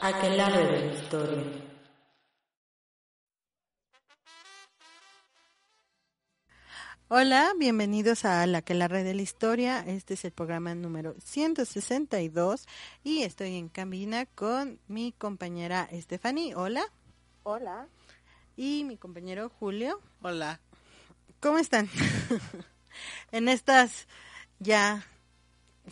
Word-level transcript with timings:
Aquelarre 0.00 0.66
de 0.66 0.86
la 0.86 0.94
historia. 0.94 1.42
Hola, 7.08 7.52
bienvenidos 7.58 8.24
a 8.26 8.46
La 8.46 8.60
que 8.60 8.74
la 8.74 8.88
red 8.88 9.04
de 9.04 9.14
la 9.14 9.22
historia. 9.22 9.80
Este 9.80 10.14
es 10.14 10.24
el 10.26 10.32
programa 10.32 10.74
número 10.74 11.14
162 11.24 12.66
y 13.04 13.22
estoy 13.22 13.56
en 13.56 13.68
cabina 13.68 14.26
con 14.26 14.78
mi 14.86 15.12
compañera 15.12 15.88
Stephanie. 15.92 16.54
Hola. 16.54 16.82
Hola. 17.44 17.88
Y 18.56 18.84
mi 18.84 18.98
compañero 18.98 19.48
Julio. 19.48 20.00
Hola. 20.20 20.60
¿Cómo 21.40 21.58
están? 21.58 21.88
en 23.32 23.48
estas 23.48 24.08
ya 24.58 25.06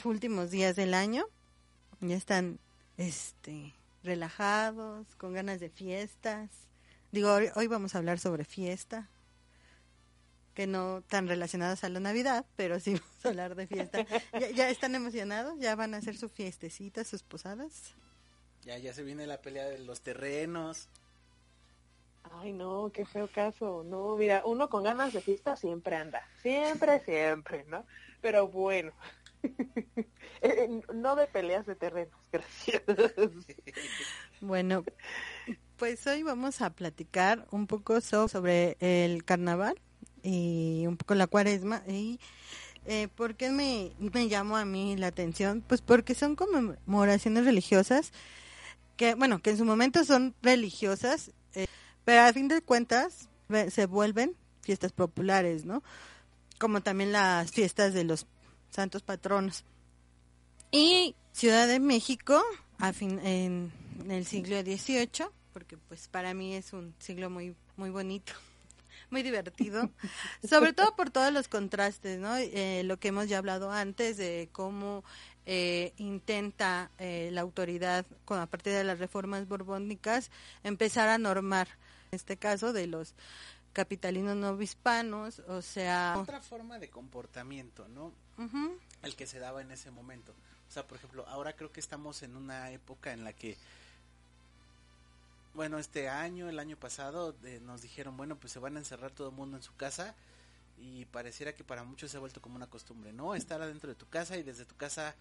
últimos 0.05 0.51
días 0.51 0.77
del 0.77 0.93
año. 0.93 1.25
Ya 2.01 2.17
están 2.17 2.59
este 2.99 3.73
relajados, 4.05 5.07
con 5.17 5.33
ganas 5.33 5.59
de 5.61 5.71
fiestas. 5.71 6.51
Digo, 7.11 7.33
hoy, 7.33 7.49
hoy 7.57 7.67
vamos 7.67 7.95
a 7.95 7.99
hablar 7.99 8.19
sobre 8.19 8.45
fiesta, 8.45 9.09
que 10.55 10.67
no 10.67 11.03
tan 11.03 11.27
relacionadas 11.27 11.83
a 11.83 11.89
la 11.89 12.01
Navidad, 12.01 12.45
pero 12.55 12.79
sí 12.79 12.95
vamos 12.95 13.25
a 13.25 13.29
hablar 13.29 13.55
de 13.55 13.67
fiesta. 13.67 14.07
¿Ya, 14.39 14.51
ya 14.51 14.71
están 14.71 14.95
emocionados? 14.95 15.59
¿Ya 15.59 15.75
van 15.75 15.95
a 15.95 15.97
hacer 15.97 16.17
su 16.17 16.29
fiestecita, 16.29 17.05
sus 17.05 17.23
posadas? 17.23 17.95
Ya, 18.63 18.79
ya 18.79 18.95
se 18.95 19.03
viene 19.03 19.27
la 19.27 19.43
pelea 19.43 19.65
de 19.65 19.79
los 19.79 20.01
terrenos. 20.03 20.89
Ay, 22.33 22.53
no, 22.53 22.91
qué 22.93 23.05
feo 23.05 23.29
caso. 23.29 23.85
No, 23.85 24.17
mira, 24.17 24.43
uno 24.45 24.69
con 24.69 24.83
ganas 24.83 25.13
de 25.13 25.21
fiesta 25.21 25.57
siempre 25.57 25.97
anda. 25.97 26.27
Siempre, 26.43 27.01
siempre, 27.05 27.65
¿no? 27.69 27.85
Pero 28.23 28.49
bueno. 28.49 28.93
Eh, 30.47 30.69
no 30.93 31.17
de 31.17 31.27
peleas 31.27 31.65
de 31.65 31.75
terrenos, 31.75 32.13
gracias. 32.33 32.83
Bueno, 34.41 34.85
pues 35.79 36.07
hoy 36.07 36.23
vamos 36.23 36.61
a 36.61 36.69
platicar 36.71 37.47
un 37.51 37.67
poco 37.67 38.01
so- 38.03 38.29
sobre 38.29 38.77
el 38.81 39.25
carnaval 39.25 39.81
y 40.23 40.85
un 40.87 40.99
poco 40.99 41.15
la 41.15 41.27
cuaresma 41.27 41.83
y 41.89 42.21
eh, 42.85 43.09
¿por 43.09 43.37
qué 43.37 43.51
me, 43.51 43.93
me 43.99 44.29
llamó 44.29 44.59
a 44.59 44.67
mí 44.67 44.97
la 44.97 45.07
atención? 45.07 45.63
Pues 45.67 45.81
porque 45.81 46.15
son 46.15 46.37
conmemoraciones 46.37 47.47
religiosas 47.47 48.13
que, 48.99 49.15
bueno, 49.15 49.41
que 49.41 49.51
en 49.51 49.57
su 49.59 49.65
momento 49.65 50.05
son 50.05 50.35
religiosas, 50.43 51.33
eh, 51.55 51.67
pero 52.05 52.21
a 52.23 52.33
fin 52.35 52.49
de 52.49 52.61
cuentas 52.61 53.31
se 53.71 53.87
vuelven 53.87 54.37
fiestas 54.61 54.93
populares, 54.93 55.65
¿no? 55.65 55.83
Como 56.59 56.83
también 56.83 57.13
las 57.13 57.51
fiestas 57.51 57.95
de 57.95 58.05
los 58.05 58.27
santos 58.75 59.03
patronos. 59.03 59.65
Y 60.71 61.15
Ciudad 61.33 61.69
de 61.69 61.79
México, 61.81 62.43
a 62.79 62.93
fin, 62.93 63.21
en, 63.25 63.73
el 64.09 64.27
siglo 64.27 64.61
XVIII, 64.61 65.29
porque 65.53 65.77
pues 65.77 66.09
para 66.09 66.35
mí 66.35 66.55
es 66.55 66.73
un 66.73 66.95
siglo 66.99 67.31
muy, 67.31 67.55
muy 67.77 67.91
bonito, 67.91 68.33
muy 69.11 69.23
divertido, 69.23 69.91
sobre 70.49 70.73
todo 70.73 70.95
por 70.97 71.11
todos 71.11 71.33
los 71.33 71.49
contrastes, 71.49 72.19
¿no? 72.19 72.37
Eh, 72.37 72.83
lo 72.85 72.99
que 72.99 73.09
hemos 73.09 73.29
ya 73.29 73.39
hablado 73.39 73.71
antes 73.71 74.17
de 74.17 74.49
cómo 74.53 75.05
eh, 75.47 75.93
intenta 75.97 76.91
eh, 76.99 77.31
la 77.33 77.43
autoridad, 77.43 78.05
con, 78.25 78.41
a 78.41 78.47
partir 78.47 78.73
de 78.73 78.85
las 78.85 78.99
reformas 78.99 79.47
borbónicas, 79.47 80.31
empezar 80.65 81.09
a 81.09 81.19
normar, 81.19 81.69
en 82.11 82.17
este 82.17 82.37
caso, 82.37 82.73
de 82.73 82.89
los 82.89 83.15
capitalinos 83.75 84.37
no 84.37 84.61
hispanos, 84.63 85.41
o 85.41 85.61
sea... 85.61 86.15
Otra 86.17 86.41
forma 86.41 86.79
de 86.79 86.89
comportamiento, 86.89 87.87
¿no? 87.89 88.13
El 89.03 89.17
que 89.17 89.27
se 89.27 89.39
daba 89.39 89.61
en 89.61 89.71
ese 89.71 89.91
momento. 89.91 90.33
O 90.69 90.73
sea, 90.73 90.87
por 90.87 90.97
ejemplo, 90.97 91.27
ahora 91.29 91.55
creo 91.55 91.71
que 91.71 91.81
estamos 91.81 92.23
en 92.23 92.37
una 92.37 92.71
época 92.71 93.13
en 93.13 93.25
la 93.25 93.33
que, 93.35 93.59
bueno, 95.53 95.79
este 95.79 96.09
año, 96.09 96.49
el 96.49 96.59
año 96.59 96.77
pasado, 96.79 97.35
eh, 97.45 97.61
nos 97.63 97.83
dijeron, 97.83 98.17
bueno, 98.17 98.37
pues 98.37 98.53
se 98.53 98.59
van 98.59 98.77
a 98.77 98.79
encerrar 98.79 99.11
todo 99.11 99.29
el 99.29 99.35
mundo 99.35 99.59
en 99.59 99.63
su 99.63 99.77
casa 99.77 100.15
y 100.79 101.05
pareciera 101.07 101.53
que 101.53 101.65
para 101.65 101.85
muchos 101.85 102.11
se 102.11 102.17
ha 102.17 102.21
vuelto 102.21 102.41
como 102.41 102.57
una 102.57 102.69
costumbre, 102.69 103.13
¿no? 103.13 103.35
Estar 103.35 103.61
adentro 103.61 103.91
de 103.91 103.97
tu 103.97 104.09
casa 104.09 104.39
y 104.39 104.43
desde 104.43 104.65
tu 104.65 104.77
casa 104.77 105.15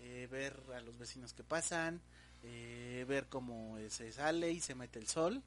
eh, 0.00 0.28
ver 0.30 0.60
a 0.76 0.80
los 0.80 0.98
vecinos 0.98 1.32
que 1.32 1.42
pasan, 1.42 2.00
eh, 2.42 3.04
ver 3.08 3.26
cómo 3.28 3.76
se 3.88 4.12
sale 4.12 4.50
y 4.50 4.60
se 4.60 4.74
mete 4.74 4.98
el 4.98 5.08
sol 5.08 5.42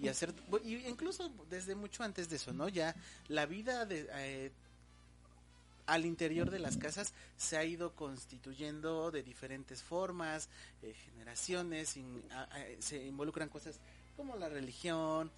y 0.00 0.08
hacer 0.08 0.34
y 0.64 0.76
incluso 0.86 1.32
desde 1.48 1.74
mucho 1.74 2.02
antes 2.02 2.28
de 2.28 2.36
eso 2.36 2.52
no 2.52 2.68
ya 2.68 2.94
la 3.28 3.46
vida 3.46 3.86
de 3.86 4.08
eh, 4.12 4.52
al 5.86 6.04
interior 6.04 6.50
de 6.50 6.58
las 6.58 6.76
casas 6.76 7.12
se 7.36 7.56
ha 7.56 7.64
ido 7.64 7.94
constituyendo 7.94 9.10
de 9.10 9.22
diferentes 9.22 9.82
formas 9.82 10.48
eh, 10.82 10.94
generaciones 11.04 11.96
se 12.78 13.06
involucran 13.06 13.48
cosas 13.48 13.78
como 14.16 14.36
la 14.36 14.48
religión 14.48 15.30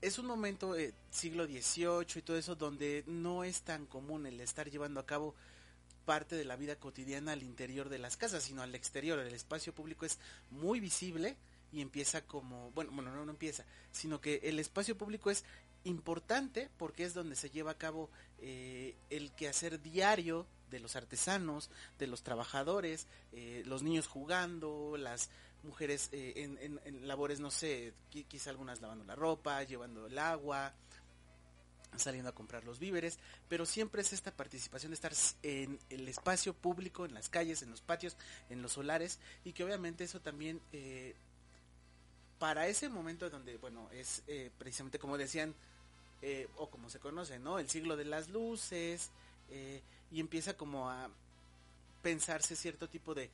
es 0.00 0.18
un 0.18 0.26
momento 0.26 0.76
eh, 0.76 0.94
siglo 1.10 1.46
XVIII 1.46 2.06
y 2.16 2.22
todo 2.22 2.36
eso 2.36 2.54
donde 2.54 3.02
no 3.06 3.44
es 3.44 3.62
tan 3.62 3.86
común 3.86 4.26
el 4.26 4.40
estar 4.40 4.70
llevando 4.70 5.00
a 5.00 5.06
cabo 5.06 5.34
parte 6.04 6.36
de 6.36 6.44
la 6.44 6.56
vida 6.56 6.76
cotidiana 6.76 7.32
al 7.32 7.42
interior 7.42 7.88
de 7.88 7.98
las 7.98 8.16
casas, 8.16 8.44
sino 8.44 8.62
al 8.62 8.74
exterior. 8.74 9.18
El 9.18 9.34
espacio 9.34 9.74
público 9.74 10.06
es 10.06 10.18
muy 10.50 10.78
visible 10.80 11.36
y 11.76 11.82
empieza 11.82 12.22
como, 12.22 12.70
bueno, 12.72 12.90
bueno, 12.94 13.14
no, 13.14 13.24
no 13.26 13.30
empieza, 13.30 13.64
sino 13.92 14.20
que 14.20 14.40
el 14.44 14.58
espacio 14.58 14.96
público 14.96 15.30
es 15.30 15.44
importante 15.84 16.70
porque 16.78 17.04
es 17.04 17.12
donde 17.14 17.36
se 17.36 17.50
lleva 17.50 17.72
a 17.72 17.78
cabo 17.78 18.08
eh, 18.38 18.96
el 19.10 19.30
quehacer 19.32 19.80
diario 19.82 20.46
de 20.70 20.80
los 20.80 20.96
artesanos, 20.96 21.70
de 21.98 22.06
los 22.06 22.22
trabajadores, 22.22 23.06
eh, 23.32 23.62
los 23.66 23.82
niños 23.82 24.06
jugando, 24.08 24.96
las 24.96 25.28
mujeres 25.62 26.08
eh, 26.12 26.32
en, 26.36 26.80
en- 26.84 27.06
labores, 27.06 27.40
no 27.40 27.50
sé, 27.50 27.92
qui- 28.10 28.24
quizá 28.26 28.50
algunas 28.50 28.80
lavando 28.80 29.04
la 29.04 29.14
ropa, 29.14 29.62
llevando 29.64 30.06
el 30.06 30.18
agua, 30.18 30.72
saliendo 31.96 32.28
a 32.30 32.34
comprar 32.34 32.64
los 32.64 32.78
víveres, 32.78 33.18
pero 33.48 33.64
siempre 33.64 34.02
es 34.02 34.12
esta 34.12 34.30
participación 34.34 34.90
de 34.90 34.94
estar 34.96 35.12
en 35.42 35.78
el 35.88 36.08
espacio 36.08 36.52
público, 36.52 37.04
en 37.06 37.14
las 37.14 37.28
calles, 37.28 37.62
en 37.62 37.70
los 37.70 37.80
patios, 37.80 38.16
en 38.50 38.60
los 38.60 38.72
solares, 38.72 39.18
y 39.44 39.52
que 39.52 39.64
obviamente 39.64 40.04
eso 40.04 40.20
también, 40.20 40.60
eh, 40.72 41.14
para 42.38 42.66
ese 42.66 42.88
momento 42.88 43.28
donde, 43.30 43.56
bueno, 43.56 43.88
es 43.92 44.22
eh, 44.26 44.50
precisamente 44.58 44.98
como 44.98 45.16
decían, 45.16 45.54
eh, 46.22 46.48
o 46.56 46.68
como 46.68 46.90
se 46.90 46.98
conoce, 46.98 47.38
¿no? 47.38 47.58
El 47.58 47.68
siglo 47.70 47.96
de 47.96 48.04
las 48.04 48.28
luces, 48.28 49.10
eh, 49.50 49.80
y 50.10 50.20
empieza 50.20 50.56
como 50.56 50.90
a 50.90 51.08
pensarse 52.02 52.56
cierto 52.56 52.88
tipo 52.88 53.14
de, 53.14 53.30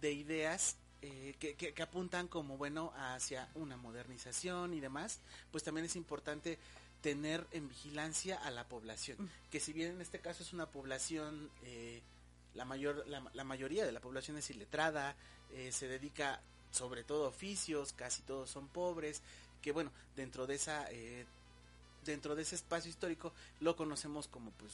de 0.00 0.12
ideas 0.12 0.76
que, 1.38 1.54
que- 1.58 1.74
que 1.74 1.82
apuntan 1.82 2.28
como, 2.28 2.56
bueno, 2.56 2.90
hacia 2.96 3.50
una 3.56 3.76
modernización 3.76 4.72
y 4.72 4.80
demás, 4.80 5.20
pues 5.52 5.62
también 5.62 5.84
es 5.84 5.96
importante 5.96 6.58
tener 7.02 7.46
en 7.52 7.68
vigilancia 7.68 8.38
a 8.38 8.50
la 8.50 8.66
población, 8.66 9.18
Mm. 9.20 9.28
que 9.50 9.60
si 9.60 9.74
bien 9.74 9.90
en 9.92 10.00
este 10.00 10.20
caso 10.20 10.42
es 10.42 10.54
una 10.54 10.64
población, 10.64 11.50
la, 12.54 12.64
mayor, 12.64 13.04
la, 13.06 13.22
la 13.34 13.44
mayoría 13.44 13.84
de 13.84 13.92
la 13.92 14.00
población 14.00 14.38
es 14.38 14.48
iletrada, 14.48 15.14
eh, 15.52 15.72
se 15.72 15.88
dedica 15.88 16.40
sobre 16.74 17.04
todo 17.04 17.28
oficios, 17.28 17.92
casi 17.92 18.22
todos 18.22 18.50
son 18.50 18.66
pobres, 18.68 19.22
que 19.62 19.72
bueno, 19.72 19.90
dentro 20.16 20.46
de 20.46 20.56
esa, 20.56 20.90
eh, 20.90 21.24
dentro 22.04 22.34
de 22.34 22.42
ese 22.42 22.56
espacio 22.56 22.90
histórico 22.90 23.32
lo 23.60 23.76
conocemos 23.76 24.26
como 24.28 24.50
pues 24.52 24.72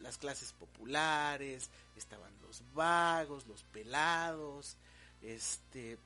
las 0.00 0.18
clases 0.18 0.52
populares, 0.52 1.68
estaban 1.96 2.32
los 2.42 2.62
vagos, 2.74 3.46
los 3.46 3.64
pelados, 3.64 4.76
este, 5.22 5.98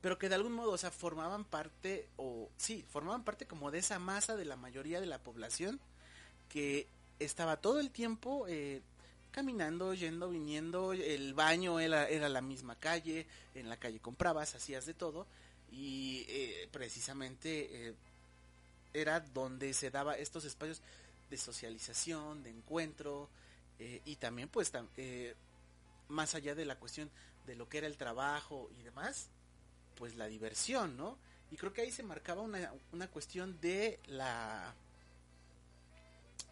pero 0.00 0.18
que 0.18 0.28
de 0.28 0.34
algún 0.34 0.52
modo, 0.52 0.72
o 0.72 0.78
sea, 0.78 0.90
formaban 0.90 1.44
parte, 1.44 2.08
o 2.16 2.48
sí, 2.56 2.84
formaban 2.90 3.24
parte 3.24 3.46
como 3.46 3.70
de 3.70 3.78
esa 3.78 3.98
masa 3.98 4.36
de 4.36 4.44
la 4.44 4.56
mayoría 4.56 5.00
de 5.00 5.06
la 5.06 5.18
población 5.18 5.80
que 6.48 6.86
estaba 7.18 7.58
todo 7.58 7.80
el 7.80 7.90
tiempo 7.90 8.46
eh, 8.48 8.82
caminando, 9.34 9.94
yendo, 9.94 10.30
viniendo, 10.30 10.92
el 10.92 11.34
baño 11.34 11.80
era, 11.80 12.08
era 12.08 12.28
la 12.28 12.40
misma 12.40 12.76
calle, 12.76 13.26
en 13.56 13.68
la 13.68 13.76
calle 13.76 13.98
comprabas, 13.98 14.54
hacías 14.54 14.86
de 14.86 14.94
todo, 14.94 15.26
y 15.72 16.24
eh, 16.28 16.68
precisamente 16.70 17.88
eh, 17.88 17.94
era 18.92 19.18
donde 19.18 19.74
se 19.74 19.90
daba 19.90 20.16
estos 20.16 20.44
espacios 20.44 20.82
de 21.30 21.36
socialización, 21.36 22.44
de 22.44 22.50
encuentro, 22.50 23.28
eh, 23.80 24.00
y 24.04 24.14
también 24.14 24.48
pues 24.48 24.70
más 26.06 26.36
allá 26.36 26.54
de 26.54 26.64
la 26.64 26.76
cuestión 26.76 27.10
de 27.44 27.56
lo 27.56 27.68
que 27.68 27.78
era 27.78 27.88
el 27.88 27.96
trabajo 27.96 28.70
y 28.78 28.84
demás, 28.84 29.30
pues 29.96 30.14
la 30.14 30.28
diversión, 30.28 30.96
¿no? 30.96 31.18
Y 31.50 31.56
creo 31.56 31.72
que 31.72 31.80
ahí 31.80 31.90
se 31.90 32.04
marcaba 32.04 32.40
una, 32.40 32.72
una 32.92 33.08
cuestión 33.08 33.60
de 33.60 33.98
la... 34.06 34.76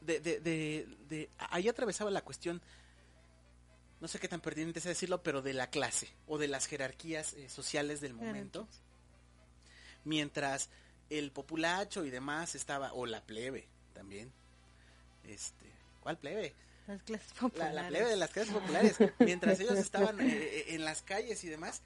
De, 0.04 0.20
de, 0.20 0.40
de, 0.40 0.86
de- 1.08 1.30
ahí 1.38 1.68
atravesaba 1.68 2.10
la 2.10 2.22
cuestión, 2.22 2.60
no 4.00 4.08
sé 4.08 4.18
qué 4.18 4.28
tan 4.28 4.40
pertinente 4.40 4.78
es 4.80 4.84
decirlo, 4.84 5.22
pero 5.22 5.42
de 5.42 5.52
la 5.54 5.68
clase 5.68 6.08
o 6.26 6.38
de 6.38 6.48
las 6.48 6.66
jerarquías 6.66 7.34
eh, 7.34 7.48
sociales 7.48 8.00
del 8.00 8.14
momento. 8.14 8.66
Mientras 10.04 10.68
el 11.10 11.30
populacho 11.30 12.04
y 12.04 12.10
demás 12.10 12.54
estaba, 12.54 12.92
o 12.92 13.06
la 13.06 13.22
plebe 13.22 13.68
también. 13.92 14.32
Este, 15.24 15.66
¿cuál 16.00 16.18
plebe? 16.18 16.54
Las 16.88 17.02
clases 17.02 17.32
la, 17.34 17.40
populares. 17.40 17.74
la 17.74 17.88
plebe 17.88 18.08
de 18.08 18.16
las 18.16 18.30
clases 18.30 18.52
populares, 18.60 18.96
mientras 19.20 19.60
ellos 19.60 19.78
estaban 19.78 20.20
eh, 20.20 20.26
eh, 20.32 20.64
en 20.74 20.84
las 20.84 21.02
calles 21.02 21.44
y 21.44 21.48
demás, 21.48 21.82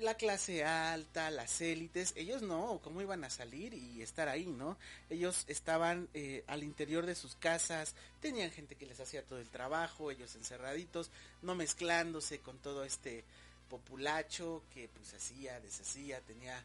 la 0.00 0.14
clase 0.14 0.64
alta, 0.64 1.30
las 1.30 1.60
élites, 1.60 2.12
ellos 2.16 2.42
no, 2.42 2.80
¿cómo 2.82 3.00
iban 3.00 3.24
a 3.24 3.30
salir 3.30 3.74
y 3.74 4.02
estar 4.02 4.28
ahí, 4.28 4.46
no? 4.46 4.76
Ellos 5.10 5.44
estaban 5.48 6.08
eh, 6.14 6.44
al 6.46 6.62
interior 6.62 7.06
de 7.06 7.14
sus 7.14 7.34
casas, 7.36 7.94
tenían 8.20 8.50
gente 8.50 8.74
que 8.74 8.86
les 8.86 9.00
hacía 9.00 9.22
todo 9.22 9.38
el 9.38 9.48
trabajo, 9.48 10.10
ellos 10.10 10.34
encerraditos, 10.34 11.10
no 11.42 11.54
mezclándose 11.54 12.40
con 12.40 12.58
todo 12.58 12.84
este 12.84 13.24
populacho 13.68 14.62
que 14.72 14.88
pues 14.88 15.14
hacía, 15.14 15.60
deshacía, 15.60 16.20
tenía 16.20 16.58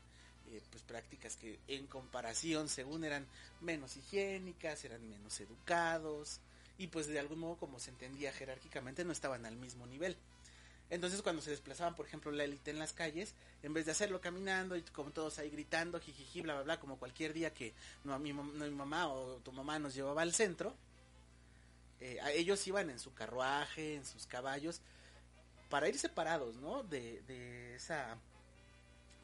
eh, 0.52 0.62
pues 0.72 0.84
prácticas 0.84 1.36
que 1.36 1.60
en 1.68 1.88
comparación 1.88 2.70
según 2.70 3.04
eran 3.04 3.26
menos 3.62 3.98
higiénicas, 3.98 4.84
eran 4.86 5.08
menos 5.10 5.40
educados 5.40 6.40
y 6.78 6.88
pues 6.88 7.08
de 7.08 7.20
algún 7.20 7.40
modo 7.40 7.58
como 7.58 7.80
se 7.80 7.92
entendía 7.92 8.32
jerárquicamente 8.32 9.06
no 9.06 9.12
estaban 9.12 9.46
al 9.46 9.56
mismo 9.56 9.86
nivel. 9.88 10.18
Entonces 10.94 11.24
cuando 11.24 11.42
se 11.42 11.50
desplazaban, 11.50 11.96
por 11.96 12.06
ejemplo, 12.06 12.32
la 12.32 12.44
élite 12.44 12.70
en 12.70 12.78
las 12.78 12.94
calles, 12.94 13.34
en 13.64 13.74
vez 13.74 13.88
de 13.88 13.94
hacerlo 13.94 14.22
caminando 14.22 14.78
y 14.78 14.84
como 14.84 15.10
todos 15.10 15.40
ahí 15.40 15.50
gritando, 15.50 16.00
jijiji, 16.00 16.42
bla, 16.42 16.54
bla, 16.54 16.64
bla, 16.64 16.80
como 16.80 16.98
cualquier 16.98 17.34
día 17.34 17.52
que 17.52 17.74
no, 18.04 18.20
mi, 18.20 18.32
mi 18.32 18.70
mamá 18.70 19.08
o 19.08 19.38
tu 19.38 19.52
mamá 19.52 19.80
nos 19.80 19.96
llevaba 19.96 20.22
al 20.22 20.36
centro, 20.36 20.76
eh, 22.00 22.20
ellos 22.36 22.68
iban 22.68 22.92
en 22.92 23.00
su 23.00 23.12
carruaje, 23.16 23.96
en 23.96 24.06
sus 24.06 24.28
caballos, 24.28 24.82
para 25.68 25.90
ir 25.90 25.98
separados, 25.98 26.58
¿no? 26.58 26.84
De, 26.84 27.74
esa 27.76 28.16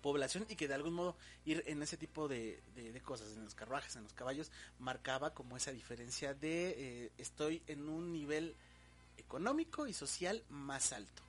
población 0.01 0.47
y 0.49 0.55
que 0.55 0.67
de 0.67 0.73
algún 0.73 0.95
modo 0.95 1.15
ir 1.45 1.63
en 1.67 1.83
ese 1.83 1.97
tipo 1.97 2.27
de, 2.27 2.59
de, 2.75 2.99
cosas, 3.01 3.33
en 3.35 3.43
los 3.43 3.53
carruajes, 3.53 3.95
en 3.95 4.03
los 4.03 4.13
caballos, 4.13 4.49
marcaba 4.79 5.35
como 5.35 5.55
esa 5.55 5.71
diferencia 5.71 6.33
de 6.33 6.69
eh, 6.77 7.11
estoy 7.19 7.61
en 7.67 7.87
un 7.87 8.11
nivel 8.11 8.55
económico 9.19 9.85
y 9.85 9.93
social 9.93 10.41
más 10.49 10.93
alto. 10.93 11.28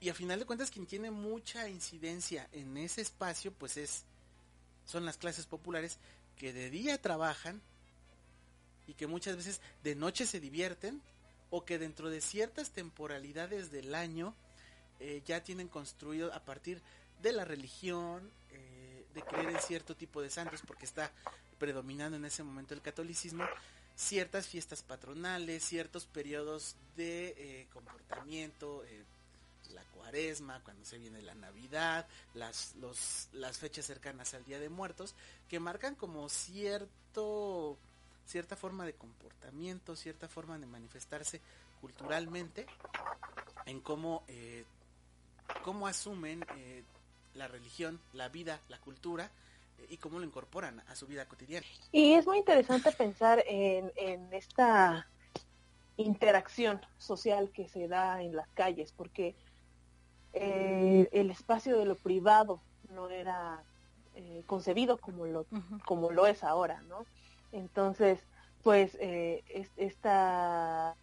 Y 0.00 0.08
a 0.08 0.14
final 0.14 0.38
de 0.38 0.46
cuentas 0.46 0.70
quien 0.70 0.86
tiene 0.86 1.10
mucha 1.10 1.68
incidencia 1.68 2.48
en 2.52 2.76
ese 2.76 3.00
espacio 3.00 3.52
pues 3.52 3.76
es 3.76 4.04
son 4.84 5.04
las 5.04 5.18
clases 5.18 5.46
populares 5.46 5.98
que 6.36 6.52
de 6.52 6.70
día 6.70 7.00
trabajan 7.00 7.60
y 8.86 8.94
que 8.94 9.06
muchas 9.06 9.36
veces 9.36 9.60
de 9.84 9.94
noche 9.94 10.24
se 10.24 10.40
divierten 10.40 11.02
o 11.50 11.64
que 11.64 11.78
dentro 11.78 12.10
de 12.10 12.20
ciertas 12.20 12.70
temporalidades 12.70 13.70
del 13.70 13.94
año 13.94 14.34
eh, 15.00 15.22
ya 15.26 15.42
tienen 15.42 15.68
construido 15.68 16.32
a 16.32 16.40
partir 16.40 16.80
de 17.22 17.32
la 17.32 17.44
religión, 17.44 18.30
eh, 18.50 19.06
de 19.14 19.22
creer 19.22 19.50
en 19.50 19.60
cierto 19.60 19.94
tipo 19.96 20.22
de 20.22 20.30
santos, 20.30 20.62
porque 20.66 20.86
está 20.86 21.12
predominando 21.58 22.16
en 22.16 22.24
ese 22.24 22.42
momento 22.42 22.74
el 22.74 22.82
catolicismo, 22.82 23.44
ciertas 23.94 24.46
fiestas 24.46 24.82
patronales, 24.82 25.64
ciertos 25.64 26.06
periodos 26.06 26.76
de 26.96 27.34
eh, 27.36 27.66
comportamiento, 27.72 28.84
la 29.70 29.82
cuaresma, 29.94 30.60
cuando 30.64 30.84
se 30.84 30.98
viene 30.98 31.22
la 31.22 31.34
Navidad, 31.34 32.06
las, 32.34 32.74
los, 32.76 33.28
las 33.32 33.58
fechas 33.58 33.86
cercanas 33.86 34.34
al 34.34 34.44
Día 34.44 34.58
de 34.58 34.68
Muertos, 34.68 35.14
que 35.48 35.60
marcan 35.60 35.94
como 35.94 36.28
cierto, 36.28 37.76
cierta 38.26 38.56
forma 38.56 38.84
de 38.86 38.94
comportamiento, 38.94 39.96
cierta 39.96 40.28
forma 40.28 40.58
de 40.58 40.66
manifestarse 40.66 41.40
culturalmente, 41.80 42.66
en 43.66 43.80
cómo, 43.80 44.24
eh, 44.28 44.64
cómo 45.62 45.86
asumen 45.86 46.44
eh, 46.56 46.82
la 47.34 47.48
religión, 47.48 48.00
la 48.12 48.28
vida, 48.28 48.60
la 48.68 48.78
cultura, 48.78 49.30
eh, 49.78 49.86
y 49.90 49.96
cómo 49.98 50.18
lo 50.18 50.24
incorporan 50.24 50.80
a 50.88 50.96
su 50.96 51.06
vida 51.06 51.26
cotidiana. 51.26 51.66
Y 51.92 52.14
es 52.14 52.26
muy 52.26 52.38
interesante 52.38 52.90
pensar 52.92 53.44
en, 53.46 53.92
en 53.96 54.32
esta 54.32 55.06
interacción 55.96 56.80
social 56.96 57.50
que 57.50 57.68
se 57.68 57.88
da 57.88 58.22
en 58.22 58.34
las 58.36 58.48
calles, 58.50 58.92
porque 58.96 59.34
eh, 60.40 61.08
el 61.12 61.30
espacio 61.30 61.78
de 61.78 61.84
lo 61.86 61.96
privado 61.96 62.64
no 62.88 63.10
era 63.10 63.64
eh, 64.14 64.42
concebido 64.46 64.98
como 64.98 65.26
lo, 65.26 65.46
como 65.86 66.10
lo 66.10 66.26
es 66.26 66.44
ahora, 66.44 66.82
¿no? 66.82 67.06
Entonces, 67.52 68.20
pues 68.62 68.96
eh, 69.00 69.42
es- 69.48 69.72
esta, 69.76 70.96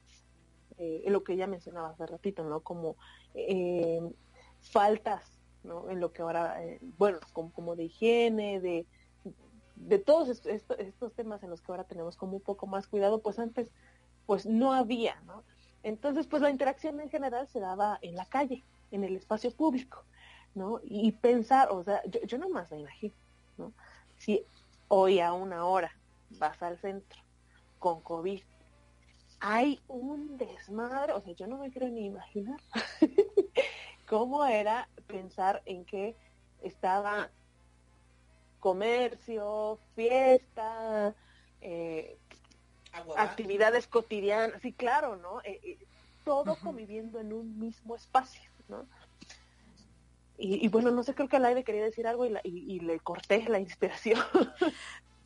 eh, 0.77 1.03
lo 1.07 1.23
que 1.23 1.37
ya 1.37 1.47
mencionaba 1.47 1.89
hace 1.89 2.05
ratito, 2.05 2.43
¿no? 2.43 2.61
Como 2.61 2.97
eh, 3.33 3.99
faltas, 4.59 5.41
¿no? 5.63 5.89
En 5.89 5.99
lo 5.99 6.11
que 6.11 6.21
ahora, 6.21 6.63
eh, 6.63 6.79
bueno, 6.81 7.19
como, 7.33 7.51
como 7.51 7.75
de 7.75 7.85
higiene, 7.85 8.59
de, 8.59 8.87
de 9.75 9.99
todos 9.99 10.29
est- 10.29 10.45
esto- 10.47 10.77
estos 10.77 11.13
temas 11.15 11.43
en 11.43 11.49
los 11.49 11.61
que 11.61 11.71
ahora 11.71 11.85
tenemos 11.85 12.15
como 12.17 12.37
un 12.37 12.43
poco 12.43 12.67
más 12.67 12.87
cuidado, 12.87 13.21
pues 13.21 13.39
antes, 13.39 13.71
pues 14.25 14.45
no 14.45 14.73
había, 14.73 15.21
¿no? 15.21 15.45
Entonces, 15.83 16.27
pues 16.27 16.41
la 16.41 16.49
interacción 16.49 16.99
en 16.99 17.09
general 17.09 17.47
se 17.47 17.59
daba 17.59 17.99
en 18.01 18.15
la 18.15 18.25
calle, 18.25 18.65
en 18.95 19.03
el 19.03 19.15
espacio 19.15 19.51
público, 19.51 20.03
¿no? 20.53 20.79
Y 20.83 21.11
pensar, 21.11 21.71
o 21.71 21.83
sea, 21.83 22.01
yo, 22.05 22.21
yo 22.23 22.37
nomás 22.37 22.71
me 22.71 22.79
imagino, 22.79 23.13
¿no? 23.57 23.73
Si 24.17 24.43
hoy 24.87 25.19
a 25.19 25.33
una 25.33 25.65
hora 25.65 25.91
vas 26.31 26.61
al 26.63 26.77
centro 26.79 27.19
con 27.79 28.01
COVID, 28.01 28.41
hay 29.39 29.79
un 29.87 30.37
desmadre, 30.37 31.13
o 31.13 31.21
sea, 31.21 31.33
yo 31.33 31.47
no 31.47 31.57
me 31.57 31.69
quiero 31.69 31.87
ni 31.89 32.05
imaginar 32.05 32.59
cómo 34.07 34.45
era 34.45 34.87
pensar 35.07 35.61
en 35.65 35.85
que 35.85 36.15
estaba 36.61 37.29
comercio, 38.59 39.77
fiesta, 39.95 41.13
eh, 41.61 42.17
actividades 43.17 43.87
cotidianas, 43.87 44.61
sí, 44.61 44.73
claro, 44.73 45.17
¿no? 45.17 45.41
Eh, 45.41 45.59
eh, 45.63 45.77
todo 46.23 46.55
conviviendo 46.55 47.19
en 47.19 47.33
un 47.33 47.59
mismo 47.59 47.95
espacio, 47.95 48.49
¿no? 48.69 48.85
Y, 50.37 50.67
bueno, 50.67 50.91
no 50.91 51.01
sé, 51.03 51.13
creo 51.15 51.29
que 51.29 51.37
al 51.37 51.45
aire 51.45 51.63
quería 51.63 51.83
decir 51.83 52.07
algo 52.07 52.25
y, 52.25 52.29
la- 52.29 52.41
y- 52.43 52.79
le 52.81 52.99
corté 52.99 53.45
la 53.47 53.59
inspiración. 53.59 54.19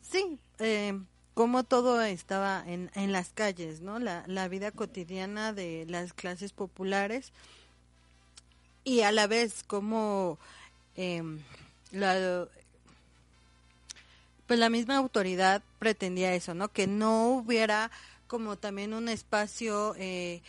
Sí, 0.02 0.38
eh, 0.58 0.98
como 1.34 1.62
todo 1.62 2.02
estaba 2.02 2.64
en, 2.66 2.90
en 2.94 3.12
las 3.12 3.28
calles, 3.30 3.80
¿no? 3.80 4.00
La, 4.00 4.24
la 4.26 4.48
vida 4.48 4.72
cotidiana 4.72 5.52
de 5.52 5.86
las 5.88 6.12
clases 6.12 6.52
populares 6.52 7.32
y 8.82 9.02
a 9.02 9.12
la 9.12 9.28
vez 9.28 9.62
como 9.62 10.36
em, 10.96 11.38
la, 11.92 12.48
pues 14.46 14.58
la 14.58 14.68
misma 14.68 14.96
autoridad 14.96 15.62
pretendía 15.78 16.34
eso, 16.34 16.54
¿no? 16.54 16.68
Que 16.72 16.86
no 16.88 17.28
hubiera 17.28 17.90
como 18.26 18.56
también 18.56 18.94
un 18.94 19.08
espacio 19.08 19.94
eh, 19.96 20.42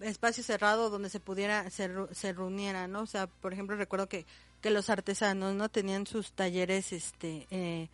espacio 0.00 0.42
cerrado 0.42 0.90
donde 0.90 1.10
se 1.10 1.20
pudiera 1.20 1.68
se, 1.70 1.90
se 2.12 2.32
reuniera, 2.32 2.88
¿no? 2.88 3.02
O 3.02 3.06
sea, 3.06 3.26
por 3.26 3.52
ejemplo, 3.52 3.76
recuerdo 3.76 4.08
que 4.08 4.26
que 4.64 4.70
los 4.70 4.88
artesanos 4.88 5.54
no 5.54 5.68
tenían 5.68 6.06
sus 6.06 6.32
talleres 6.32 6.94
este 6.94 7.46
eh, 7.50 7.90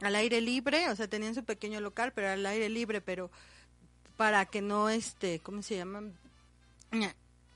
al 0.00 0.16
aire 0.16 0.40
libre, 0.40 0.90
o 0.90 0.96
sea, 0.96 1.06
tenían 1.06 1.36
su 1.36 1.44
pequeño 1.44 1.80
local, 1.80 2.10
pero 2.12 2.28
al 2.28 2.44
aire 2.44 2.68
libre, 2.68 3.00
pero 3.00 3.30
para 4.16 4.44
que 4.44 4.60
no 4.60 4.88
este, 4.88 5.38
¿cómo 5.38 5.62
se 5.62 5.76
llama? 5.76 6.02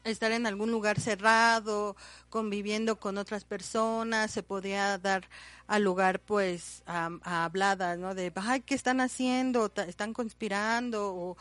estar 0.05 0.31
en 0.31 0.47
algún 0.47 0.71
lugar 0.71 1.01
cerrado, 1.01 1.97
conviviendo 2.31 3.01
con 3.01 3.19
otras 3.19 3.45
personas, 3.45 4.31
se 4.31 4.45
podía 4.45 4.97
dar 4.99 5.29
al 5.67 5.83
lugar 5.83 6.21
pues 6.21 6.85
a, 6.87 7.11
a 7.23 7.45
habladas, 7.45 7.99
¿no? 7.99 8.15
De, 8.15 8.33
ay, 8.37 8.61
¿qué 8.61 8.77
están 8.77 9.01
haciendo? 9.01 9.73
¿Están 9.89 10.13
conspirando? 10.13 11.13
O, 11.15 11.37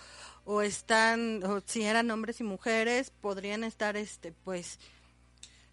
o 0.52 0.62
están, 0.62 1.42
o 1.46 1.62
si 1.66 1.84
eran 1.84 2.12
hombres 2.12 2.42
y 2.42 2.44
mujeres, 2.44 3.10
podrían 3.22 3.64
estar, 3.64 3.96
este, 3.96 4.34
pues, 4.34 4.80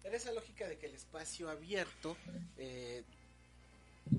Era 0.05 0.15
esa 0.15 0.31
lógica 0.31 0.69
de 0.69 0.77
que 0.77 0.85
el 0.85 0.95
espacio 0.95 1.49
abierto 1.49 2.15
eh, 2.57 3.03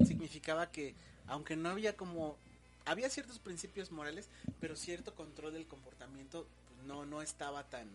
significaba 0.04 0.70
que, 0.70 0.94
aunque 1.28 1.56
no 1.56 1.70
había 1.70 1.96
como, 1.96 2.36
había 2.84 3.08
ciertos 3.08 3.38
principios 3.38 3.90
morales, 3.90 4.28
pero 4.60 4.76
cierto 4.76 5.14
control 5.14 5.54
del 5.54 5.66
comportamiento 5.66 6.46
pues, 6.68 6.86
no, 6.86 7.06
no 7.06 7.22
estaba 7.22 7.64
tan, 7.64 7.88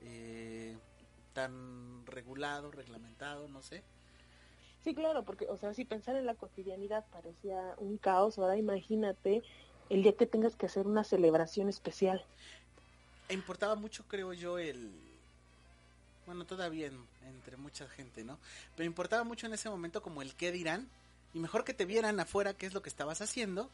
eh, 0.00 0.74
tan 1.34 2.04
regulado, 2.06 2.72
reglamentado, 2.72 3.46
no 3.46 3.62
sé. 3.62 3.84
Sí, 4.82 4.92
claro, 4.92 5.22
porque, 5.22 5.46
o 5.48 5.56
sea, 5.56 5.72
si 5.72 5.84
pensar 5.84 6.16
en 6.16 6.26
la 6.26 6.34
cotidianidad 6.34 7.04
parecía 7.12 7.76
un 7.78 7.96
caos, 7.96 8.40
ahora 8.40 8.56
imagínate 8.56 9.44
el 9.92 10.02
día 10.02 10.14
que 10.16 10.26
tengas 10.26 10.56
que 10.56 10.66
hacer 10.66 10.86
una 10.86 11.04
celebración 11.04 11.68
especial. 11.68 12.24
Importaba 13.28 13.74
mucho, 13.74 14.04
creo 14.08 14.32
yo, 14.32 14.58
el... 14.58 14.90
Bueno, 16.26 16.44
todavía 16.44 16.86
en- 16.86 17.04
entre 17.28 17.56
mucha 17.56 17.88
gente, 17.88 18.24
¿no? 18.24 18.38
Pero 18.76 18.86
importaba 18.86 19.24
mucho 19.24 19.46
en 19.46 19.54
ese 19.54 19.68
momento 19.68 20.02
como 20.02 20.22
el 20.22 20.34
qué 20.34 20.52
dirán. 20.52 20.88
Y 21.34 21.38
mejor 21.38 21.64
que 21.64 21.74
te 21.74 21.84
vieran 21.84 22.20
afuera 22.20 22.54
qué 22.54 22.66
es 22.66 22.74
lo 22.74 22.82
que 22.82 22.88
estabas 22.90 23.20
haciendo, 23.22 23.68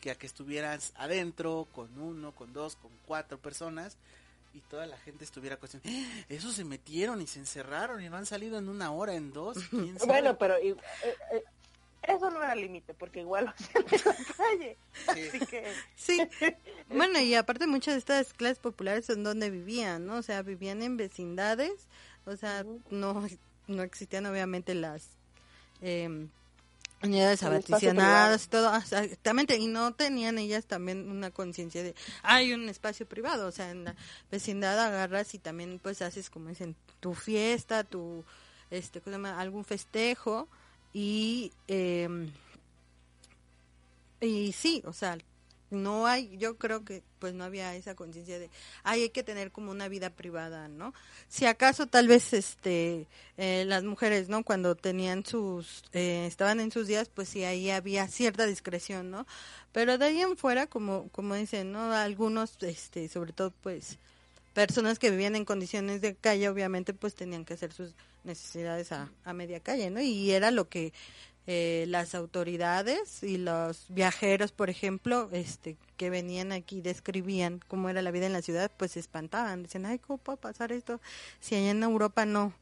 que 0.00 0.10
a 0.10 0.14
que 0.16 0.26
estuvieras 0.26 0.92
adentro 0.96 1.66
con 1.72 1.96
uno, 2.00 2.32
con 2.32 2.52
dos, 2.52 2.74
con 2.76 2.90
cuatro 3.06 3.38
personas 3.38 3.96
y 4.54 4.58
toda 4.60 4.86
la 4.86 4.98
gente 4.98 5.24
estuviera 5.24 5.56
cuestionando, 5.56 5.90
"¡Ah! 5.96 6.24
esos 6.28 6.54
se 6.54 6.64
metieron 6.64 7.22
y 7.22 7.26
se 7.28 7.38
encerraron 7.38 8.02
y 8.02 8.08
no 8.10 8.16
han 8.16 8.26
salido 8.26 8.58
en 8.58 8.68
una 8.68 8.90
hora, 8.92 9.14
en 9.14 9.32
dos, 9.32 9.56
quién 9.70 9.98
sabe?". 9.98 10.08
Bueno, 10.12 10.36
pero 10.36 10.56
eh, 10.56 10.76
eh, 11.32 11.44
eso 12.02 12.30
no 12.30 12.42
era 12.42 12.54
límite, 12.54 12.94
porque 12.94 13.20
igual 13.20 13.44
lo 13.46 13.50
hacían 13.50 13.84
en 13.90 14.00
la 14.04 14.34
calle. 14.36 14.76
Sí. 15.14 15.28
Así 15.28 15.46
que, 15.46 15.72
Sí, 15.96 16.20
bueno, 16.88 17.20
y 17.20 17.34
aparte 17.34 17.66
muchas 17.66 17.94
de 17.94 17.98
estas 17.98 18.32
clases 18.32 18.58
populares 18.58 19.06
son 19.06 19.22
donde 19.22 19.50
vivían, 19.50 20.06
¿no? 20.06 20.16
O 20.16 20.22
sea, 20.22 20.42
vivían 20.42 20.82
en 20.82 20.96
vecindades 20.96 21.88
O 22.26 22.36
sea, 22.36 22.64
no, 22.90 23.26
no 23.66 23.82
existían 23.82 24.26
obviamente 24.26 24.74
las 24.74 25.08
eh, 25.80 26.28
unidades 27.02 27.42
abaticionadas 27.42 28.44
y 28.44 28.48
todo, 28.48 28.68
ah, 28.68 28.78
exactamente, 28.78 29.56
y 29.56 29.66
no 29.66 29.92
tenían 29.92 30.38
ellas 30.38 30.66
también 30.66 31.10
una 31.10 31.30
conciencia 31.30 31.82
de, 31.82 31.94
hay 32.22 32.52
un 32.52 32.68
espacio 32.68 33.06
privado, 33.06 33.48
o 33.48 33.52
sea, 33.52 33.70
en 33.70 33.84
la 33.84 33.96
vecindad 34.30 34.78
agarras 34.78 35.34
y 35.34 35.38
también 35.38 35.80
pues 35.82 36.02
haces 36.02 36.30
como 36.30 36.48
dicen, 36.48 36.76
tu 37.00 37.14
fiesta, 37.14 37.84
tu, 37.84 38.24
este, 38.70 39.00
¿cómo 39.00 39.16
se 39.16 39.18
llama? 39.18 39.40
algún 39.40 39.64
festejo, 39.64 40.48
y, 40.92 41.52
eh, 41.68 42.08
y 44.20 44.52
sí, 44.52 44.82
o 44.84 44.92
sea, 44.92 45.18
no 45.72 46.06
hay, 46.06 46.36
yo 46.36 46.56
creo 46.58 46.84
que 46.84 47.02
pues 47.18 47.34
no 47.34 47.44
había 47.44 47.74
esa 47.74 47.94
conciencia 47.94 48.38
de, 48.38 48.50
ay, 48.82 49.02
hay 49.02 49.10
que 49.10 49.22
tener 49.22 49.50
como 49.50 49.70
una 49.70 49.88
vida 49.88 50.10
privada, 50.10 50.68
¿no? 50.68 50.92
Si 51.28 51.46
acaso 51.46 51.86
tal 51.86 52.08
vez 52.08 52.32
este 52.32 53.08
eh, 53.38 53.64
las 53.66 53.82
mujeres, 53.82 54.28
¿no? 54.28 54.44
Cuando 54.44 54.74
tenían 54.74 55.24
sus, 55.24 55.82
eh, 55.92 56.26
estaban 56.26 56.60
en 56.60 56.70
sus 56.70 56.86
días, 56.86 57.08
pues 57.08 57.28
sí, 57.30 57.44
ahí 57.44 57.70
había 57.70 58.06
cierta 58.08 58.46
discreción, 58.46 59.10
¿no? 59.10 59.26
Pero 59.72 59.98
de 59.98 60.06
ahí 60.06 60.20
en 60.20 60.36
fuera, 60.36 60.66
como, 60.66 61.08
como 61.08 61.34
dicen, 61.34 61.72
¿no? 61.72 61.92
Algunos, 61.92 62.62
este, 62.62 63.08
sobre 63.08 63.32
todo 63.32 63.50
pues 63.62 63.98
personas 64.52 64.98
que 64.98 65.10
vivían 65.10 65.36
en 65.36 65.46
condiciones 65.46 66.02
de 66.02 66.14
calle, 66.14 66.48
obviamente 66.48 66.92
pues 66.92 67.14
tenían 67.14 67.44
que 67.46 67.54
hacer 67.54 67.72
sus 67.72 67.94
necesidades 68.24 68.92
a, 68.92 69.10
a 69.24 69.32
media 69.32 69.60
calle, 69.60 69.90
¿no? 69.90 70.00
Y 70.00 70.30
era 70.30 70.50
lo 70.50 70.68
que 70.68 70.92
eh, 71.48 71.86
las 71.88 72.14
autoridades 72.14 73.24
y 73.24 73.36
los 73.36 73.86
viajeros, 73.88 74.52
por 74.52 74.70
ejemplo, 74.70 75.28
este, 75.32 75.76
que 75.96 76.08
venían 76.08 76.52
aquí 76.52 76.80
describían 76.80 77.60
cómo 77.66 77.88
era 77.88 78.00
la 78.00 78.12
vida 78.12 78.26
en 78.26 78.32
la 78.32 78.42
ciudad, 78.42 78.70
pues 78.76 78.92
se 78.92 79.00
espantaban, 79.00 79.64
decían, 79.64 79.86
ay, 79.86 79.98
¿cómo 79.98 80.18
puede 80.18 80.38
pasar 80.38 80.70
esto 80.70 81.00
si 81.40 81.56
allá 81.56 81.70
en 81.70 81.82
Europa 81.82 82.26
no? 82.26 82.54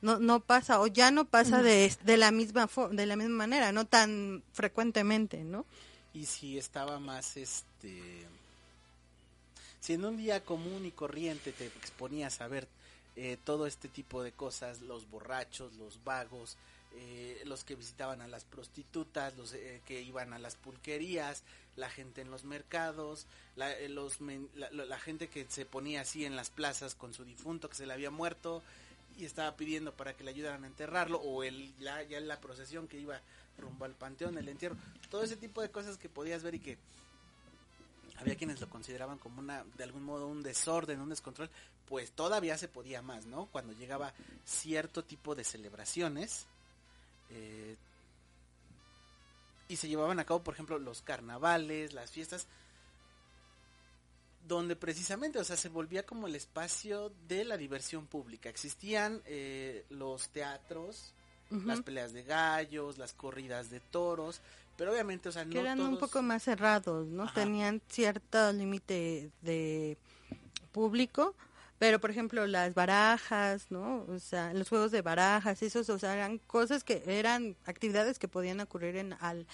No, 0.00 0.18
no 0.18 0.40
pasa 0.40 0.80
o 0.80 0.86
ya 0.86 1.10
no 1.10 1.26
pasa 1.26 1.62
de, 1.62 1.94
de 2.02 2.16
la 2.16 2.30
misma 2.30 2.68
de 2.92 3.06
la 3.06 3.16
misma 3.16 3.36
manera 3.36 3.72
no 3.72 3.86
tan 3.86 4.42
frecuentemente 4.52 5.44
no 5.44 5.64
Y 6.12 6.26
si 6.26 6.58
estaba 6.58 6.98
más, 6.98 7.38
este... 7.38 8.26
Si 9.80 9.94
en 9.94 10.04
un 10.04 10.18
día 10.18 10.44
común 10.44 10.84
y 10.84 10.90
corriente 10.90 11.52
te 11.52 11.66
exponías 11.66 12.40
a 12.40 12.48
ver 12.48 12.68
eh, 13.16 13.38
todo 13.44 13.66
este 13.66 13.88
tipo 13.88 14.22
de 14.22 14.32
cosas, 14.32 14.80
los 14.82 15.08
borrachos, 15.08 15.74
los 15.74 16.02
vagos, 16.02 16.56
eh, 16.96 17.42
los 17.44 17.64
que 17.64 17.76
visitaban 17.76 18.20
a 18.20 18.28
las 18.28 18.44
prostitutas, 18.44 19.36
los 19.36 19.52
eh, 19.52 19.80
que 19.86 20.02
iban 20.02 20.32
a 20.32 20.38
las 20.38 20.56
pulquerías, 20.56 21.42
la 21.76 21.90
gente 21.90 22.20
en 22.20 22.30
los 22.30 22.44
mercados, 22.44 23.26
la, 23.56 23.68
gente 24.98 25.28
que 25.28 25.46
se 25.48 25.66
ponía 25.66 26.02
así 26.02 26.24
en 26.24 26.36
las 26.36 26.50
plazas 26.50 26.94
con 26.94 27.14
su 27.14 27.24
difunto 27.24 27.68
que 27.68 27.76
se 27.76 27.86
le 27.86 27.92
había 27.92 28.10
muerto 28.10 28.62
y 29.16 29.24
estaba 29.24 29.56
pidiendo 29.56 29.92
para 29.92 30.14
que 30.14 30.24
le 30.24 30.30
ayudaran 30.30 30.64
a 30.64 30.68
enterrarlo, 30.68 31.18
o 31.18 31.42
el, 31.42 31.72
ya 31.78 32.04
la 32.20 32.40
procesión 32.40 32.88
que 32.88 32.98
iba 32.98 33.20
rumbo 33.58 33.84
al 33.84 33.94
panteón, 33.94 34.38
el 34.38 34.48
entierro, 34.48 34.76
todo 35.10 35.22
ese 35.22 35.36
tipo 35.36 35.62
de 35.62 35.70
cosas 35.70 35.98
que 35.98 36.08
podías 36.08 36.42
ver 36.42 36.56
y 36.56 36.60
que 36.60 36.78
había 38.16 38.36
quienes 38.36 38.60
lo 38.60 38.68
consideraban 38.68 39.18
como 39.18 39.40
una, 39.40 39.64
de 39.76 39.84
algún 39.84 40.04
modo, 40.04 40.26
un 40.26 40.42
desorden, 40.42 41.00
un 41.00 41.10
descontrol, 41.10 41.50
pues 41.86 42.12
todavía 42.12 42.56
se 42.56 42.68
podía 42.68 43.02
más, 43.02 43.26
¿no? 43.26 43.46
Cuando 43.46 43.72
llegaba 43.72 44.12
cierto 44.44 45.04
tipo 45.04 45.34
de 45.34 45.44
celebraciones, 45.44 46.46
eh, 47.30 47.76
y 49.68 49.76
se 49.76 49.88
llevaban 49.88 50.20
a 50.20 50.24
cabo, 50.24 50.42
por 50.42 50.54
ejemplo, 50.54 50.78
los 50.78 51.02
carnavales, 51.02 51.92
las 51.94 52.10
fiestas, 52.10 52.46
donde 54.46 54.76
precisamente, 54.76 55.38
o 55.38 55.44
sea, 55.44 55.56
se 55.56 55.70
volvía 55.70 56.04
como 56.04 56.26
el 56.26 56.34
espacio 56.34 57.12
de 57.28 57.44
la 57.44 57.56
diversión 57.56 58.06
pública. 58.06 58.48
Existían 58.48 59.22
eh, 59.24 59.84
los 59.88 60.28
teatros, 60.28 61.14
las 61.50 61.82
peleas 61.82 62.12
de 62.12 62.24
gallos, 62.24 62.98
las 62.98 63.12
corridas 63.12 63.70
de 63.70 63.78
toros, 63.78 64.40
pero 64.76 64.92
obviamente, 64.92 65.28
o 65.28 65.32
sea, 65.32 65.44
que 65.44 65.54
no 65.54 65.60
eran 65.60 65.80
un 65.80 65.98
poco 65.98 66.22
más 66.22 66.42
cerrados 66.42 67.06
no 67.08 67.24
Ajá. 67.24 67.34
tenían 67.34 67.80
cierto 67.88 68.52
límite 68.52 69.30
de 69.42 69.96
público 70.72 71.34
pero 71.78 72.00
por 72.00 72.10
ejemplo 72.10 72.46
las 72.46 72.74
barajas 72.74 73.66
no 73.70 74.04
o 74.08 74.18
sea 74.18 74.52
los 74.54 74.68
juegos 74.68 74.90
de 74.92 75.02
barajas 75.02 75.62
esos 75.62 75.88
o 75.90 75.98
sea 75.98 76.14
eran 76.14 76.38
cosas 76.38 76.84
que 76.84 77.02
eran 77.06 77.56
actividades 77.64 78.18
que 78.18 78.28
podían 78.28 78.60
ocurrir 78.60 78.96
en 78.96 79.12
al 79.14 79.46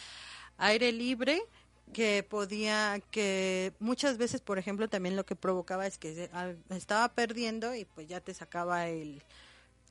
aire 0.58 0.92
libre 0.92 1.42
que 1.92 2.22
podía 2.28 3.00
que 3.10 3.72
muchas 3.80 4.16
veces 4.16 4.40
por 4.40 4.58
ejemplo 4.58 4.88
también 4.88 5.16
lo 5.16 5.26
que 5.26 5.34
provocaba 5.34 5.86
es 5.86 5.98
que 5.98 6.14
se- 6.14 6.30
al- 6.32 6.58
estaba 6.70 7.08
perdiendo 7.14 7.74
y 7.74 7.84
pues 7.84 8.06
ya 8.06 8.20
te 8.20 8.32
sacaba 8.34 8.86
el 8.88 9.22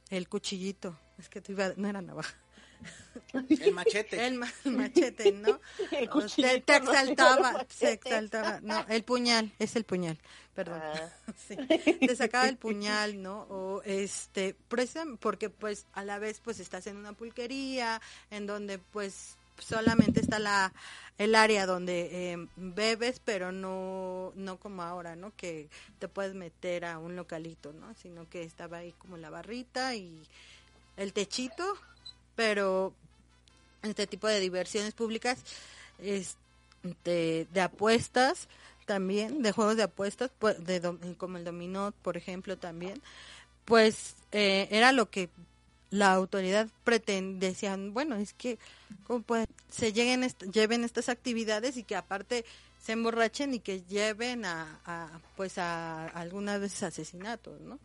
el 0.09 0.27
cuchillito. 0.27 0.98
Es 1.19 1.29
que 1.29 1.43
iba 1.50 1.74
no 1.77 1.88
era 1.88 2.01
navaja 2.01 2.33
El 3.33 3.74
machete. 3.74 4.25
el, 4.25 4.36
ma- 4.36 4.51
el 4.65 4.71
machete 4.71 5.31
no 5.31 5.59
El 5.91 6.09
o 6.09 6.21
te, 6.25 6.55
exaltaba, 6.55 7.65
se 7.69 7.93
exaltaba. 7.93 8.59
No, 8.62 8.86
el 8.88 9.03
puñal, 9.03 9.51
es 9.59 9.75
el 9.75 9.83
puñal, 9.83 10.17
perdón. 10.55 10.81
Ah. 10.83 11.09
Sí, 11.48 11.55
te 11.55 12.15
sacaba 12.15 12.48
el 12.48 12.57
puñal, 12.57 13.21
¿no? 13.21 13.41
O 13.50 13.81
este, 13.83 14.55
porque 15.19 15.50
pues 15.50 15.86
a 15.93 16.03
la 16.03 16.19
vez 16.19 16.39
pues 16.43 16.59
estás 16.59 16.88
en 16.88 16.98
una 16.98 17.13
pulquería, 17.13 18.01
en 18.31 18.45
donde 18.48 18.79
pues 18.79 19.38
solamente 19.59 20.21
está 20.21 20.39
la 20.39 20.74
el 21.17 21.36
área 21.36 21.65
donde 21.65 22.31
eh, 22.33 22.48
bebes, 22.55 23.19
pero 23.24 23.51
no 23.51 24.31
no 24.36 24.57
como 24.57 24.83
ahora, 24.83 25.15
¿no? 25.15 25.36
Que 25.36 25.69
te 26.00 26.07
puedes 26.07 26.33
meter 26.33 26.86
a 26.86 26.98
un 26.98 27.15
localito, 27.15 27.74
¿no? 27.74 27.93
Sino 27.95 28.27
que 28.29 28.43
estaba 28.43 28.77
ahí 28.77 28.93
como 28.93 29.17
la 29.17 29.29
barrita 29.29 29.95
y 29.95 30.21
el 30.98 31.13
techito, 31.13 31.75
pero 32.39 32.93
este 33.84 34.08
tipo 34.08 34.25
de 34.25 34.39
diversiones 34.39 34.93
públicas 34.93 35.39
es 36.01 36.38
de, 37.03 37.46
apuestas 37.62 38.48
también 38.86 39.41
de 39.41 39.51
juegos 39.51 39.75
de 39.75 39.84
apuestas 39.84 40.31
pues, 40.39 40.65
de 40.65 40.79
como 41.17 41.36
el 41.36 41.43
dominó 41.43 41.93
por 42.01 42.15
ejemplo 42.15 42.55
también 42.58 43.01
pues 43.65 44.15
eh, 44.31 44.69
era 44.72 44.93
lo 44.93 45.10
que 45.10 45.29
la 45.91 46.13
autoridad 46.13 46.69
pretendía 46.86 47.50
decían 47.50 47.93
bueno 47.93 48.15
es 48.15 48.31
que 48.31 48.58
cómo 49.05 49.22
puede 49.22 49.46
se 49.69 49.91
lleguen 49.91 50.24
est- 50.24 50.43
lleven 50.43 50.86
estas 50.86 51.10
actividades 51.10 51.75
y 51.75 51.84
que 51.84 51.98
aparte 51.98 52.46
se 52.81 52.93
emborrachen 52.93 53.53
y 53.53 53.60
que 53.60 53.81
lleven 53.81 54.46
a, 54.46 54.79
a, 54.86 55.19
pues 55.36 55.58
a 55.58 56.08
algunas 56.08 56.62
veces 56.62 56.84
asesinatos 56.84 57.60
no 57.60 57.77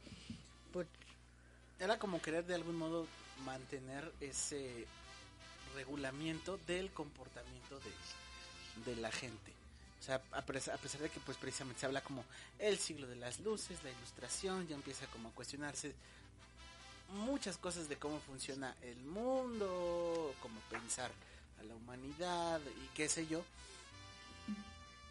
Era 1.81 1.99
como 1.99 2.23
querer 2.23 2.47
de 2.47 2.55
algún 2.55 2.77
modo 2.77 3.09
mantener 3.45 4.11
ese 4.21 4.87
regulamiento 5.75 6.59
del 6.67 6.91
comportamiento 6.93 7.81
de, 7.81 8.91
de 8.91 9.01
la 9.01 9.11
gente. 9.11 9.53
O 10.01 10.07
sea, 10.07 10.21
a 10.33 10.43
pesar, 10.43 10.79
de 11.01 11.09
que 11.09 11.19
pues 11.21 11.39
precisamente 11.39 11.81
se 11.81 11.87
habla 11.87 12.03
como 12.03 12.25
el 12.59 12.79
siglo 12.79 13.07
de 13.07 13.17
las 13.17 13.41
luces, 13.41 13.83
la 13.83 13.91
ilustración, 13.91 14.69
ya 14.69 14.75
empieza 14.75 15.07
como 15.07 15.31
a 15.31 15.33
cuestionarse 15.33 15.95
muchas 17.25 17.57
cosas 17.57 17.89
de 17.89 17.97
cómo 17.97 18.21
funciona 18.21 18.77
el 18.83 18.99
mundo, 18.99 20.35
cómo 20.43 20.61
pensar 20.71 21.11
a 21.59 21.63
la 21.63 21.75
humanidad 21.75 22.61
y 22.85 22.89
qué 22.95 23.09
sé 23.09 23.27
yo. 23.27 23.43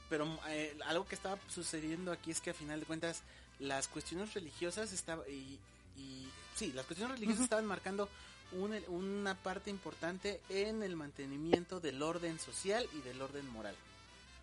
Pero 0.09 0.27
eh, 0.49 0.77
algo 0.85 1.07
que 1.07 1.15
estaba 1.15 1.39
sucediendo 1.49 2.11
aquí 2.11 2.29
es 2.29 2.39
que 2.39 2.51
a 2.51 2.53
final 2.53 2.79
de 2.79 2.85
cuentas 2.85 3.23
las 3.57 3.87
cuestiones 3.87 4.35
religiosas 4.35 4.93
estaban 4.93 5.25
y, 5.27 5.57
y 5.97 6.27
sí, 6.55 6.71
las 6.73 6.85
cuestiones 6.85 7.15
religiosas 7.15 7.43
estaban 7.45 7.65
marcando 7.65 8.09
un- 8.53 8.83
una 8.87 9.35
parte 9.35 9.69
importante 9.69 10.39
en 10.49 10.83
el 10.83 10.95
mantenimiento 10.95 11.79
del 11.79 12.01
orden 12.03 12.39
social 12.39 12.87
y 12.93 13.01
del 13.01 13.21
orden 13.21 13.47
moral. 13.49 13.75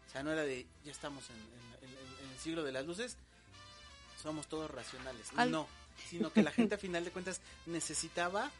O 0.08 0.12
sea, 0.12 0.22
no 0.22 0.32
era 0.32 0.42
de 0.42 0.66
ya 0.84 0.90
estamos 0.92 1.24
en, 1.30 1.36
en- 1.36 1.88
en- 1.88 2.24
en 2.26 2.30
el 2.32 2.38
siglo 2.40 2.64
de 2.64 2.72
las 2.72 2.84
luces, 2.86 3.16
somos 4.22 4.48
todos 4.48 4.70
racionales. 4.70 5.28
Al- 5.36 5.50
No, 5.50 5.68
sino 6.08 6.32
que 6.32 6.42
la 6.42 6.50
gente 6.50 6.74
a 6.74 6.78
final 6.78 7.04
de 7.04 7.10
cuentas 7.12 7.40
necesitaba 7.66 8.50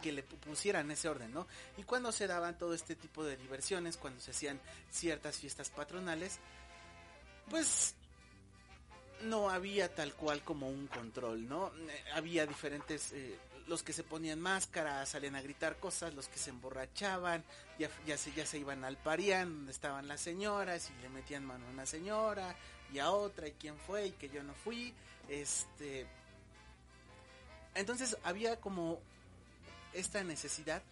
que 0.00 0.12
le 0.12 0.26
pu- 0.26 0.36
pusieran 0.38 0.90
ese 0.90 1.08
orden, 1.08 1.32
¿no? 1.34 1.46
Y 1.76 1.82
cuando 1.82 2.12
se 2.12 2.26
daban 2.26 2.56
todo 2.56 2.72
este 2.72 2.94
tipo 2.96 3.24
de 3.24 3.36
diversiones, 3.36 3.96
cuando 3.98 4.20
se 4.20 4.30
hacían 4.30 4.58
ciertas 4.90 5.36
fiestas 5.36 5.68
patronales, 5.68 6.38
pues 7.50 7.94
no 9.24 9.50
había 9.50 9.94
tal 9.94 10.14
cual 10.14 10.42
como 10.42 10.68
un 10.68 10.86
control, 10.86 11.48
¿no? 11.48 11.68
Eh, 11.68 12.04
había 12.14 12.46
diferentes, 12.46 13.12
eh, 13.12 13.38
los 13.66 13.82
que 13.82 13.92
se 13.92 14.02
ponían 14.02 14.40
máscaras, 14.40 15.10
salían 15.10 15.36
a 15.36 15.42
gritar 15.42 15.76
cosas, 15.76 16.14
los 16.14 16.28
que 16.28 16.38
se 16.38 16.50
emborrachaban, 16.50 17.44
ya, 17.78 17.88
ya, 18.06 18.16
se, 18.18 18.32
ya 18.32 18.46
se 18.46 18.58
iban 18.58 18.84
al 18.84 18.96
parián, 18.96 19.54
donde 19.54 19.72
estaban 19.72 20.08
las 20.08 20.20
señoras, 20.20 20.90
y 20.90 21.02
le 21.02 21.08
metían 21.08 21.44
mano 21.44 21.66
a 21.66 21.70
una 21.70 21.86
señora 21.86 22.54
y 22.92 22.98
a 22.98 23.10
otra, 23.10 23.48
y 23.48 23.52
quién 23.52 23.76
fue, 23.78 24.08
y 24.08 24.12
que 24.12 24.28
yo 24.28 24.42
no 24.42 24.54
fui, 24.54 24.92
este... 25.28 26.06
Entonces 27.74 28.18
había 28.22 28.60
como 28.60 29.00
esta 29.94 30.22
necesidad 30.24 30.82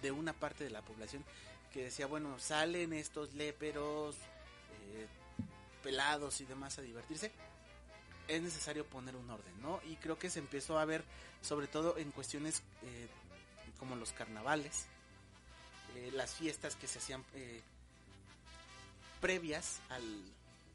de 0.00 0.10
una 0.10 0.32
parte 0.32 0.64
de 0.64 0.70
la 0.70 0.82
población 0.82 1.24
que 1.72 1.84
decía, 1.84 2.06
bueno, 2.06 2.38
salen 2.38 2.92
estos 2.92 3.34
léperos, 3.34 4.16
eh, 4.16 5.06
pelados 5.84 6.40
y 6.40 6.46
demás 6.46 6.78
a 6.78 6.82
divertirse, 6.82 7.30
es 8.26 8.42
necesario 8.42 8.86
poner 8.86 9.14
un 9.14 9.30
orden, 9.30 9.52
¿no? 9.60 9.80
Y 9.84 9.96
creo 9.96 10.18
que 10.18 10.30
se 10.30 10.38
empezó 10.38 10.78
a 10.78 10.84
ver, 10.86 11.04
sobre 11.42 11.66
todo 11.66 11.98
en 11.98 12.10
cuestiones 12.10 12.62
eh, 12.82 13.06
como 13.78 13.94
los 13.94 14.12
carnavales, 14.12 14.86
eh, 15.94 16.10
las 16.14 16.34
fiestas 16.34 16.74
que 16.74 16.86
se 16.86 16.98
hacían 16.98 17.22
eh, 17.34 17.60
previas 19.20 19.80
al, 19.90 20.02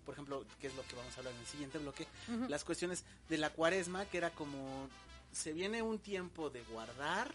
por 0.06 0.14
ejemplo, 0.14 0.46
que 0.62 0.68
es 0.68 0.76
lo 0.76 0.84
que 0.84 0.96
vamos 0.96 1.14
a 1.16 1.18
hablar 1.18 1.34
en 1.34 1.40
el 1.40 1.48
siguiente 1.48 1.80
bloque, 1.80 2.08
las 2.48 2.64
cuestiones 2.64 3.04
de 3.30 3.38
la 3.40 3.50
cuaresma, 3.50 4.06
que 4.06 4.20
era 4.20 4.30
como, 4.30 4.88
se 5.34 5.54
viene 5.54 5.82
un 5.82 5.98
tiempo 5.98 6.52
de 6.52 6.62
guardar, 6.66 7.32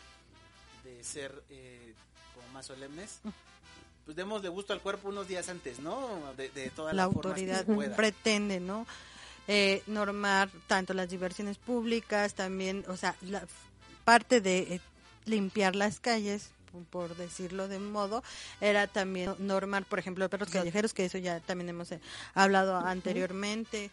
de 0.84 1.02
ser 1.02 1.42
como 2.34 2.48
más 2.52 2.66
solemnes, 2.66 3.20
pues 4.04 4.16
demos 4.16 4.42
de 4.42 4.48
gusto 4.48 4.72
al 4.72 4.80
cuerpo 4.80 5.08
unos 5.08 5.28
días 5.28 5.48
antes, 5.48 5.78
¿no? 5.78 6.32
De, 6.36 6.50
de 6.50 6.70
todas 6.70 6.94
la 6.94 7.02
que 7.02 7.14
autoridad 7.14 7.64
pueda. 7.64 7.96
pretende, 7.96 8.60
¿no? 8.60 8.86
Eh, 9.46 9.82
normar 9.86 10.50
tanto 10.66 10.94
las 10.94 11.08
diversiones 11.08 11.58
públicas, 11.58 12.34
también, 12.34 12.84
o 12.88 12.96
sea, 12.96 13.14
la 13.22 13.46
parte 14.04 14.40
de 14.40 14.58
eh, 14.58 14.80
limpiar 15.26 15.76
las 15.76 16.00
calles, 16.00 16.50
por 16.90 17.14
decirlo 17.16 17.68
de 17.68 17.76
un 17.76 17.92
modo, 17.92 18.22
era 18.60 18.86
también 18.86 19.34
normar, 19.38 19.84
por 19.84 19.98
ejemplo, 19.98 20.28
perros 20.28 20.50
callejeros, 20.50 20.94
que 20.94 21.04
eso 21.04 21.18
ya 21.18 21.40
también 21.40 21.68
hemos 21.68 21.92
eh, 21.92 22.00
hablado 22.34 22.76
anteriormente, 22.76 23.90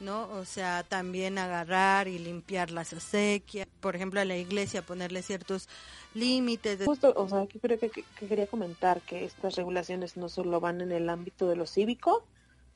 ¿no? 0.00 0.28
O 0.30 0.44
sea, 0.44 0.82
también 0.82 1.38
agarrar 1.38 2.08
y 2.08 2.18
limpiar 2.18 2.70
las 2.70 2.92
acequias, 2.92 3.66
por 3.80 3.96
ejemplo, 3.96 4.20
a 4.20 4.24
la 4.24 4.36
iglesia 4.36 4.82
ponerle 4.82 5.22
ciertos 5.22 5.68
límites. 6.14 6.78
de- 6.78 6.84
Justo, 6.86 7.12
o 7.16 7.28
sea, 7.28 7.40
aquí 7.42 7.58
creo 7.58 7.78
que, 7.78 7.90
que- 7.90 8.04
que 8.18 8.26
quería 8.26 8.46
comentar 8.46 9.00
que 9.02 9.24
estas 9.24 9.54
regulaciones 9.56 10.16
no 10.16 10.28
solo 10.28 10.60
van 10.60 10.80
en 10.80 10.92
el 10.92 11.08
ámbito 11.08 11.48
de 11.48 11.56
lo 11.56 11.66
cívico, 11.66 12.26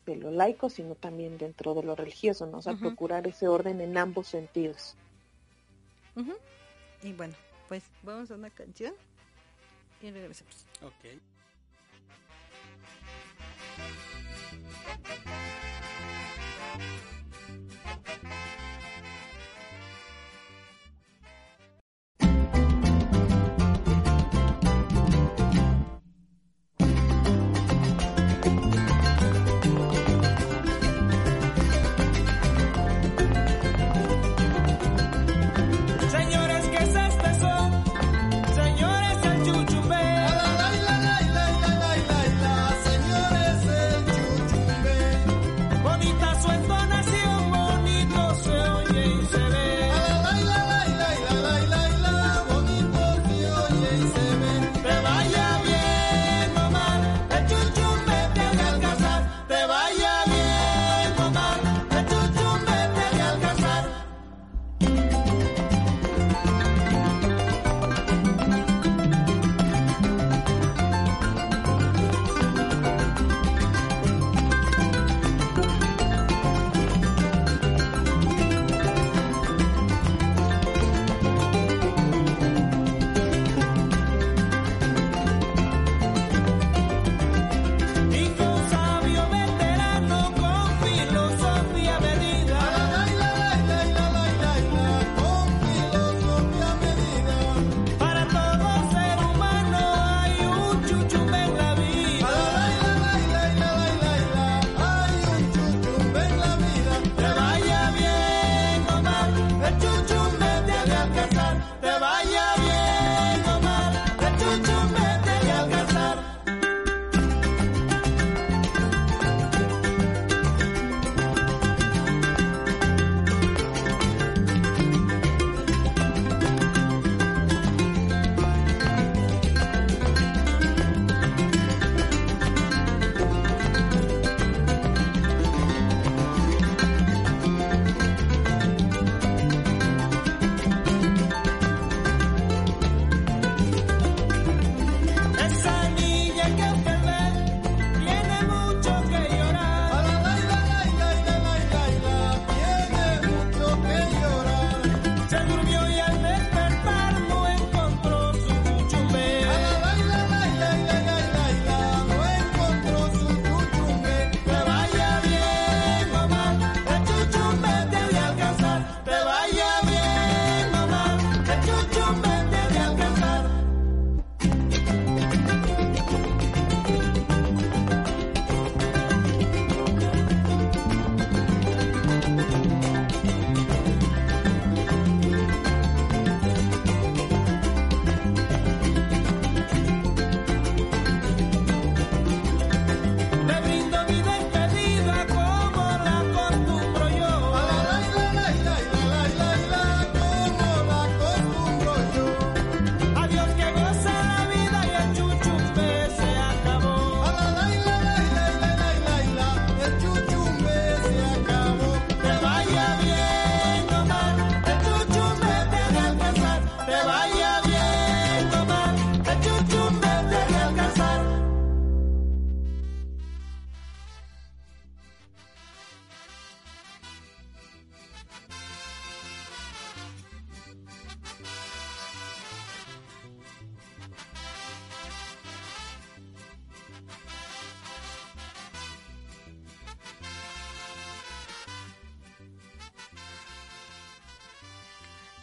de 0.06 0.16
lo 0.16 0.30
laico, 0.30 0.70
sino 0.70 0.94
también 0.94 1.36
dentro 1.36 1.74
de 1.74 1.82
lo 1.82 1.94
religioso, 1.94 2.46
¿no? 2.46 2.58
O 2.58 2.62
sea, 2.62 2.72
procurar 2.80 3.26
ese 3.26 3.46
orden 3.48 3.80
en 3.80 3.98
ambos 3.98 4.26
sentidos. 4.28 4.94
Y 7.02 7.12
bueno, 7.12 7.34
pues 7.68 7.84
vamos 8.02 8.30
a 8.30 8.34
una 8.34 8.50
canción 8.50 8.94
y 10.00 10.10
regresamos. 10.10 10.66
Ok. 10.82 11.20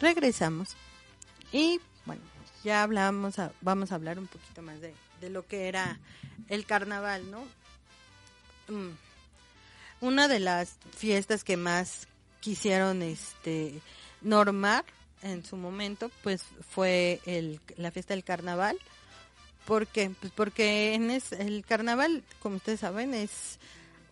Regresamos 0.06 0.68
y 1.52 1.80
bueno, 2.04 2.22
ya 2.64 2.82
hablamos, 2.82 3.38
a- 3.40 3.52
vamos 3.60 3.90
a 3.90 3.96
hablar 3.96 4.18
un 4.18 4.26
poquito 4.28 4.62
más 4.62 4.80
de, 4.80 4.94
lo 5.30 5.44
que 5.46 5.66
era 5.68 5.98
el 6.48 6.64
carnaval, 6.66 7.28
¿no? 7.30 7.40
Mm. 8.68 8.90
Una 10.00 10.28
de 10.28 10.38
las 10.40 10.76
fiestas 10.96 11.42
que 11.42 11.56
más 11.56 12.06
quisieron 12.40 13.02
este 13.02 13.80
normar 14.22 14.84
en 15.22 15.44
su 15.44 15.56
momento, 15.56 16.10
pues 16.22 16.42
fue 16.70 17.20
la 17.76 17.90
fiesta 17.90 18.14
del 18.14 18.22
carnaval. 18.22 18.78
¿Por 19.64 19.86
qué? 19.88 20.10
Pues 20.20 20.32
porque 20.32 20.94
en 20.94 21.10
es, 21.10 21.32
el 21.32 21.64
carnaval, 21.66 22.22
como 22.40 22.56
ustedes 22.56 22.80
saben, 22.80 23.14
es 23.14 23.58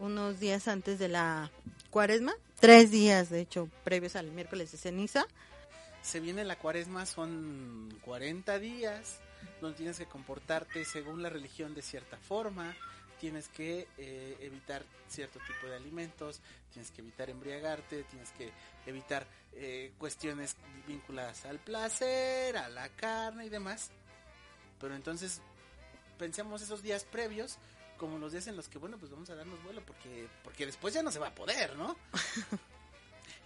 unos 0.01 0.41
días 0.41 0.67
antes 0.67 0.99
de 0.99 1.09
la 1.09 1.51
cuaresma, 1.91 2.33
tres 2.59 2.91
días 2.91 3.31
de 3.31 3.43
hecho 3.43 3.69
previos 3.85 4.17
al 4.17 4.33
miércoles 4.33 4.73
de 4.73 4.79
ceniza. 4.79 5.27
Se 6.05 6.21
viene 6.21 6.45
la 6.45 6.59
cuaresma, 6.59 7.07
son 7.07 7.89
40 8.03 8.59
días, 8.59 9.21
donde 9.63 9.79
tienes 9.79 9.99
que 9.99 10.05
comportarte 10.05 10.85
según 10.85 11.23
la 11.23 11.31
religión 11.31 11.75
de 11.75 11.81
cierta 11.81 12.19
forma, 12.19 12.77
tienes 13.19 13.49
que 13.49 13.89
eh, 13.97 14.37
evitar 14.41 14.85
cierto 15.09 15.39
tipo 15.47 15.67
de 15.67 15.77
alimentos, 15.77 16.43
tienes 16.71 16.91
que 16.91 17.01
evitar 17.01 17.31
embriagarte, 17.31 18.03
tienes 18.05 18.31
que 18.33 18.53
evitar 18.85 19.27
eh, 19.55 19.95
cuestiones 19.97 20.57
vinculadas 20.87 21.47
al 21.47 21.59
placer, 21.59 22.59
a 22.59 22.69
la 22.69 22.91
carne 22.91 23.47
y 23.47 23.49
demás. 23.49 23.91
Pero 24.79 24.95
entonces 24.95 25.41
pensemos 26.19 26.61
esos 26.61 26.83
días 26.83 27.05
previos 27.05 27.57
como 27.97 28.19
los 28.19 28.33
días 28.33 28.47
en 28.47 28.57
los 28.57 28.69
que, 28.69 28.77
bueno, 28.77 28.99
pues 28.99 29.11
vamos 29.11 29.31
a 29.31 29.37
darnos 29.37 29.63
vuelo 29.65 29.81
porque, 29.87 30.29
porque 30.43 30.67
después 30.67 30.93
ya 30.93 31.03
no 31.03 31.11
se 31.11 31.19
va 31.19 31.29
a 31.29 31.35
poder, 31.35 31.77
¿no? 31.77 31.97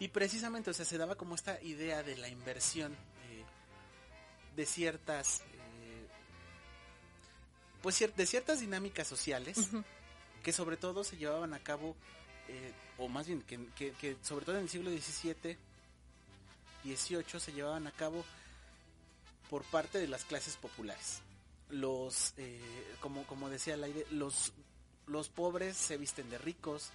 y 0.00 0.08
precisamente, 0.08 0.70
o 0.70 0.74
sea, 0.74 0.84
se 0.84 0.98
daba 0.98 1.16
como 1.16 1.34
esta 1.34 1.60
idea 1.62 2.02
de 2.02 2.16
la 2.16 2.28
inversión 2.28 2.92
eh, 2.92 3.44
de 4.56 4.66
ciertas, 4.66 5.40
eh, 5.40 6.06
pues 7.82 8.00
cier- 8.00 8.14
de 8.14 8.26
ciertas 8.26 8.60
dinámicas 8.60 9.06
sociales 9.08 9.68
que 10.42 10.52
sobre 10.52 10.76
todo 10.76 11.04
se 11.04 11.16
llevaban 11.16 11.52
a 11.54 11.58
cabo, 11.58 11.96
eh, 12.48 12.72
o 12.98 13.08
más 13.08 13.26
bien 13.26 13.42
que, 13.42 13.58
que- 13.76 13.92
que 13.92 14.16
sobre 14.22 14.44
todo 14.44 14.56
en 14.56 14.62
el 14.62 14.68
siglo 14.68 14.90
XVII, 14.90 15.56
XVIII 16.84 17.40
se 17.40 17.52
llevaban 17.52 17.86
a 17.86 17.90
cabo 17.92 18.24
por 19.50 19.64
parte 19.64 19.98
de 19.98 20.08
las 20.08 20.24
clases 20.24 20.56
populares. 20.56 21.20
Los, 21.70 22.34
eh, 22.38 22.60
como, 23.00 23.24
como 23.26 23.50
decía 23.50 23.74
el 23.74 23.84
aire, 23.84 24.06
los, 24.10 24.52
los 25.06 25.28
pobres 25.28 25.76
se 25.76 25.96
visten 25.96 26.30
de 26.30 26.38
ricos, 26.38 26.90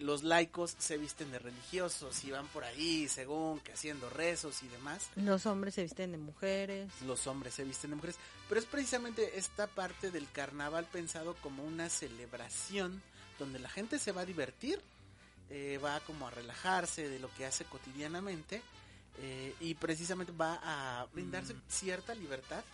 los 0.00 0.22
laicos 0.22 0.74
se 0.78 0.98
visten 0.98 1.30
de 1.30 1.38
religiosos 1.38 2.24
y 2.24 2.30
van 2.30 2.46
por 2.48 2.64
ahí 2.64 3.08
según 3.08 3.60
que 3.60 3.72
haciendo 3.72 4.10
rezos 4.10 4.62
y 4.62 4.68
demás. 4.68 5.08
Los 5.16 5.46
hombres 5.46 5.74
se 5.74 5.82
visten 5.82 6.12
de 6.12 6.18
mujeres. 6.18 6.90
los 7.06 7.26
hombres 7.26 7.54
se 7.54 7.64
visten 7.64 7.90
de 7.90 7.96
mujeres, 7.96 8.16
pero 8.48 8.60
es 8.60 8.66
precisamente 8.66 9.38
esta 9.38 9.66
parte 9.66 10.10
del 10.10 10.30
carnaval 10.30 10.86
pensado 10.86 11.34
como 11.36 11.64
una 11.64 11.88
celebración 11.88 13.02
donde 13.38 13.58
la 13.58 13.68
gente 13.68 13.98
se 13.98 14.12
va 14.12 14.22
a 14.22 14.26
divertir, 14.26 14.80
eh, 15.50 15.78
va 15.82 16.00
como 16.00 16.26
a 16.26 16.30
relajarse 16.30 17.08
de 17.08 17.18
lo 17.18 17.32
que 17.34 17.46
hace 17.46 17.64
cotidianamente 17.64 18.62
eh, 19.18 19.54
y 19.60 19.74
precisamente 19.74 20.32
va 20.32 20.60
a 20.62 21.06
brindarse 21.12 21.54
cierta 21.68 22.14
libertad 22.14 22.64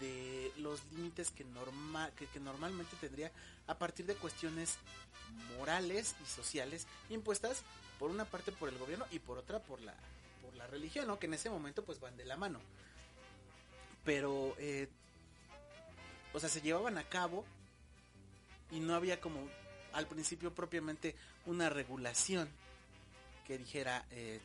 de 0.00 0.52
los 0.58 0.80
límites 0.92 1.30
que, 1.30 1.44
norma, 1.44 2.10
que, 2.12 2.40
normalmente 2.40 2.96
tendría 3.00 3.32
a 3.66 3.74
partir 3.76 4.06
de 4.06 4.14
cuestiones 4.14 4.76
morales 5.56 6.14
y 6.22 6.26
sociales 6.26 6.86
impuestas 7.10 7.62
por 7.98 8.10
una 8.10 8.24
parte 8.24 8.52
por 8.52 8.68
el 8.68 8.78
gobierno 8.78 9.06
y 9.10 9.18
por 9.18 9.38
otra 9.38 9.58
por 9.60 9.80
la 9.80 9.94
por 10.42 10.54
la 10.54 10.66
religión, 10.66 11.06
¿no? 11.06 11.18
que 11.18 11.26
en 11.26 11.34
ese 11.34 11.50
momento 11.50 11.84
pues 11.84 12.00
van 12.00 12.16
de 12.16 12.24
la 12.24 12.36
mano 12.36 12.60
pero 14.04 14.54
eh, 14.58 14.88
o 16.32 16.40
sea 16.40 16.48
se 16.48 16.62
llevaban 16.62 16.96
a 16.96 17.04
cabo 17.04 17.44
y 18.70 18.80
no 18.80 18.94
había 18.94 19.20
como 19.20 19.40
al 19.92 20.06
principio 20.06 20.54
propiamente 20.54 21.14
una 21.46 21.68
regulación 21.68 22.48
que 23.46 23.58
dijera 23.58 24.04
eh, 24.12 24.40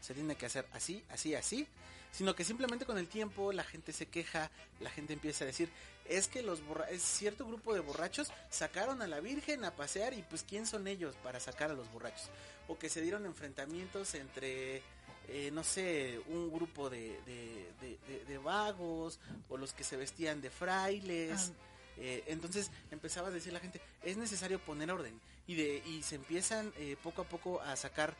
se 0.00 0.14
tiene 0.14 0.36
que 0.36 0.46
hacer 0.46 0.66
así 0.72 1.02
así 1.10 1.34
así 1.34 1.66
sino 2.12 2.36
que 2.36 2.44
simplemente 2.44 2.86
con 2.86 2.96
el 2.98 3.08
tiempo 3.08 3.52
la 3.52 3.64
gente 3.64 3.92
se 3.92 4.06
queja 4.06 4.50
la 4.80 4.90
gente 4.90 5.12
empieza 5.12 5.42
a 5.44 5.46
decir 5.48 5.68
es 6.04 6.28
que 6.28 6.42
los 6.42 6.64
borra 6.64 6.88
es 6.90 7.02
cierto 7.02 7.46
grupo 7.46 7.74
de 7.74 7.80
borrachos 7.80 8.28
sacaron 8.50 9.02
a 9.02 9.06
la 9.08 9.18
virgen 9.20 9.64
a 9.64 9.74
pasear 9.74 10.14
y 10.14 10.22
pues 10.22 10.44
quién 10.48 10.66
son 10.66 10.86
ellos 10.86 11.16
para 11.22 11.40
sacar 11.40 11.70
a 11.70 11.74
los 11.74 11.90
borrachos 11.92 12.28
o 12.68 12.78
que 12.78 12.88
se 12.88 13.00
dieron 13.00 13.26
enfrentamientos 13.26 14.14
entre 14.14 14.82
eh, 15.28 15.50
no 15.52 15.62
sé, 15.64 16.20
un 16.28 16.52
grupo 16.52 16.90
de, 16.90 17.18
de, 17.24 17.70
de- 17.80 17.98
de- 18.08 18.24
de 18.24 18.38
vagos 18.38 19.20
o 19.48 19.56
los 19.56 19.72
que 19.72 19.84
se 19.84 19.96
vestían 19.96 20.40
de 20.40 20.50
frailes. 20.50 21.52
Eh, 21.96 22.24
entonces 22.26 22.72
empezaba 22.90 23.28
a 23.28 23.30
decir 23.30 23.52
la 23.52 23.60
gente, 23.60 23.80
es 24.02 24.16
necesario 24.16 24.58
poner 24.58 24.90
orden. 24.90 25.18
Y, 25.46 25.54
de, 25.54 25.80
y 25.86 26.02
se 26.02 26.16
empiezan 26.16 26.72
eh, 26.76 26.96
poco 27.02 27.22
a 27.22 27.24
poco 27.24 27.60
a 27.60 27.76
sacar 27.76 28.16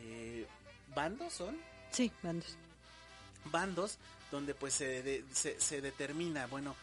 eh, 0.00 0.46
bandos, 0.94 1.34
¿son? 1.34 1.58
Sí, 1.90 2.10
bandos. 2.22 2.56
Bandos 3.46 3.98
donde 4.30 4.54
pues 4.54 4.74
se, 4.74 5.02
de- 5.02 5.24
se, 5.32 5.58
se 5.60 5.80
determina, 5.80 6.46
bueno, 6.46 6.76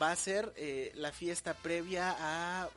va 0.00 0.10
a 0.12 0.16
ser 0.16 0.52
eh, 0.56 0.90
la 0.94 1.12
fiesta 1.12 1.54
previa 1.54 2.16
a 2.18 2.68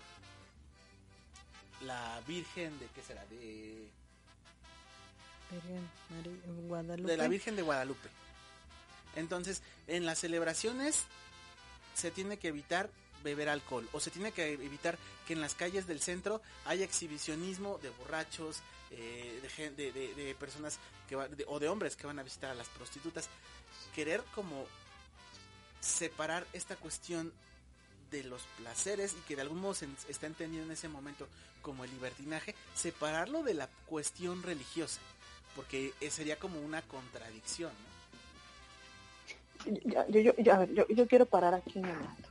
la 1.81 2.21
Virgen 2.27 2.77
de, 2.79 2.87
¿qué 2.87 3.01
será? 3.01 3.25
De... 3.25 3.87
Virgen 5.51 6.67
Guadalupe. 6.67 7.11
de 7.11 7.17
la 7.17 7.27
Virgen 7.27 7.55
de 7.55 7.61
Guadalupe. 7.61 8.09
Entonces, 9.15 9.61
en 9.87 10.05
las 10.05 10.19
celebraciones 10.19 11.03
se 11.93 12.09
tiene 12.11 12.37
que 12.37 12.47
evitar 12.47 12.89
beber 13.23 13.49
alcohol 13.49 13.87
o 13.93 13.99
se 13.99 14.09
tiene 14.11 14.31
que 14.31 14.53
evitar 14.53 14.97
que 15.27 15.33
en 15.33 15.41
las 15.41 15.53
calles 15.53 15.85
del 15.87 16.01
centro 16.01 16.41
haya 16.65 16.83
exhibicionismo 16.83 17.77
de 17.79 17.89
borrachos, 17.91 18.57
eh, 18.95 19.71
de, 19.75 19.91
de, 19.91 20.35
personas 20.35 20.79
que 21.07 21.15
va- 21.15 21.27
o 21.47 21.59
de 21.59 21.67
hombres 21.69 21.95
que 21.95 22.07
van 22.07 22.19
a 22.19 22.23
visitar 22.23 22.51
a 22.51 22.55
las 22.55 22.67
prostitutas. 22.69 23.27
Querer 23.95 24.23
como 24.35 24.65
separar 25.79 26.45
esta 26.53 26.75
cuestión 26.75 27.31
de 28.11 28.23
los 28.23 28.43
placeres 28.57 29.13
y 29.17 29.21
que 29.27 29.35
de 29.35 29.41
algún 29.41 29.59
modo 29.59 29.73
se 29.73 29.87
está 30.07 30.27
entendido 30.27 30.63
en 30.63 30.71
ese 30.71 30.87
momento 30.87 31.27
como 31.61 31.83
el 31.83 31.91
libertinaje, 31.91 32.55
separarlo 32.75 33.41
de 33.43 33.53
la 33.53 33.67
cuestión 33.87 34.43
religiosa, 34.43 34.99
porque 35.55 35.93
eh, 36.01 36.09
sería 36.11 36.37
como 36.37 36.59
una 36.59 36.81
contradicción, 36.83 37.71
¿no? 37.71 37.93
Yo, 40.09 40.33
yo, 40.37 40.65
yo, 40.65 40.87
yo 40.87 41.07
quiero 41.07 41.25
parar 41.25 41.53
aquí 41.53 41.79
un 41.79 41.87
momento. 41.87 42.29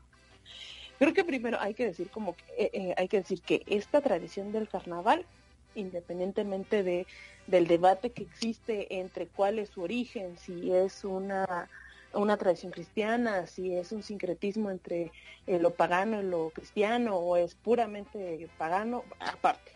Creo 0.98 1.14
que 1.14 1.24
primero 1.24 1.58
hay 1.60 1.72
que 1.74 1.86
decir 1.86 2.10
como 2.10 2.36
que 2.36 2.44
eh, 2.58 2.70
eh, 2.74 2.94
hay 2.96 3.08
que 3.08 3.18
decir 3.18 3.40
que 3.40 3.62
esta 3.66 4.02
tradición 4.02 4.52
del 4.52 4.68
carnaval, 4.68 5.24
independientemente 5.74 6.82
de 6.82 7.06
del 7.46 7.66
debate 7.66 8.12
que 8.12 8.22
existe 8.22 8.98
entre 9.00 9.26
cuál 9.26 9.58
es 9.58 9.70
su 9.70 9.82
origen, 9.82 10.36
si 10.38 10.72
es 10.72 11.04
una 11.04 11.68
una 12.14 12.36
tradición 12.36 12.72
cristiana, 12.72 13.46
si 13.46 13.74
es 13.74 13.90
un 13.90 14.02
sincretismo 14.02 14.70
entre 14.70 15.10
eh, 15.46 15.58
lo 15.58 15.70
pagano 15.74 16.20
y 16.20 16.24
lo 16.24 16.50
cristiano 16.50 17.16
o 17.16 17.36
es 17.38 17.54
puramente 17.54 18.48
pagano, 18.58 19.04
aparte. 19.18 19.72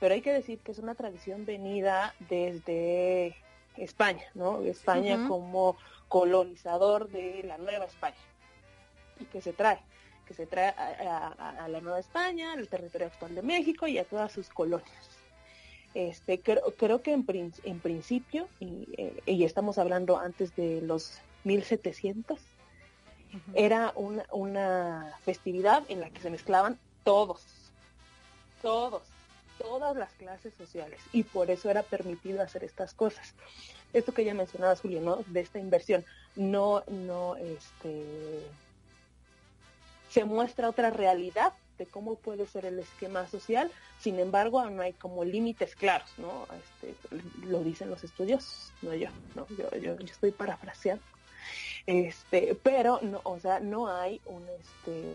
Pero 0.00 0.14
hay 0.14 0.22
que 0.22 0.32
decir 0.32 0.60
que 0.60 0.72
es 0.72 0.78
una 0.78 0.94
tradición 0.94 1.44
venida 1.44 2.14
desde 2.30 3.36
España, 3.76 4.24
¿no? 4.34 4.62
España 4.62 5.16
como 5.28 5.76
colonizador 6.08 7.10
de 7.10 7.42
la 7.44 7.58
Nueva 7.58 7.84
España 7.84 8.16
y 9.20 9.26
que 9.26 9.42
se 9.42 9.52
trae, 9.52 9.80
que 10.26 10.32
se 10.34 10.46
trae 10.46 10.70
a, 10.70 11.34
a- 11.38 11.64
a 11.64 11.68
la 11.68 11.80
Nueva 11.82 11.98
España, 12.00 12.54
al 12.54 12.66
territorio 12.68 13.08
actual 13.08 13.34
de 13.34 13.42
México 13.42 13.86
y 13.86 13.98
a 13.98 14.04
todas 14.04 14.32
sus 14.32 14.48
colonias. 14.48 15.13
Este, 15.94 16.42
creo, 16.42 16.74
creo 16.76 17.02
que 17.02 17.12
en, 17.12 17.24
prin- 17.24 17.54
en 17.62 17.80
principio, 17.80 18.50
y, 18.58 18.92
eh, 18.98 19.22
y 19.26 19.44
estamos 19.44 19.78
hablando 19.78 20.18
antes 20.18 20.54
de 20.54 20.80
los 20.82 21.20
1700, 21.44 22.40
Ujú. 23.32 23.52
era 23.54 23.92
una, 23.96 24.26
una 24.32 25.18
festividad 25.24 25.84
en 25.88 26.00
la 26.00 26.10
que 26.10 26.20
se 26.20 26.30
mezclaban 26.30 26.80
todos, 27.04 27.72
todos, 28.60 29.08
todas 29.56 29.96
las 29.96 30.14
clases 30.16 30.54
sociales 30.54 31.00
y 31.12 31.24
por 31.24 31.50
eso 31.50 31.70
era 31.70 31.84
permitido 31.84 32.42
hacer 32.42 32.64
estas 32.64 32.92
cosas. 32.94 33.34
Esto 33.92 34.12
que 34.12 34.24
ya 34.24 34.34
mencionabas, 34.34 34.80
Julio, 34.80 35.00
¿no? 35.00 35.22
De 35.26 35.40
esta 35.40 35.60
inversión, 35.60 36.04
no, 36.34 36.84
no, 36.88 37.36
este, 37.36 38.50
se 40.08 40.24
muestra 40.24 40.68
otra 40.68 40.90
realidad 40.90 41.52
de 41.78 41.86
cómo 41.86 42.16
puede 42.16 42.46
ser 42.46 42.66
el 42.66 42.78
esquema 42.78 43.26
social, 43.28 43.70
sin 44.00 44.18
embargo, 44.18 44.68
no 44.70 44.82
hay 44.82 44.92
como 44.92 45.24
límites 45.24 45.74
claros, 45.74 46.08
¿no? 46.18 46.46
Este, 46.52 46.94
lo 47.46 47.62
dicen 47.62 47.90
los 47.90 48.02
yo, 48.94 49.08
no, 49.34 49.46
yo, 49.48 49.70
yo, 49.78 49.98
yo 49.98 50.04
estoy 50.04 50.30
parafraseando. 50.30 51.02
Este, 51.86 52.56
pero 52.62 53.00
no, 53.02 53.20
o 53.24 53.38
sea, 53.38 53.60
no 53.60 53.88
hay 53.88 54.20
un 54.26 54.42
este 54.48 55.14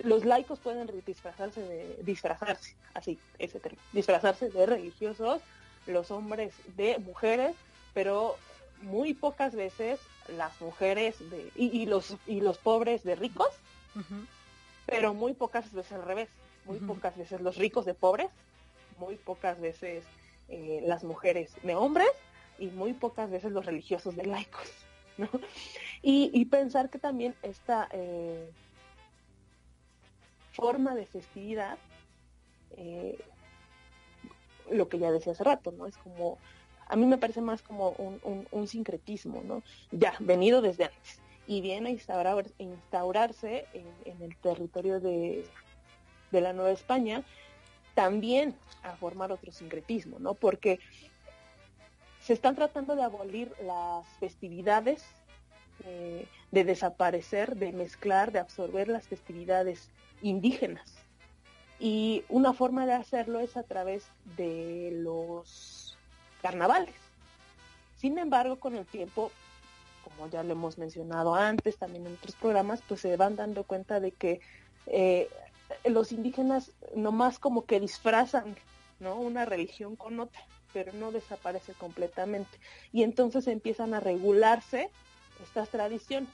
los 0.00 0.24
laicos 0.24 0.58
pueden 0.58 0.90
disfrazarse 1.06 1.60
de 1.62 1.98
disfrazarse, 2.02 2.74
así, 2.94 3.18
ese 3.38 3.60
término, 3.60 3.82
disfrazarse 3.92 4.50
de 4.50 4.66
religiosos 4.66 5.40
los 5.86 6.10
hombres 6.10 6.54
de 6.76 6.98
mujeres, 6.98 7.54
pero 7.92 8.36
muy 8.82 9.14
pocas 9.14 9.54
veces 9.54 10.00
las 10.36 10.58
mujeres 10.60 11.18
de 11.30 11.50
y, 11.54 11.86
los 11.86 12.16
y 12.26 12.40
los 12.40 12.58
pobres 12.58 13.04
de 13.04 13.14
ricos, 13.14 13.50
pero 14.86 15.14
muy 15.14 15.34
pocas 15.34 15.72
veces 15.72 15.92
al 15.92 16.04
revés, 16.04 16.28
muy 16.64 16.78
pocas 16.78 17.16
veces 17.16 17.40
los 17.40 17.56
ricos 17.56 17.84
de 17.84 17.94
pobres, 17.94 18.30
muy 18.98 19.16
pocas 19.16 19.60
veces 19.60 20.04
eh, 20.48 20.82
las 20.84 21.04
mujeres 21.04 21.54
de 21.62 21.74
hombres 21.74 22.10
y 22.58 22.66
muy 22.66 22.92
pocas 22.92 23.30
veces 23.30 23.52
los 23.52 23.66
religiosos 23.66 24.16
de 24.16 24.26
laicos, 24.26 24.70
¿no? 25.18 25.28
Y, 26.02 26.44
pensar 26.46 26.90
que 26.90 26.98
también 26.98 27.34
esta 27.42 27.88
eh, 27.92 28.50
forma 30.52 30.94
de 30.94 31.06
festividad 31.06 31.78
eh, 32.76 33.18
lo 34.70 34.88
que 34.88 34.98
ya 34.98 35.10
decía 35.10 35.32
hace 35.32 35.44
rato, 35.44 35.72
¿no? 35.72 35.86
Es 35.86 35.96
como, 35.98 36.38
a 36.86 36.96
mí 36.96 37.06
me 37.06 37.18
parece 37.18 37.40
más 37.40 37.62
como 37.62 37.90
un, 37.90 38.68
sincretismo, 38.68 39.42
¿no? 39.44 39.62
Ya, 39.90 40.14
venido 40.20 40.62
desde 40.62 40.84
antes. 40.84 41.20
Y 41.46 41.60
viene 41.60 41.90
a 41.90 41.92
instaurar, 41.92 42.46
instaurarse 42.58 43.66
en, 43.74 44.22
el 44.22 44.36
territorio 44.36 45.00
de, 45.00 45.44
la 46.32 46.52
Nueva 46.52 46.72
España, 46.72 47.22
también 47.94 48.56
a 48.82 48.96
formar 48.96 49.30
otro 49.30 49.52
sincretismo, 49.52 50.18
¿no? 50.18 50.34
Porque 50.34 50.80
se 52.20 52.32
están 52.32 52.56
tratando 52.56 52.96
de 52.96 53.04
abolir 53.04 53.52
las 53.62 54.06
festividades, 54.18 55.04
eh, 55.84 56.26
de 56.50 56.64
desaparecer, 56.64 57.56
de 57.56 57.72
mezclar, 57.72 58.32
de 58.32 58.40
absorber 58.40 58.88
las 58.88 59.06
festividades 59.06 59.90
indígenas 60.22 61.04
y 61.78 62.24
una 62.28 62.52
forma 62.52 62.86
de 62.86 62.94
hacerlo 62.94 63.40
es 63.40 63.56
a 63.56 63.62
través 63.62 64.06
de 64.36 64.90
los 64.94 65.98
carnavales. 66.42 66.94
Sin 67.96 68.18
embargo, 68.18 68.58
con 68.58 68.74
el 68.76 68.86
tiempo, 68.86 69.30
como 70.04 70.28
ya 70.28 70.42
lo 70.42 70.52
hemos 70.52 70.78
mencionado 70.78 71.34
antes, 71.34 71.76
también 71.76 72.06
en 72.06 72.14
otros 72.14 72.36
programas, 72.36 72.82
pues 72.86 73.00
se 73.00 73.16
van 73.16 73.36
dando 73.36 73.64
cuenta 73.64 74.00
de 74.00 74.12
que 74.12 74.40
eh, 74.86 75.28
los 75.84 76.12
indígenas 76.12 76.72
nomás 76.94 77.38
como 77.38 77.64
que 77.64 77.80
disfrazan 77.80 78.56
¿no? 79.00 79.16
una 79.16 79.44
religión 79.44 79.96
con 79.96 80.20
otra, 80.20 80.40
pero 80.72 80.92
no 80.92 81.10
desaparece 81.10 81.72
completamente. 81.72 82.58
Y 82.92 83.02
entonces 83.02 83.46
empiezan 83.48 83.94
a 83.94 84.00
regularse 84.00 84.90
estas 85.42 85.68
tradiciones 85.68 86.28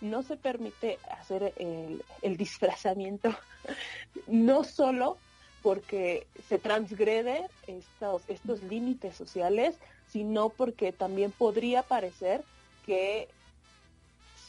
no 0.00 0.22
se 0.22 0.36
permite 0.36 0.98
hacer 1.10 1.54
el, 1.56 2.36
disfrazamiento, 2.36 3.34
no 4.26 4.64
solo 4.64 5.16
porque 5.62 6.26
se 6.48 6.58
transgrede 6.58 7.46
estos, 7.66 8.22
estos 8.28 8.62
límites 8.62 9.16
sociales, 9.16 9.76
sino 10.08 10.50
porque 10.50 10.92
también 10.92 11.32
podría 11.32 11.82
parecer 11.82 12.44
que 12.86 13.28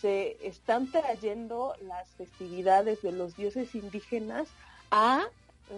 se 0.02 0.38
están 0.48 0.92
trayendo 0.92 1.74
las 1.82 2.08
festividades 2.10 3.02
de 3.02 3.12
los 3.12 3.36
dioses 3.36 3.74
indígenas 3.76 4.48
a 4.92 5.26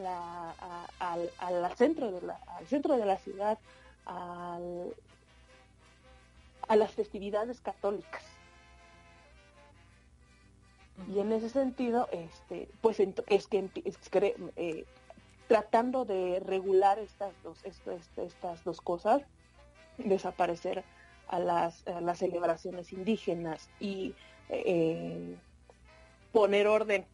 la, 0.03 0.53
al, 0.99 1.77
centro 1.77 2.11
de 2.11 2.21
la, 2.21 2.35
al 2.57 2.67
centro 2.67 2.97
de 2.97 3.05
la 3.05 3.17
ciudad, 3.17 3.57
a 4.05 4.59
las 6.75 6.91
festividades 6.91 7.61
católicas. 7.61 8.23
Y 11.13 11.19
en 11.19 11.31
ese 11.31 11.49
sentido, 11.49 12.09
este, 12.11 12.67
pues 12.81 12.99
es 12.99 13.47
que 13.47 13.69
eh, 14.57 14.85
tratando 15.47 16.05
de 16.05 16.41
regular 16.45 16.99
estas 16.99 17.33
dos, 17.41 17.57
esto, 17.63 17.91
este, 17.91 18.25
estas 18.25 18.63
dos 18.63 18.81
cosas, 18.81 19.21
desaparecer 19.97 20.83
a 21.29 21.39
las, 21.39 21.85
las 22.01 22.19
celebraciones 22.19 22.91
indígenas 22.91 23.69
y 23.79 24.13
eh, 24.49 25.35
poner 26.31 26.67
orden 26.67 27.05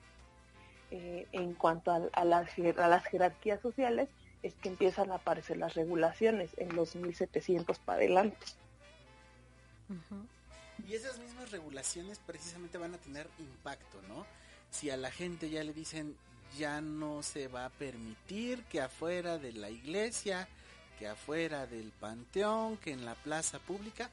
eh, 0.91 1.28
en 1.32 1.54
cuanto 1.54 1.91
a, 1.91 2.01
a, 2.13 2.25
las, 2.25 2.49
a 2.78 2.88
las 2.88 3.06
jerarquías 3.06 3.62
sociales, 3.62 4.10
es 4.41 4.54
que 4.56 4.69
empiezan 4.69 5.12
a 5.12 5.15
aparecer 5.15 5.58
las 5.58 5.73
regulaciones 5.73 6.51
en 6.58 6.75
los 6.75 6.95
1700 6.95 7.78
para 7.80 7.97
adelante. 7.97 8.45
Y 10.88 10.93
esas 10.93 11.19
mismas 11.19 11.51
regulaciones 11.51 12.19
precisamente 12.19 12.78
van 12.78 12.93
a 12.93 12.97
tener 12.97 13.28
impacto, 13.39 14.01
¿no? 14.08 14.25
Si 14.69 14.89
a 14.89 14.97
la 14.97 15.12
gente 15.12 15.49
ya 15.49 15.63
le 15.63 15.73
dicen 15.73 16.15
ya 16.58 16.82
no 16.82 17.23
se 17.23 17.47
va 17.47 17.65
a 17.65 17.69
permitir 17.69 18.63
que 18.65 18.82
afuera 18.82 19.38
de 19.38 19.51
la 19.51 19.69
iglesia, 19.69 20.47
que 20.97 21.08
afuera 21.08 21.67
del 21.67 21.91
panteón, 21.91 22.77
que 22.77 22.91
en 22.91 23.05
la 23.05 23.15
plaza 23.15 23.60
pública, 23.60 24.10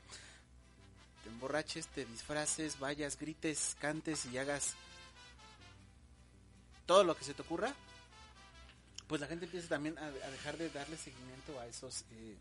te 1.22 1.30
emborraches, 1.30 1.86
te 1.88 2.04
disfraces, 2.04 2.78
vayas, 2.78 3.18
grites, 3.18 3.76
cantes 3.80 4.26
y 4.26 4.38
hagas 4.38 4.74
todo 6.86 7.04
lo 7.04 7.16
que 7.16 7.24
se 7.24 7.34
te 7.34 7.42
ocurra, 7.42 7.72
pues 9.06 9.20
la 9.20 9.26
gente 9.26 9.44
empieza 9.44 9.68
también 9.68 9.98
a, 9.98 10.10
dejar 10.10 10.56
de 10.56 10.70
darle 10.70 10.96
seguimiento 10.96 11.58
a 11.60 11.66
esos 11.66 12.02
eh, 12.12 12.36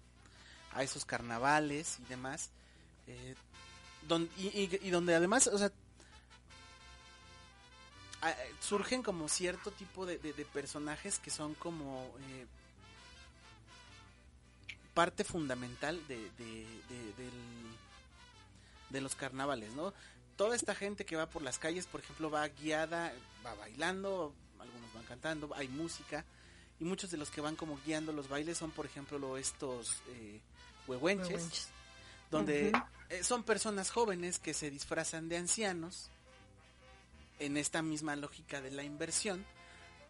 a 0.73 0.83
esos 0.83 1.05
carnavales 1.05 1.99
y 1.99 2.03
demás. 2.05 2.49
Eh, 3.07 3.35
y, 4.37 4.89
donde 4.89 5.15
además, 5.15 5.47
o 5.47 5.57
sea, 5.57 5.71
surgen 8.59 9.03
como 9.03 9.27
cierto 9.29 9.71
tipo 9.71 10.05
de, 10.05 10.17
personajes 10.53 11.19
que 11.19 11.29
son 11.29 11.53
como 11.55 12.09
eh, 12.29 12.45
parte 14.93 15.23
fundamental 15.23 15.99
de, 16.07 16.29
de, 18.89 19.01
los 19.01 19.15
carnavales, 19.15 19.73
¿no? 19.73 19.93
Toda 20.35 20.55
esta 20.55 20.75
gente 20.75 21.05
que 21.05 21.15
va 21.15 21.27
por 21.27 21.41
las 21.41 21.57
calles, 21.59 21.85
por 21.85 22.01
ejemplo, 22.01 22.29
va 22.29 22.47
guiada, 22.47 23.13
va 23.45 23.53
bailando, 23.55 24.33
algunos 24.59 24.93
van 24.93 25.03
cantando, 25.05 25.49
hay 25.55 25.67
música, 25.69 26.25
y 26.79 26.83
muchos 26.83 27.09
de 27.09 27.17
los 27.17 27.29
que 27.29 27.41
van 27.41 27.55
como 27.55 27.79
guiando 27.85 28.11
los 28.11 28.27
bailes 28.27 28.57
son, 28.57 28.71
por 28.71 28.85
ejemplo, 28.85 29.37
estos 29.37 30.01
eh, 30.09 30.41
huehuenches 30.87 31.69
donde 32.31 32.71
eh, 33.09 33.23
son 33.23 33.43
personas 33.43 33.91
jóvenes 33.91 34.39
que 34.39 34.53
se 34.53 34.71
disfrazan 34.71 35.29
de 35.29 35.37
ancianos 35.37 36.09
en 37.39 37.57
esta 37.57 37.81
misma 37.81 38.15
lógica 38.15 38.61
de 38.61 38.71
la 38.71 38.83
inversión 38.83 39.45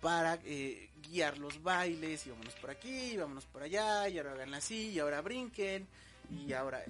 para 0.02 0.40
eh, 0.44 0.90
guiar 1.08 1.38
los 1.38 1.62
bailes 1.62 2.26
y 2.26 2.32
vámonos 2.32 2.56
por 2.56 2.72
aquí, 2.72 3.16
vámonos 3.16 3.46
por 3.46 3.64
allá, 3.64 4.10
y 4.10 4.18
ahora 4.18 4.34
hagan 4.34 4.54
así, 4.56 4.90
y 4.90 5.00
ahora 5.00 5.22
brinquen, 5.22 5.88
y 6.30 6.52
ahora... 6.54 6.84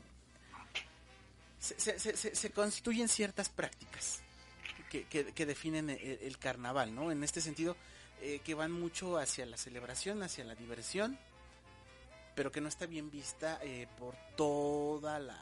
Se, 1.60 2.00
se, 2.00 2.50
constituyen 2.50 3.08
ciertas 3.08 3.50
prácticas 3.50 4.24
que, 4.90 5.46
definen 5.46 5.92
el, 5.92 6.38
carnaval, 6.40 6.96
¿no? 6.96 7.12
En 7.12 7.24
este 7.24 7.40
sentido, 7.40 7.78
eh, 8.20 8.40
que 8.44 8.56
van 8.56 8.72
mucho 8.72 9.20
hacia 9.20 9.46
la 9.46 9.58
celebración, 9.58 10.24
hacia 10.24 10.44
la 10.44 10.56
diversión, 10.56 11.20
pero 12.36 12.52
que 12.52 12.62
no 12.62 12.68
está 12.68 12.88
bien 12.88 13.12
vista 13.12 13.60
eh, 13.62 13.88
por 14.00 14.16
toda 14.36 15.20
la, 15.20 15.40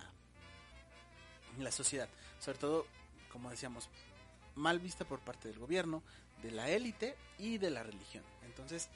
la 1.58 1.72
sociedad. 1.72 2.10
Sobre 2.40 2.58
todo, 2.58 2.86
como 3.32 3.50
decíamos, 3.50 3.90
mal 4.56 4.80
vista 4.80 5.06
por 5.06 5.20
parte 5.20 5.48
del 5.48 5.58
gobierno, 5.58 6.04
de 6.42 6.52
la 6.52 6.70
élite 6.70 7.16
y 7.38 7.58
de 7.58 7.70
la 7.70 7.84
religión. 7.84 8.24
Entonces 8.46 8.90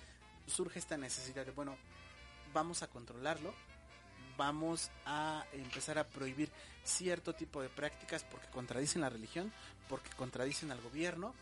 surge 0.48 0.80
esta 0.80 0.98
necesidad 0.98 1.46
de, 1.46 1.52
bueno, 1.52 1.78
vamos 2.54 2.84
a 2.84 2.88
controlarlo, 2.88 3.54
vamos 4.38 4.90
a 5.06 5.46
empezar 5.54 5.98
a 5.98 6.08
prohibir 6.08 6.50
cierto 6.84 7.34
tipo 7.34 7.62
de 7.62 7.70
prácticas 7.70 8.24
porque 8.24 8.48
contradicen 8.48 9.02
la 9.02 9.10
religión, 9.10 9.52
porque 9.90 10.10
contradicen 10.18 10.72
al 10.72 10.82
gobierno 10.82 11.34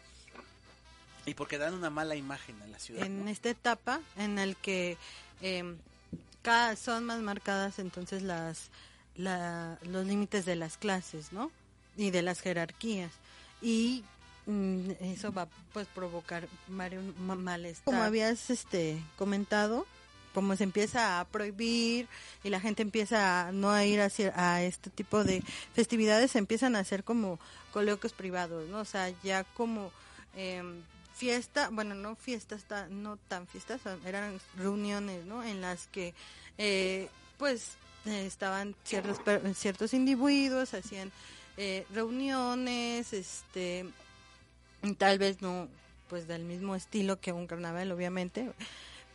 y 1.25 1.33
porque 1.33 1.57
dan 1.57 1.73
una 1.73 1.89
mala 1.89 2.15
imagen 2.15 2.61
a 2.61 2.67
la 2.67 2.79
ciudad. 2.79 3.05
En 3.05 3.27
esta 3.27 3.49
etapa 3.49 4.01
en 4.17 4.39
el 4.39 4.55
que 4.55 4.97
eh, 5.41 5.75
cada, 6.41 6.75
son 6.75 7.05
más 7.05 7.19
marcadas 7.21 7.79
entonces 7.79 8.23
las 8.23 8.69
los 9.15 10.05
límites 10.05 10.45
de 10.45 10.55
las 10.55 10.77
clases, 10.77 11.31
¿no? 11.31 11.51
Y 11.97 12.11
de 12.11 12.21
las 12.21 12.39
jerarquías. 12.39 13.11
Y 13.61 14.03
eso 14.47 15.31
va 15.31 15.47
pues 15.73 15.87
provocar 15.87 16.47
malestar. 16.67 17.83
Como 17.85 18.03
habías 18.03 18.49
este 18.49 19.01
comentado, 19.17 19.85
como 20.33 20.55
se 20.55 20.63
empieza 20.63 21.19
a 21.19 21.25
prohibir 21.25 22.07
y 22.43 22.49
la 22.49 22.59
gente 22.59 22.81
empieza 22.81 23.47
a 23.47 23.51
no 23.51 23.71
a 23.71 23.85
ir 23.85 24.01
hacia, 24.01 24.33
a 24.35 24.63
este 24.63 24.89
tipo 24.89 25.23
de 25.23 25.43
festividades, 25.73 26.31
se 26.31 26.39
empiezan 26.39 26.75
a 26.75 26.79
hacer 26.79 27.03
como 27.03 27.39
coloquios 27.71 28.13
privados, 28.13 28.67
¿no? 28.69 28.79
O 28.79 28.85
sea, 28.85 29.13
ya 29.23 29.43
como 29.43 29.91
em, 30.35 30.81
fiesta, 31.15 31.69
bueno, 31.71 31.95
no 31.95 32.15
fiestas, 32.15 32.65
no 32.89 33.17
tan 33.27 33.47
fiestas, 33.47 33.81
eran 34.05 34.39
reuniones, 34.57 35.25
¿no? 35.25 35.43
En 35.43 35.61
las 35.61 35.87
que, 35.87 36.13
eh, 36.57 37.09
pues, 37.37 37.73
estaban 38.05 38.75
ciertos 38.83 39.19
ciertos 39.55 39.93
individuos, 39.93 40.73
hacían 40.73 41.11
eh, 41.57 41.85
reuniones, 41.93 43.13
este, 43.13 43.85
tal 44.97 45.19
vez 45.19 45.41
no, 45.41 45.67
pues, 46.09 46.27
del 46.27 46.43
mismo 46.43 46.75
estilo 46.75 47.19
que 47.19 47.31
un 47.31 47.47
carnaval, 47.47 47.91
obviamente, 47.91 48.51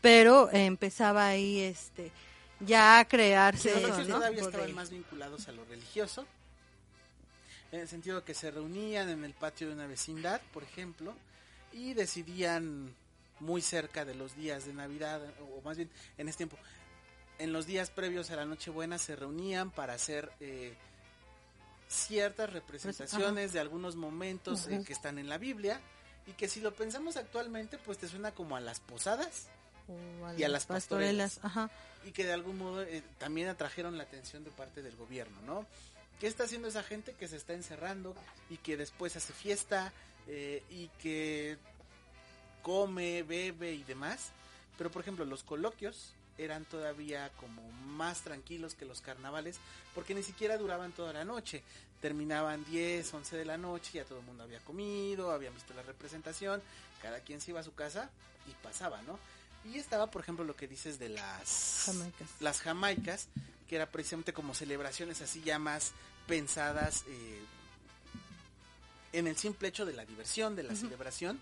pero 0.01 0.51
empezaba 0.53 1.27
ahí, 1.27 1.61
este, 1.61 2.11
ya 2.61 3.05
crearse. 3.09 3.81
Los 3.81 3.99
este 3.99 4.13
todavía 4.13 4.43
estaban 4.43 4.75
más 4.75 4.91
vinculados 4.91 5.49
a 5.49 5.53
lo 5.53 5.65
religioso, 5.65 6.27
en 7.73 7.81
el 7.81 7.89
sentido 7.89 8.25
que 8.25 8.35
se 8.35 8.51
reunían 8.51 9.09
en 9.09 9.25
el 9.25 9.35
patio 9.35 9.69
de 9.69 9.75
una 9.75 9.87
vecindad, 9.87 10.41
por 10.53 10.63
ejemplo, 10.63 11.15
y 11.73 11.95
decidían 11.95 12.95
muy 13.41 13.61
cerca 13.61 14.05
de 14.05 14.15
los 14.15 14.35
días 14.37 14.65
de 14.65 14.73
Navidad, 14.73 15.21
o 15.41 15.61
más 15.63 15.77
bien 15.77 15.91
en 16.17 16.29
ese 16.29 16.39
tiempo, 16.39 16.57
en 17.39 17.53
los 17.53 17.67
días 17.67 17.91
previos 17.91 18.31
a 18.31 18.37
la 18.37 18.47
Nochebuena 18.47 18.99
se 18.99 19.17
reunían 19.17 19.71
para 19.71 19.95
hacer 19.95 20.31
eh, 20.41 20.75
ciertas 21.89 22.53
representaciones 22.53 23.53
de 23.53 23.61
algunos 23.61 23.97
momentos 23.97 24.67
eh, 24.69 24.83
que 24.85 24.93
están 24.93 25.19
en 25.19 25.29
la 25.29 25.39
Biblia 25.39 25.81
y 26.27 26.33
que 26.33 26.49
si 26.49 26.61
lo 26.61 26.75
pensamos 26.75 27.17
actualmente 27.17 27.79
pues 27.79 27.99
te 27.99 28.09
suena 28.09 28.33
como 28.33 28.57
a 28.57 28.61
las 28.61 28.81
posadas 28.81 29.47
y 30.37 30.43
a 30.43 30.49
las 30.49 30.67
pastorelas. 30.67 31.39
Ajá. 31.43 31.71
y 32.05 32.11
que 32.11 32.25
de 32.25 32.33
algún 32.33 32.59
modo 32.59 32.83
eh, 32.83 33.03
también 33.19 33.49
atrajeron 33.49 33.97
la 33.97 34.05
atención 34.05 34.45
de 34.45 34.51
parte 34.51 34.83
del 34.83 34.97
gobierno, 34.97 35.41
¿no? 35.43 35.67
¿Qué 36.19 36.27
está 36.27 36.45
haciendo 36.45 36.69
esa 36.69 36.83
gente 36.83 37.13
que 37.13 37.29
se 37.29 37.37
está 37.37 37.53
encerrando 37.53 38.15
y 38.49 38.57
que 38.57 38.77
después 38.77 39.15
hace 39.17 39.33
fiesta 39.33 39.93
eh, 40.27 40.63
y 40.71 40.89
que 41.01 41.59
come, 42.63 43.23
bebe 43.23 43.75
y 43.75 43.85
demás? 43.85 44.31
Pero 44.79 44.91
por 44.91 45.03
ejemplo, 45.03 45.25
los 45.25 45.43
coloquios 45.43 46.15
eran 46.39 46.65
todavía 46.65 47.31
como 47.41 47.63
más 47.73 48.21
tranquilos 48.21 48.75
que 48.75 48.85
los 48.85 49.01
carnavales 49.01 49.57
porque 49.95 50.15
ni 50.15 50.23
siquiera 50.23 50.59
duraban 50.59 50.93
toda 50.93 51.13
la 51.13 51.25
noche. 51.25 51.63
Terminaban 52.01 52.65
10, 52.67 53.15
11 53.15 53.37
de 53.37 53.45
la 53.45 53.57
noche, 53.57 53.93
ya 53.95 54.05
todo 54.05 54.19
el 54.19 54.25
mundo 54.27 54.43
había 54.43 54.61
comido, 54.61 55.31
habían 55.31 55.55
visto 55.55 55.73
la 55.75 55.83
representación, 55.83 56.63
cada 57.01 57.21
quien 57.21 57.41
se 57.41 57.53
iba 57.53 57.61
a 57.61 57.65
su 57.65 57.75
casa 57.75 58.11
y 58.47 58.53
pasaba, 58.63 59.01
¿no? 59.03 59.19
Y 59.65 59.79
estaba, 59.79 60.11
por 60.11 60.23
ejemplo, 60.23 60.45
lo 60.45 60.55
que 60.55 60.69
dices 60.69 60.99
de 60.99 61.09
las 61.09 61.85
Jamaicas. 61.87 62.29
las 62.41 62.61
jamaicas, 62.61 63.29
que 63.69 63.77
era 63.77 63.87
precisamente 63.91 64.33
como 64.33 64.55
celebraciones 64.55 65.23
así 65.23 65.43
ya 65.43 65.59
más 65.59 65.93
pensadas 66.29 67.05
eh, 67.09 67.41
en 69.13 69.27
el 69.27 69.37
simple 69.37 69.69
hecho 69.69 69.87
de 69.87 69.95
la 69.95 70.05
diversión, 70.05 70.55
de 70.55 70.63
la 70.63 70.77
celebración, 70.77 71.41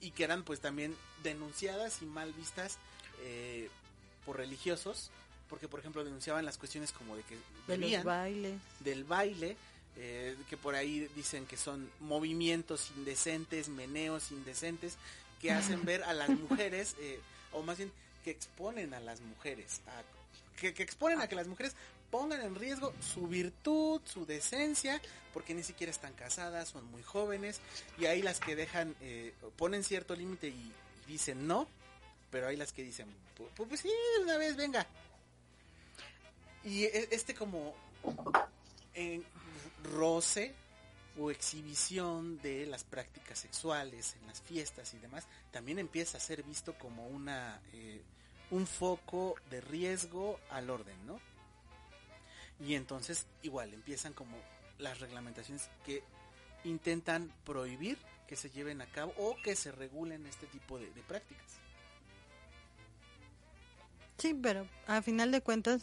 y 0.00 0.10
que 0.10 0.24
eran 0.24 0.42
pues 0.42 0.60
también 0.60 0.94
denunciadas 1.22 2.02
y 2.02 2.06
mal 2.06 2.32
vistas 2.32 2.78
eh, 3.22 3.70
por 4.24 4.36
religiosos, 4.36 5.10
porque 5.48 5.68
por 5.68 5.80
ejemplo 5.80 6.04
denunciaban 6.04 6.44
las 6.44 6.58
cuestiones 6.58 6.92
como 6.92 7.16
de 7.16 7.22
que 7.24 7.34
De 7.34 7.40
los 7.42 7.66
bebían, 7.80 8.04
bailes. 8.04 8.60
del 8.80 9.04
baile, 9.04 9.56
eh, 9.96 10.36
que 10.48 10.56
por 10.56 10.74
ahí 10.74 11.08
dicen 11.14 11.44
que 11.46 11.56
son 11.56 11.90
movimientos 12.00 12.90
indecentes, 12.96 13.68
meneos 13.68 14.30
indecentes, 14.30 14.96
que 15.40 15.50
hacen 15.52 15.84
ver 15.84 16.02
a 16.04 16.12
las 16.14 16.30
mujeres, 16.30 16.94
eh, 17.00 17.20
o 17.52 17.62
más 17.62 17.76
bien 17.78 17.92
que 18.24 18.30
exponen 18.30 18.94
a 18.94 19.00
las 19.00 19.20
mujeres, 19.20 19.80
a- 19.88 20.58
que, 20.60 20.72
que 20.72 20.82
exponen 20.82 21.20
a 21.20 21.28
que 21.28 21.34
las 21.34 21.48
mujeres 21.48 21.74
pongan 22.10 22.40
en 22.42 22.54
riesgo 22.54 22.92
su 23.00 23.26
virtud, 23.26 24.00
su 24.04 24.26
decencia, 24.26 25.00
porque 25.32 25.54
ni 25.54 25.62
siquiera 25.62 25.90
están 25.90 26.12
casadas, 26.12 26.68
son 26.68 26.84
muy 26.90 27.02
jóvenes, 27.02 27.60
y 27.98 28.04
hay 28.06 28.22
las 28.22 28.38
que 28.38 28.54
dejan, 28.54 28.94
eh, 29.00 29.34
ponen 29.56 29.82
cierto 29.82 30.14
límite 30.14 30.48
y, 30.48 30.72
y 31.06 31.12
dicen 31.12 31.46
no, 31.46 31.66
pero 32.32 32.48
hay 32.48 32.56
las 32.56 32.72
que 32.72 32.82
dicen, 32.82 33.06
pues, 33.36 33.80
sí, 33.80 33.92
una 34.22 34.38
vez, 34.38 34.56
venga. 34.56 34.84
Y 36.64 36.84
e- 36.84 37.08
este 37.12 37.34
como 37.34 37.74
en 38.94 39.22
roce 39.84 40.54
o 41.18 41.30
exhibición 41.30 42.40
de 42.40 42.64
las 42.66 42.84
prácticas 42.84 43.38
sexuales 43.38 44.16
en 44.18 44.26
las 44.26 44.40
fiestas 44.40 44.94
y 44.94 44.98
demás 44.98 45.26
también 45.50 45.78
empieza 45.78 46.16
a 46.16 46.20
ser 46.20 46.42
visto 46.42 46.78
como 46.78 47.06
una 47.08 47.60
eh, 47.74 48.00
un 48.50 48.66
foco 48.66 49.34
de 49.50 49.60
riesgo 49.60 50.40
al 50.48 50.70
orden, 50.70 50.96
¿no? 51.06 51.20
Y 52.60 52.74
entonces 52.76 53.26
igual 53.42 53.74
empiezan 53.74 54.14
como 54.14 54.38
las 54.78 55.00
reglamentaciones 55.00 55.68
que 55.84 56.02
intentan 56.64 57.30
prohibir 57.44 57.98
que 58.26 58.36
se 58.36 58.48
lleven 58.50 58.80
a 58.80 58.86
cabo 58.86 59.12
o 59.18 59.36
que 59.42 59.56
se 59.56 59.72
regulen 59.72 60.24
este 60.26 60.46
tipo 60.46 60.78
de 60.78 61.02
prácticas. 61.06 61.61
Sí, 64.22 64.34
pero 64.40 64.64
a 64.86 65.02
final 65.02 65.32
de 65.32 65.40
cuentas, 65.40 65.82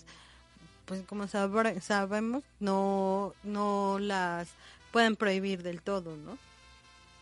pues 0.85 1.01
como 1.05 1.27
sabre- 1.27 1.81
sabemos, 1.81 2.43
no, 2.61 3.33
no 3.43 3.99
las 3.99 4.47
pueden 4.93 5.17
prohibir 5.17 5.61
del 5.61 5.81
todo, 5.81 6.15
¿no? 6.15 6.37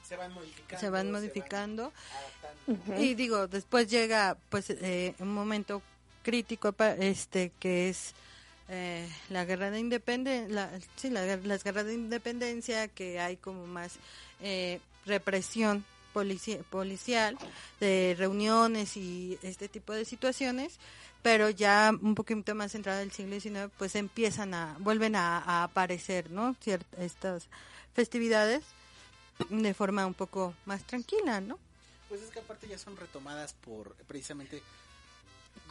Se 0.08 0.16
van 0.16 0.32
modificando. 0.32 0.80
Se 0.80 0.90
van 0.92 1.12
modificando. 1.12 1.92
Y 3.00 3.16
digo, 3.16 3.48
después 3.48 3.90
llega 3.90 4.38
pues 4.50 4.70
eh, 4.70 5.16
un 5.20 5.34
momento 5.34 5.82
crítico 6.22 6.74
este 7.00 7.52
que 7.60 7.90
es 7.90 8.14
eh, 8.70 9.10
la 9.30 9.44
guerra 9.44 9.72
de 9.72 9.80
independencia, 9.80 10.54
la, 10.54 10.70
sí, 10.96 11.10
la 11.10 11.26
las 11.38 11.64
guerras 11.64 11.86
de 11.88 11.94
independencia, 11.96 12.88
que 12.90 13.20
hay 13.20 13.38
como 13.38 13.66
más 13.66 13.96
eh, 14.42 14.80
represión 15.06 15.84
polici- 16.18 16.64
policial 16.64 17.38
de 17.80 18.16
reuniones 18.18 18.98
y 18.98 19.38
este 19.42 19.68
tipo 19.70 19.94
de 19.94 20.06
situaciones, 20.06 20.78
pero 21.22 21.50
ya 21.50 21.92
un 22.02 22.16
poquito 22.16 22.56
más 22.56 22.74
entrada 22.76 23.00
del 23.00 23.12
siglo 23.12 23.40
XIX, 23.40 23.72
pues 23.78 23.96
empiezan 23.96 24.54
a, 24.54 24.76
vuelven 24.80 25.16
a, 25.16 25.38
a 25.40 25.64
aparecer, 25.64 26.30
¿no? 26.32 26.56
Ciert- 26.64 26.86
estas 26.98 27.48
festividades 27.94 28.64
de 29.50 29.74
forma 29.74 30.06
un 30.06 30.14
poco 30.14 30.54
más 30.66 30.84
tranquila, 30.84 31.42
¿no? 31.42 31.60
Pues 32.10 32.22
es 32.22 32.30
que 32.32 32.40
aparte 32.40 32.68
ya 32.68 32.78
son 32.78 32.96
retomadas 32.98 33.54
por 33.54 33.94
precisamente 34.08 34.62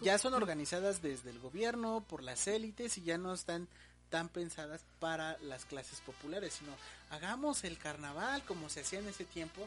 ya 0.03 0.19
son 0.19 0.35
organizadas 0.35 1.01
desde 1.01 1.31
el 1.31 1.39
gobierno, 1.39 2.05
por 2.07 2.23
las 2.23 2.47
élites 2.49 2.99
y 2.99 3.03
ya 3.03 3.17
no 3.17 3.33
están 3.33 3.67
tan 4.11 4.29
pensadas 4.29 4.83
para 5.01 5.39
las 5.39 5.65
clases 5.65 6.01
populares, 6.01 6.55
sino 6.59 6.73
hagamos 7.11 7.65
el 7.65 7.79
carnaval 7.79 8.43
como 8.45 8.69
se 8.69 8.81
hacía 8.81 8.99
en 8.99 9.09
ese 9.09 9.25
tiempo, 9.25 9.67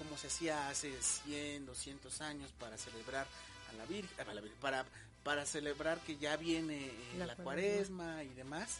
como 0.00 0.16
se 0.18 0.26
hacía 0.26 0.68
hace 0.68 0.92
100, 1.00 1.66
200 1.66 2.20
años 2.22 2.50
para 2.58 2.76
celebrar 2.76 3.26
a 3.70 3.72
la 3.74 3.84
Virgen, 3.86 4.28
a 4.28 4.34
la 4.34 4.40
Vir- 4.40 4.52
para 4.60 4.84
para 5.22 5.44
celebrar 5.44 5.98
que 6.00 6.16
ya 6.16 6.36
viene 6.38 6.86
eh, 6.86 6.92
La 7.18 7.26
la, 7.26 7.36
cuaresma. 7.36 8.04
cuaresma 8.04 8.24
y 8.24 8.28
demás. 8.34 8.78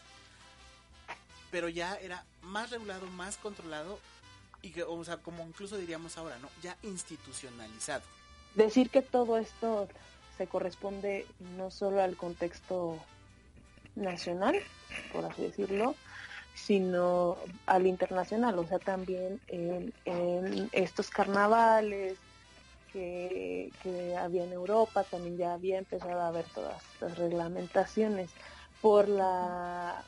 Pero 1.51 1.69
ya 1.69 1.95
era 1.97 2.25
más 2.41 2.71
regulado, 2.71 3.05
más 3.07 3.37
controlado 3.37 3.99
y 4.63 4.71
que, 4.71 4.81
o 4.83 5.03
sea, 5.03 5.17
como 5.17 5.43
incluso 5.45 5.77
diríamos 5.77 6.17
ahora, 6.17 6.39
¿no? 6.39 6.49
Ya 6.63 6.77
institucionalizado. 6.83 8.01
decir 8.55 8.89
que 8.89 9.01
todo 9.03 9.37
esto 9.37 9.87
se 10.37 10.47
corresponde 10.47 11.27
no 11.57 11.69
solo 11.69 12.01
al 12.01 12.15
contexto 12.17 12.97
nacional, 13.95 14.55
por 15.13 15.25
así 15.25 15.43
decirlo, 15.43 15.95
sino 16.53 17.45
al 17.65 17.87
internacional, 17.87 18.59
o 18.59 18.65
sea, 18.65 18.79
también 18.79 19.41
en, 19.47 19.93
estos 20.71 21.09
carnavales 21.09 22.19
que, 22.87 23.73
que 23.81 24.15
había 24.15 24.43
en 24.43 24.53
Europa, 24.53 25.05
también 25.05 25.37
ya 25.37 25.53
había 25.53 25.77
empezado 25.77 26.19
a 26.19 26.27
haber 26.27 26.49
todas 26.49 26.85
estas 26.93 27.17
reglamentaciones 27.17 28.33
por 28.81 29.07
la 29.07 30.05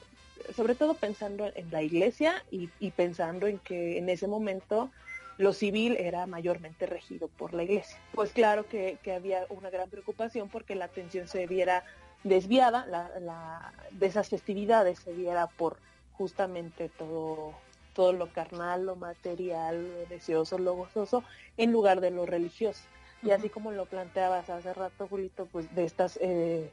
sobre 0.49 0.75
todo 0.75 0.99
pensando 0.99 1.45
en 1.53 1.69
la 1.69 1.83
iglesia 1.83 2.43
y, 2.49 2.71
y 2.79 2.91
pensando 2.91 3.47
en 3.47 3.59
que 3.59 3.97
en 3.97 4.09
ese 4.09 4.27
momento 4.27 4.91
lo 5.37 5.53
civil 5.53 5.95
era 5.97 6.27
mayormente 6.27 6.85
regido 6.85 7.29
por 7.29 7.53
la 7.53 7.63
iglesia. 7.63 7.97
Pues 8.11 8.33
claro 8.33 8.67
que, 8.67 8.99
que 9.01 9.13
había 9.13 9.45
una 9.49 9.69
gran 9.69 9.89
preocupación 9.89 10.49
porque 10.49 10.75
la 10.75 10.85
atención 10.85 11.27
se 11.27 11.47
viera 11.47 11.83
desviada 12.23 12.85
la, 12.87 13.11
la- 13.19 13.73
de 13.91 14.07
esas 14.07 14.29
festividades, 14.29 14.99
se 14.99 15.13
viera 15.13 15.47
por 15.47 15.81
justamente 16.17 16.89
todo, 16.89 17.53
todo 17.93 18.13
lo 18.13 18.31
carnal, 18.31 18.85
lo 18.85 18.95
material, 18.95 19.87
lo 19.87 20.05
deseoso, 20.07 20.57
lo 20.57 20.75
gozoso, 20.75 21.23
en 21.57 21.71
lugar 21.71 22.01
de 22.01 22.11
lo 22.11 22.25
religioso. 22.25 22.83
Y 23.21 23.31
así 23.31 23.49
como 23.49 23.71
lo 23.71 23.85
planteabas 23.85 24.49
hace 24.49 24.73
rato, 24.73 25.07
Julito, 25.07 25.45
pues 25.45 25.73
de 25.73 25.85
estas 25.85 26.17
eh, 26.21 26.69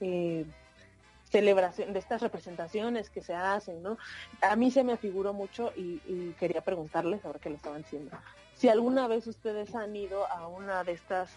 eh, 0.00 0.46
celebración, 1.30 1.92
de 1.92 1.98
estas 1.98 2.22
representaciones 2.22 3.10
que 3.10 3.22
se 3.22 3.34
hacen, 3.34 3.82
¿no? 3.82 3.98
A 4.40 4.56
mí 4.56 4.70
se 4.70 4.84
me 4.84 4.96
figuró 4.96 5.32
mucho 5.32 5.72
y, 5.76 6.00
y 6.06 6.34
quería 6.38 6.62
preguntarles, 6.62 7.24
ahora 7.24 7.38
que 7.38 7.50
lo 7.50 7.56
estaban 7.56 7.82
diciendo, 7.82 8.16
si 8.54 8.68
alguna 8.68 9.06
vez 9.06 9.26
ustedes 9.26 9.74
han 9.74 9.94
ido 9.96 10.26
a 10.28 10.46
una 10.46 10.84
de 10.84 10.92
estas 10.92 11.30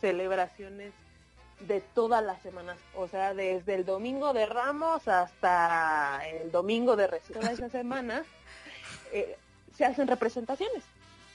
celebraciones 0.00 0.92
de 1.66 1.80
todas 1.80 2.22
las 2.22 2.40
semanas, 2.42 2.76
o 2.94 3.08
sea, 3.08 3.34
desde 3.34 3.74
el 3.74 3.84
domingo 3.84 4.32
de 4.32 4.46
Ramos 4.46 5.06
hasta 5.08 6.20
el 6.28 6.50
domingo 6.50 6.96
de 6.96 7.06
Resurrección, 7.06 7.40
toda 7.40 7.52
esa 7.52 7.68
semana 7.68 8.24
eh, 9.12 9.36
se 9.76 9.84
hacen 9.84 10.06
representaciones, 10.06 10.82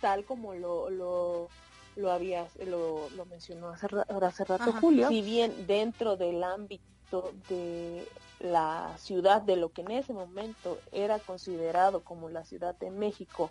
tal 0.01 0.25
como 0.25 0.53
lo, 0.53 0.89
lo, 0.89 1.49
lo 1.95 2.11
habías, 2.11 2.55
lo, 2.57 3.09
lo 3.15 3.25
mencionó 3.25 3.69
hace, 3.69 3.88
hace 4.21 4.43
rato 4.45 4.69
Ajá. 4.69 4.80
Julio, 4.80 5.09
si 5.09 5.21
bien 5.21 5.67
dentro 5.67 6.15
del 6.15 6.43
ámbito 6.43 7.34
de 7.49 8.07
la 8.39 8.95
ciudad, 8.97 9.41
de 9.41 9.55
lo 9.55 9.71
que 9.71 9.82
en 9.82 9.91
ese 9.91 10.13
momento 10.13 10.80
era 10.91 11.19
considerado 11.19 12.03
como 12.03 12.30
la 12.30 12.45
Ciudad 12.45 12.75
de 12.75 12.91
México, 12.91 13.49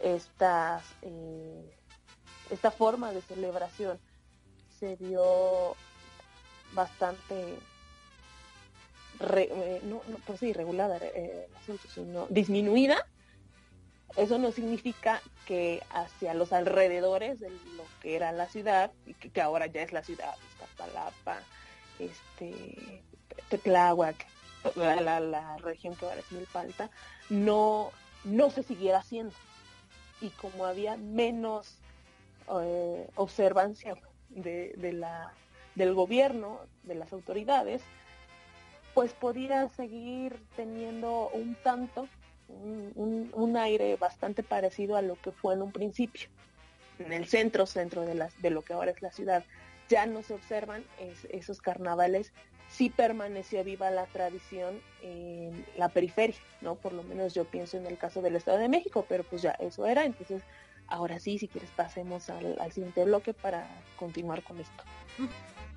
estas, 0.00 0.84
eh, 1.02 1.74
esta 2.50 2.70
forma 2.70 3.12
de 3.12 3.22
celebración 3.22 3.98
se 4.78 4.96
vio 4.96 5.74
bastante 6.72 7.58
eh, 9.20 9.80
no, 9.84 10.00
no, 10.06 10.36
sí, 10.36 10.52
regulada 10.52 10.98
eh, 11.02 11.48
sino 11.92 12.26
disminuida, 12.28 13.04
eso 14.16 14.38
no 14.38 14.52
significa 14.52 15.20
que 15.44 15.82
hacia 15.90 16.34
los 16.34 16.52
alrededores 16.52 17.40
de 17.40 17.50
lo 17.50 17.84
que 18.00 18.14
era 18.14 18.30
la 18.32 18.46
ciudad, 18.46 18.92
y 19.06 19.14
que, 19.14 19.40
ahora 19.40 19.66
ya 19.66 19.82
es 19.82 19.92
la 19.92 20.04
ciudad, 20.04 20.34
Iztapalapa, 20.52 21.40
este, 21.98 23.02
Tecláhuac, 23.48 24.24
la, 24.76 25.20
la, 25.20 25.56
región 25.58 25.96
que 25.96 26.04
ahora 26.04 26.20
es 26.20 26.30
Milpalta, 26.30 26.90
no, 27.28 27.90
no 28.24 28.50
se 28.50 28.62
siguiera 28.62 28.98
haciendo. 28.98 29.34
Y 30.20 30.30
como 30.30 30.64
había 30.64 30.96
menos 30.96 31.78
eh, 32.62 33.08
observancia 33.16 33.94
de, 34.28 34.74
de 34.76 34.92
la, 34.92 35.32
del 35.78 35.94
gobierno, 35.94 36.60
de 36.82 36.96
las 36.96 37.12
autoridades, 37.12 37.82
pues 38.94 39.12
podía 39.12 39.68
seguir 39.68 40.42
teniendo 40.56 41.30
un 41.32 41.54
tanto, 41.62 42.08
un, 42.48 43.56
aire 43.56 43.96
bastante 43.96 44.42
parecido 44.42 44.96
a 44.96 45.02
lo 45.02 45.14
que 45.20 45.30
fue 45.30 45.54
en 45.54 45.62
un 45.62 45.72
principio. 45.72 46.28
En 46.98 47.12
el 47.12 47.26
centro, 47.26 47.64
centro 47.64 48.02
de, 48.02 48.14
las, 48.14 48.40
de 48.42 48.50
lo 48.50 48.62
que 48.62 48.72
ahora 48.72 48.90
es 48.90 49.00
la 49.00 49.12
ciudad, 49.12 49.44
ya 49.88 50.04
no 50.06 50.22
se 50.22 50.34
observan 50.34 50.84
esos 51.30 51.60
carnavales, 51.60 52.32
sí 52.68 52.90
permaneció 52.90 53.62
viva 53.62 53.90
la 53.90 54.06
tradición 54.06 54.80
en 55.02 55.64
la 55.76 55.88
periferia, 55.88 56.40
¿no? 56.60 56.74
Por 56.74 56.92
lo 56.92 57.04
menos 57.04 57.34
yo 57.34 57.44
pienso 57.44 57.76
en 57.76 57.86
el 57.86 57.96
caso 57.96 58.20
del 58.20 58.36
Estado 58.36 58.58
de 58.58 58.68
México, 58.68 59.06
pero 59.08 59.22
pues 59.22 59.42
ya 59.42 59.52
eso 59.52 59.86
era, 59.86 60.04
entonces 60.04 60.42
ahora 60.88 61.20
sí, 61.20 61.38
si 61.38 61.48
quieres 61.48 61.70
pasemos 61.70 62.28
al, 62.30 62.58
al 62.60 62.72
siguiente 62.72 63.04
bloque 63.04 63.32
para 63.32 63.66
continuar 63.96 64.42
con 64.42 64.58
esto. 64.58 64.82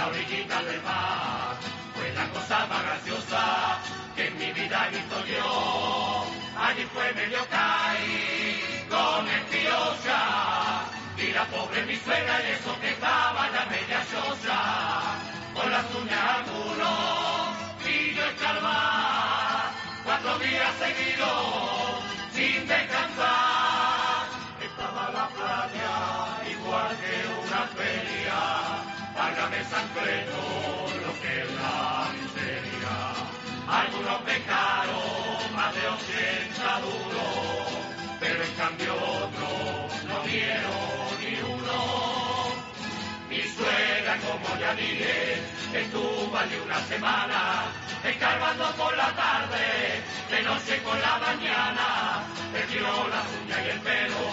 la 0.00 0.06
orillita 0.06 0.62
del 0.62 0.82
mar. 0.82 1.56
Fue 1.94 2.08
la 2.14 2.26
cosa 2.34 2.66
más 2.70 2.82
graciosa 2.86 3.42
que 4.16 4.28
en 4.28 4.38
mi 4.38 4.50
vida 4.52 4.76
he 4.86 4.90
visto 4.96 5.18
yo. 5.26 6.26
Allí 6.66 6.84
fue 6.94 7.12
medio 7.12 7.40
caí 7.50 8.86
con 8.88 9.28
el 9.36 9.44
piocha. 9.52 10.20
Y 11.18 11.32
la 11.36 11.44
pobre 11.52 11.84
mi 11.84 11.96
suegra 11.96 12.34
y 12.42 12.46
eso 12.56 12.72
que 12.80 12.90
estaba 12.96 13.50
la 13.56 13.64
media 13.74 14.00
sosa. 14.14 14.58
Con 15.56 15.70
las 15.70 15.86
uñas 16.00 16.24
al 16.34 16.42
muro 16.52 16.92
y 17.92 18.14
yo 18.14 18.24
echar 18.32 18.58
Cuatro 20.04 20.38
días 20.38 20.72
seguidos 20.84 22.00
sin 22.32 22.66
descansar. 22.66 24.24
Estaba 24.66 25.04
la 25.18 25.26
playa 25.36 25.94
igual 26.54 26.96
que 27.02 27.16
una 27.44 27.62
feria 27.76 28.89
Válgame 29.20 29.62
San 29.64 29.86
Cueto, 29.88 30.40
lo 31.04 31.12
que 31.20 31.42
es 31.42 31.50
la 31.60 32.08
miseria. 32.16 32.94
Algunos 33.68 34.22
pecaron 34.22 35.54
más 35.54 35.74
de 35.74 35.84
80 35.86 36.80
duros, 36.80 37.68
pero 38.18 38.42
en 38.42 38.52
cambio 38.54 38.94
otros 38.94 40.04
no 40.08 40.16
dieron 40.24 41.10
ni 41.20 41.34
uno. 41.52 41.78
Mi 43.28 43.42
suegra, 43.42 44.16
como 44.24 44.58
ya 44.58 44.72
dije, 44.74 45.42
estuvo 45.74 46.38
allí 46.38 46.56
una 46.64 46.80
semana, 46.86 47.40
escarbando 48.02 48.72
por 48.72 48.96
la 48.96 49.10
tarde, 49.14 50.00
de 50.30 50.42
noche 50.44 50.82
con 50.82 50.98
la 50.98 51.18
mañana, 51.18 52.24
perdió 52.54 52.88
la 53.12 53.20
uñas 53.36 53.66
y 53.66 53.68
el 53.68 53.80
pelo, 53.80 54.24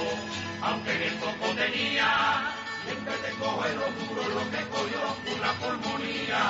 aunque 0.61 0.97
bien 0.97 1.15
poco 1.19 1.53
tenía 1.55 2.66
siempre 2.87 3.13
te 3.17 3.31
coge 3.35 3.69
lo 3.75 3.87
duro, 3.99 4.23
lo 4.35 4.43
que 4.51 4.61
cogió 4.69 5.01
la 5.41 5.53
pulmonía. 5.59 6.41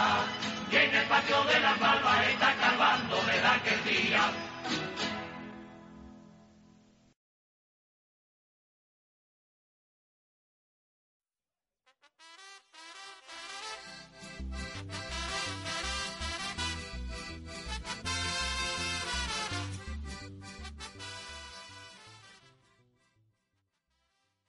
Y 0.71 0.75
en 0.75 0.95
el 0.95 1.05
patio 1.07 1.43
de 1.45 1.59
las 1.59 1.79
barbas 1.79 2.27
está 2.27 2.53
calvando 2.55 3.15
de 3.23 3.47
aquel 3.47 3.83
día. 3.83 4.21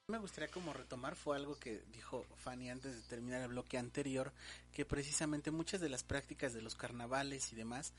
Me 0.08 0.18
gustaría 0.18 0.50
como 0.50 0.72
retomar 0.72 1.16
fue 1.16 1.36
algo 1.36 1.58
que 1.58 1.82
dijo 1.92 2.24
Fanny 2.36 2.70
antes 2.70 2.94
de 2.96 3.02
terminar 3.02 3.42
el 3.42 3.48
bloque 3.48 3.76
anterior, 3.76 4.32
que 4.72 4.86
precisamente 4.86 5.50
muchas 5.50 5.82
de 5.82 5.90
las 5.90 6.02
prácticas 6.02 6.54
de 6.54 6.62
los 6.62 6.74
carnavales 6.74 7.52
y 7.52 7.56
demás 7.56 7.92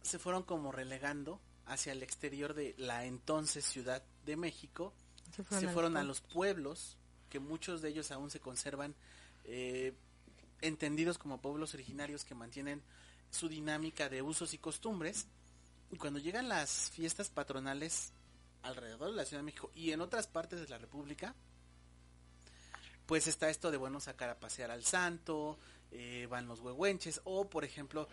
se 0.00 0.18
fueron 0.18 0.42
como 0.42 0.72
relegando 0.72 1.38
hacia 1.66 1.92
el 1.92 2.02
exterior 2.02 2.54
de 2.54 2.74
la 2.78 3.04
entonces 3.04 3.66
Ciudad 3.66 4.02
de 4.24 4.36
México, 4.36 4.94
se 5.50 5.68
fueron, 5.68 5.98
a 5.98 6.02
los 6.02 6.22
pueblos, 6.22 6.96
que 7.28 7.40
muchos 7.40 7.82
de 7.82 7.90
ellos 7.90 8.10
aún 8.10 8.30
se 8.30 8.40
conservan 8.40 8.94
eh, 9.44 9.92
entendidos 10.62 11.18
como 11.18 11.42
pueblos 11.42 11.74
originarios 11.74 12.24
que 12.24 12.34
mantienen 12.34 12.82
su 13.30 13.50
dinámica 13.50 14.08
de 14.08 14.22
usos 14.22 14.54
y 14.54 14.58
costumbres. 14.58 15.26
Y 15.92 15.98
cuando 15.98 16.18
llegan 16.18 16.48
las 16.48 16.90
fiestas 16.90 17.28
patronales 17.28 18.12
alrededor 18.62 19.10
de 19.10 19.16
la 19.16 19.24
Ciudad 19.24 19.40
de 19.40 19.46
México 19.46 19.70
y 19.74 19.92
en 19.92 20.00
otras 20.00 20.26
partes 20.26 20.60
de 20.60 20.68
la 20.68 20.78
República, 20.78 21.34
pues 23.06 23.26
está 23.26 23.50
esto 23.50 23.70
de, 23.70 23.76
bueno, 23.76 24.00
sacar 24.00 24.30
a 24.30 24.38
pasear 24.38 24.70
al 24.70 24.84
santo, 24.84 25.58
eh, 25.90 26.28
van 26.30 26.46
los 26.46 26.60
huehuenches, 26.60 27.20
o 27.24 27.48
por 27.48 27.64
ejemplo, 27.64 28.08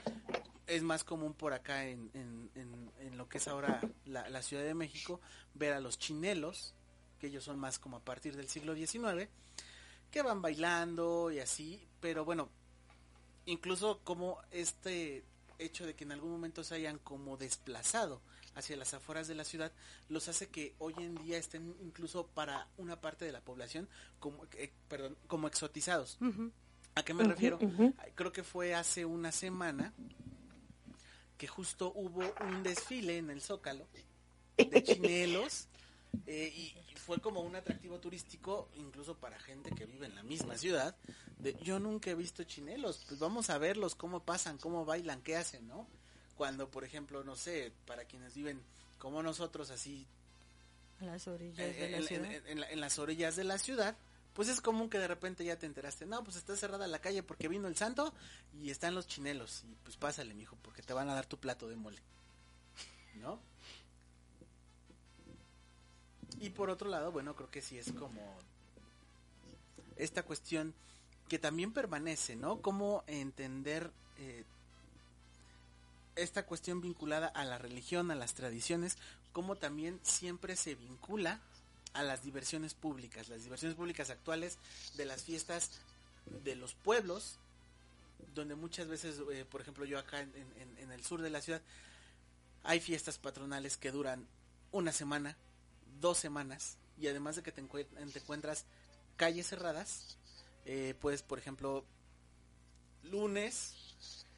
es 0.66 0.82
más 0.82 1.04
común 1.04 1.34
por 1.34 1.54
acá 1.54 1.86
en, 1.86 2.10
en, 2.14 2.92
en, 3.00 3.18
lo 3.18 3.30
que 3.30 3.38
es 3.38 3.48
ahora 3.48 3.80
la, 4.06 4.30
la, 4.30 4.42
Ciudad 4.42 4.64
de 4.64 4.74
México, 4.74 5.22
ver 5.54 5.74
a 5.74 5.80
los 5.80 6.00
chinelos, 6.00 6.74
que 7.20 7.28
ellos 7.28 7.44
son 7.44 7.60
más 7.60 7.78
como 7.80 7.98
a 7.98 8.04
partir 8.04 8.36
del 8.36 8.50
siglo 8.50 8.76
XIX, 8.76 9.30
que 10.10 10.22
van 10.22 10.42
bailando 10.42 11.32
y 11.32 11.40
así, 11.40 11.88
pero 12.00 12.26
bueno, 12.26 12.50
incluso 13.46 14.00
como 14.04 14.40
este 14.52 15.24
hecho 15.60 15.86
de 15.86 15.96
que 15.96 16.04
en 16.04 16.12
algún 16.12 16.32
momento 16.32 16.64
se 16.64 16.76
hayan 16.76 17.00
como 17.00 17.38
desplazado 17.38 18.22
hacia 18.58 18.76
las 18.76 18.94
afueras 18.94 19.28
de 19.28 19.36
la 19.36 19.44
ciudad 19.44 19.72
los 20.10 20.28
hace 20.28 20.50
que 20.50 20.76
hoy 20.80 20.94
en 20.98 21.16
día 21.24 21.38
estén 21.38 21.76
incluso 21.82 22.28
para 22.28 22.68
una 22.78 23.00
parte 23.00 23.26
de 23.26 23.32
la 23.32 23.42
población 23.42 23.88
como 24.20 24.46
eh, 24.54 24.72
perdón 24.88 25.16
como 25.28 25.48
exotizados. 25.48 26.18
A 26.96 27.04
qué 27.04 27.14
me 27.14 27.24
refiero 27.24 27.60
creo 28.16 28.32
que 28.32 28.44
fue 28.44 28.74
hace 28.74 29.06
una 29.06 29.32
semana 29.32 29.94
que 31.38 31.48
justo 31.48 31.92
hubo 31.96 32.24
un 32.42 32.64
desfile 32.64 33.18
en 33.18 33.30
el 33.30 33.42
zócalo 33.42 33.88
de 34.58 34.84
chinelos 34.84 35.68
eh, 36.26 36.52
y 36.56 36.74
fue 36.96 37.20
como 37.20 37.42
un 37.42 37.56
atractivo 37.56 38.00
turístico 38.00 38.70
incluso 38.74 39.16
para 39.16 39.40
gente 39.40 39.70
que 39.72 39.86
vive 39.86 40.08
en 40.08 40.16
la 40.16 40.24
misma 40.24 40.58
ciudad 40.58 40.96
de 41.38 41.56
yo 41.62 41.80
nunca 41.80 42.10
he 42.10 42.16
visto 42.16 42.44
chinelos 42.44 43.06
pues 43.08 43.20
vamos 43.20 43.52
a 43.52 43.60
verlos 43.60 43.94
cómo 43.94 44.24
pasan 44.24 44.58
cómo 44.58 44.84
bailan 44.84 45.22
qué 45.22 45.36
hacen 45.38 45.68
no 45.68 45.88
cuando, 46.38 46.70
por 46.70 46.84
ejemplo, 46.86 47.24
no 47.24 47.36
sé, 47.36 47.74
para 47.86 48.06
quienes 48.06 48.34
viven 48.36 48.62
como 49.00 49.22
nosotros, 49.24 49.70
así 49.72 50.06
A 51.02 51.06
las 51.06 51.28
orillas 51.28 51.60
eh, 51.60 51.74
de 51.74 51.90
la 51.90 51.98
en, 51.98 52.04
ciudad. 52.08 52.32
en- 52.32 52.48
en 52.60 52.64
en 52.64 52.80
las 52.80 52.98
orillas 53.00 53.36
de 53.36 53.44
la 53.44 53.58
ciudad, 53.58 53.96
pues 54.34 54.48
es 54.50 54.62
común 54.62 54.90
que 54.90 55.00
de 55.00 55.08
repente 55.08 55.44
ya 55.44 55.58
te 55.58 55.66
enteraste, 55.66 56.06
no, 56.06 56.24
pues 56.24 56.36
está 56.38 56.56
cerrada 56.56 56.88
la 56.88 57.00
calle 57.00 57.24
porque 57.24 57.48
vino 57.48 57.68
el 57.68 57.76
santo 57.76 58.14
y 58.62 58.70
están 58.70 58.94
los 58.96 59.08
chinelos 59.08 59.64
y 59.68 59.76
pues 59.84 59.98
pásale, 59.98 60.34
mijo, 60.36 60.56
porque 60.62 60.82
te 60.84 60.94
van 60.94 61.10
a 61.10 61.16
dar 61.16 61.26
tu 61.26 61.38
plato 61.38 61.68
de 61.68 61.76
mole. 61.76 62.00
¿No? 63.16 63.40
Y 66.40 66.52
por 66.52 66.70
otro 66.70 66.88
lado, 66.90 67.12
bueno, 67.12 67.36
creo 67.36 67.50
que 67.50 67.62
sí 67.64 67.78
es 67.80 67.92
como 67.94 68.38
esta 69.96 70.24
cuestión 70.24 70.74
que 71.30 71.40
también 71.40 71.74
permanece, 71.74 72.36
¿no? 72.36 72.62
Cómo 72.62 73.04
entender 73.08 73.92
eh, 74.20 74.44
esta 76.18 76.46
cuestión 76.46 76.82
vinculada 76.82 77.28
a 77.28 77.46
la 77.46 77.58
religión, 77.58 78.12
a 78.12 78.16
las 78.16 78.34
tradiciones, 78.34 78.98
cómo 79.32 79.56
también 79.56 80.00
siempre 80.04 80.56
se 80.56 80.76
vincula 80.76 81.40
a 81.94 82.04
las 82.04 82.24
diversiones 82.24 82.74
públicas, 82.74 83.30
las 83.30 83.44
diversiones 83.44 83.76
públicas 83.76 84.10
actuales 84.10 84.58
de 84.96 85.06
las 85.06 85.24
fiestas 85.24 85.72
de 86.44 86.56
los 86.56 86.74
pueblos, 86.74 87.38
donde 88.34 88.56
muchas 88.56 88.88
veces, 88.88 89.22
eh, 89.32 89.46
por 89.50 89.62
ejemplo, 89.62 89.86
yo 89.86 89.98
acá 89.98 90.22
en, 90.22 90.92
el 90.92 91.04
sur 91.04 91.22
de 91.22 91.30
la 91.30 91.42
ciudad, 91.42 91.62
hay 92.64 92.80
fiestas 92.80 93.18
patronales 93.18 93.78
que 93.78 93.92
duran 93.92 94.28
una 94.72 94.92
semana, 94.92 95.38
dos 96.02 96.18
semanas, 96.18 96.78
y 97.00 97.08
además 97.08 97.36
de 97.36 97.44
que 97.44 97.52
te 97.52 97.62
encuentras 97.62 98.66
calles 99.16 99.48
cerradas, 99.48 100.18
eh, 100.66 100.96
pues, 101.00 101.22
por 101.24 101.40
ejemplo, 101.40 101.86
lunes, 103.04 103.87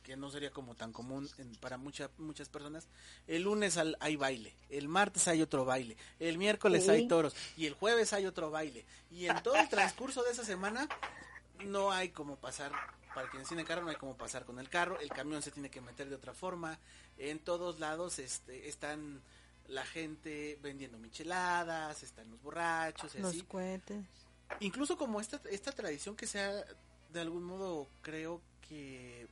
que 0.09 0.17
no 0.17 0.31
sería 0.31 0.49
como 0.49 0.73
tan 0.73 0.91
común 0.91 1.29
en- 1.37 1.53
para 1.57 1.77
mucha- 1.77 2.09
muchas 2.17 2.49
personas, 2.49 2.87
el 3.27 3.43
lunes 3.43 3.77
al- 3.77 3.95
hay 3.99 4.15
baile, 4.15 4.55
el 4.71 4.87
martes 4.87 5.27
hay 5.27 5.39
otro 5.43 5.65
baile, 5.65 5.97
el 6.17 6.39
miércoles 6.39 6.85
Sí. 6.85 6.89
hay 6.89 7.07
toros 7.07 7.35
y 7.55 7.67
el 7.67 7.75
jueves 7.75 8.11
hay 8.13 8.25
otro 8.25 8.49
baile. 8.49 8.85
Y 9.11 9.27
en 9.27 9.43
todo 9.43 9.55
el 9.57 9.69
transcurso 9.69 10.23
de 10.23 10.31
esa 10.31 10.43
semana 10.43 10.89
no 11.63 11.91
hay 11.91 12.09
como 12.09 12.37
pasar, 12.37 12.71
para 13.13 13.29
quienes 13.29 13.47
tienen 13.49 13.67
carro 13.67 13.83
no 13.83 13.91
hay 13.91 13.97
como 13.97 14.17
pasar 14.17 14.45
con 14.45 14.57
el 14.57 14.67
carro, 14.67 14.99
el 14.99 15.09
camión 15.09 15.43
se 15.43 15.51
tiene 15.51 15.69
que 15.69 15.79
meter 15.79 16.09
de 16.09 16.15
otra 16.15 16.33
forma, 16.33 16.79
en 17.19 17.37
todos 17.37 17.79
lados 17.79 18.17
este, 18.17 18.67
están 18.67 19.21
la 19.67 19.85
gente 19.85 20.57
vendiendo 20.63 20.97
micheladas, 20.97 22.01
están 22.01 22.31
los 22.31 22.41
borrachos 22.41 23.13
y 23.13 23.19
Los 23.19 23.29
así 23.29 23.43
cohetes. 23.43 24.03
incluso 24.59 24.97
como 24.97 25.21
esta, 25.21 25.39
esta 25.51 25.71
tradición 25.71 26.15
que 26.15 26.25
se 26.25 26.39
ha 26.39 26.65
de 27.13 27.19
algún 27.21 27.43
modo 27.43 27.87
creo 28.01 28.41
que 28.67 29.27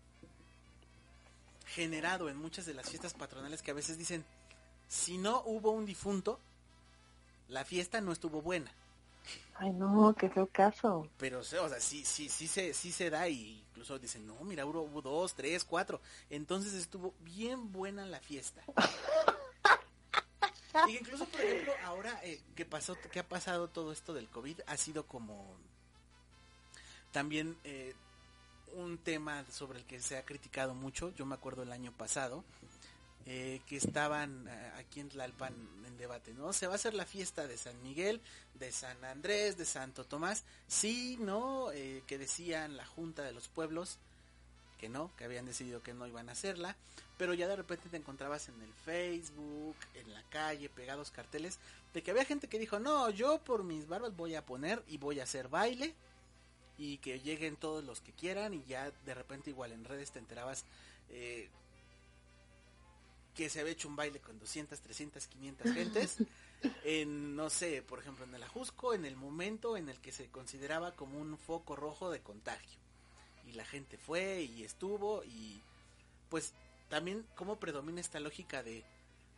generado 1.68 2.30
en 2.30 2.38
muchas 2.38 2.65
de 2.65 2.74
las 2.74 2.89
fiestas 2.89 3.13
patronales 3.13 3.61
que 3.61 3.72
a 3.72 3.76
veces 3.76 3.97
dicen 3.97 4.26
si 4.88 5.18
no 5.18 5.43
hubo 5.45 5.72
un 5.72 5.86
difunto 5.86 6.39
la 7.49 7.63
fiesta 7.63 8.01
no 8.01 8.11
estuvo 8.11 8.41
buena. 8.41 8.72
Ay, 9.55 9.72
no, 9.72 10.13
qué 10.18 10.30
feo 10.30 10.47
caso. 10.47 11.09
pero 11.18 11.39
o 11.39 11.43
sea 11.43 11.80
sí 11.80 12.05
sí 12.05 12.30
sí 12.30 12.47
se 12.47 12.74
sí 12.74 12.91
se 12.91 13.09
da 13.09 13.28
y 13.28 13.59
incluso 13.70 13.99
dicen 13.99 14.26
no 14.26 14.36
mira 14.43 14.65
hubo, 14.65 14.82
hubo 14.82 15.01
dos 15.01 15.36
tres 15.36 15.63
cuatro. 15.63 16.01
Entonces 16.30 16.74
estuvo 16.74 17.13
bien 17.22 17.72
buena 17.72 18.05
la 18.05 18.20
fiesta. 18.20 18.63
Y 20.88 20.97
incluso 20.97 21.26
por 21.26 21.41
ejemplo 21.41 21.74
ahora 21.84 22.20
eh, 22.24 22.41
que 22.55 22.63
pasó 22.65 22.95
que 23.11 23.20
ha 23.20 23.28
pasado 23.28 23.68
todo 23.68 23.91
esto 23.91 24.13
del 24.13 24.30
covid 24.30 24.59
ha 24.68 24.78
sido 24.78 25.07
como 25.07 25.57
también 27.11 27.57
eh, 27.63 27.95
un 28.74 28.97
tema 28.97 29.45
sobre 29.51 29.80
el 29.80 29.86
que 29.86 29.99
se 30.01 30.18
ha 30.18 30.26
criticado 30.26 30.74
mucho 30.74 31.13
yo 31.15 31.26
me 31.26 31.36
acuerdo 31.36 31.63
el 31.63 31.72
año 31.72 31.91
pasado 31.91 32.43
eh, 33.30 33.59
que 33.68 33.76
estaban 33.76 34.47
eh, 34.47 34.72
aquí 34.78 35.01
en 35.01 35.09
Tlalpan 35.09 35.53
en 35.86 35.97
debate, 35.97 36.34
¿no? 36.34 36.53
Se 36.53 36.65
va 36.65 36.74
a 36.74 36.76
hacer 36.78 36.93
la 36.93 37.05
fiesta 37.05 37.45
de 37.45 37.57
San 37.57 37.82
Miguel, 37.84 38.22
de 38.53 38.72
San 38.72 39.03
Andrés, 39.03 39.57
de 39.57 39.65
Santo 39.65 40.05
Tomás, 40.05 40.45
sí, 40.68 41.18
¿no? 41.20 41.74
Eh, 41.74 42.03
que 42.07 42.18
decían 42.18 42.78
la 42.78 42.86
Junta 42.86 43.24
de 43.24 43.34
los 43.34 43.49
Pueblos 43.49 43.97
que 44.78 44.88
no, 44.88 45.11
que 45.18 45.26
habían 45.26 45.45
decidido 45.45 45.82
que 45.82 45.93
no 45.93 46.07
iban 46.07 46.30
a 46.30 46.34
hacerla, 46.34 46.78
pero 47.18 47.34
ya 47.34 47.47
de 47.47 47.55
repente 47.55 47.89
te 47.89 47.97
encontrabas 47.97 48.47
en 48.47 48.61
el 48.61 48.74
Facebook, 48.86 49.76
en 49.95 50.13
la 50.13 50.24
calle, 50.30 50.70
pegados 50.70 51.11
carteles, 51.11 51.59
de 51.93 52.03
que 52.03 52.11
había 52.11 52.26
gente 52.26 52.47
que 52.47 52.59
dijo, 52.59 52.80
no, 52.80 53.09
yo 53.09 53.39
por 53.39 53.63
mis 53.63 53.88
barbas 53.88 54.15
voy 54.15 54.36
a 54.36 54.45
poner 54.45 54.82
y 54.88 54.97
voy 54.99 55.20
a 55.20 55.24
hacer 55.24 55.49
baile, 55.49 55.95
y 56.78 56.97
que 56.99 57.19
lleguen 57.19 57.55
todos 57.55 57.84
los 57.84 58.01
que 58.01 58.11
quieran, 58.13 58.53
y 58.53 58.63
ya 58.65 58.91
de 59.05 59.13
repente 59.13 59.49
igual 59.49 59.71
en 59.71 59.84
redes 59.86 60.11
te 60.11 60.19
enterabas 60.19 60.65
eh, 61.09 61.49
que 63.36 63.49
se 63.49 63.59
había 63.59 63.73
hecho 63.73 63.88
un 63.88 63.95
baile 63.95 64.19
con 64.19 64.39
200, 64.39 64.80
300, 64.80 65.28
500 65.28 65.71
gentes, 65.73 66.17
en, 66.84 67.36
no 67.36 67.49
sé, 67.49 67.84
por 67.84 67.99
ejemplo, 67.99 68.25
en 68.25 68.34
el 68.34 68.43
Ajusco, 68.43 68.93
en 68.93 69.05
el 69.05 69.15
momento 69.15 69.78
en 69.78 69.89
el 69.89 69.99
que 69.99 70.11
se 70.11 70.28
consideraba 70.30 70.93
como 70.95 71.19
un 71.19 71.38
foco 71.38 71.75
rojo 71.75 72.09
de 72.09 72.21
contagio. 72.21 72.80
Y 73.47 73.53
la 73.53 73.63
gente 73.65 73.97
fue 73.97 74.41
y 74.41 74.63
estuvo 74.63 75.23
y 75.23 75.61
pues 76.30 76.53
también 76.89 77.25
cómo 77.36 77.59
predomina 77.59 78.01
esta 78.01 78.19
lógica 78.19 78.63
de, 78.63 78.84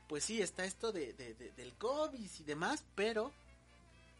pues 0.07 0.23
sí, 0.23 0.41
está 0.41 0.63
esto 0.65 0.91
de, 0.91 1.13
de- 1.13 1.33
de- 1.35 1.51
del 1.51 1.73
COVID 1.73 2.29
y 2.39 2.43
demás, 2.43 2.83
pero 2.95 3.31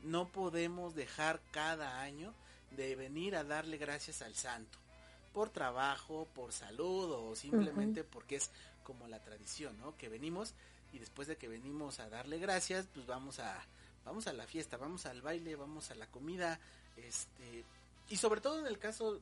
no 0.04 0.28
podemos 0.30 0.94
dejar 0.94 1.42
cada 1.52 2.02
año 2.02 2.34
de 2.72 2.96
venir 2.96 3.36
a 3.36 3.44
darle 3.44 3.78
gracias 3.78 4.22
al 4.22 4.36
santo 4.36 4.78
por 5.34 5.50
trabajo, 5.50 6.28
por 6.34 6.52
salud 6.52 7.12
o 7.12 7.36
simplemente 7.36 8.04
porque 8.04 8.38
es 8.38 8.50
como 8.84 9.08
la 9.08 9.24
tradición, 9.24 9.78
¿no? 9.78 9.96
Que 9.98 10.10
venimos 10.10 10.54
y 10.92 11.00
después 11.00 11.28
de 11.28 11.38
que 11.38 11.48
venimos 11.48 12.00
a 12.00 12.10
darle 12.10 12.40
gracias, 12.40 12.88
pues 12.94 13.06
vamos 13.06 13.40
a 13.40 13.64
vamos 14.06 14.28
a 14.28 14.34
la 14.34 14.48
fiesta, 14.48 14.78
vamos 14.78 15.06
al 15.06 15.22
baile, 15.22 15.56
vamos 15.56 15.92
a 15.92 15.96
la 15.96 16.08
comida, 16.08 16.60
este 16.98 17.64
y 18.10 18.18
sobre 18.18 18.42
todo 18.42 18.60
en 18.60 18.66
el 18.66 18.80
caso 18.80 19.22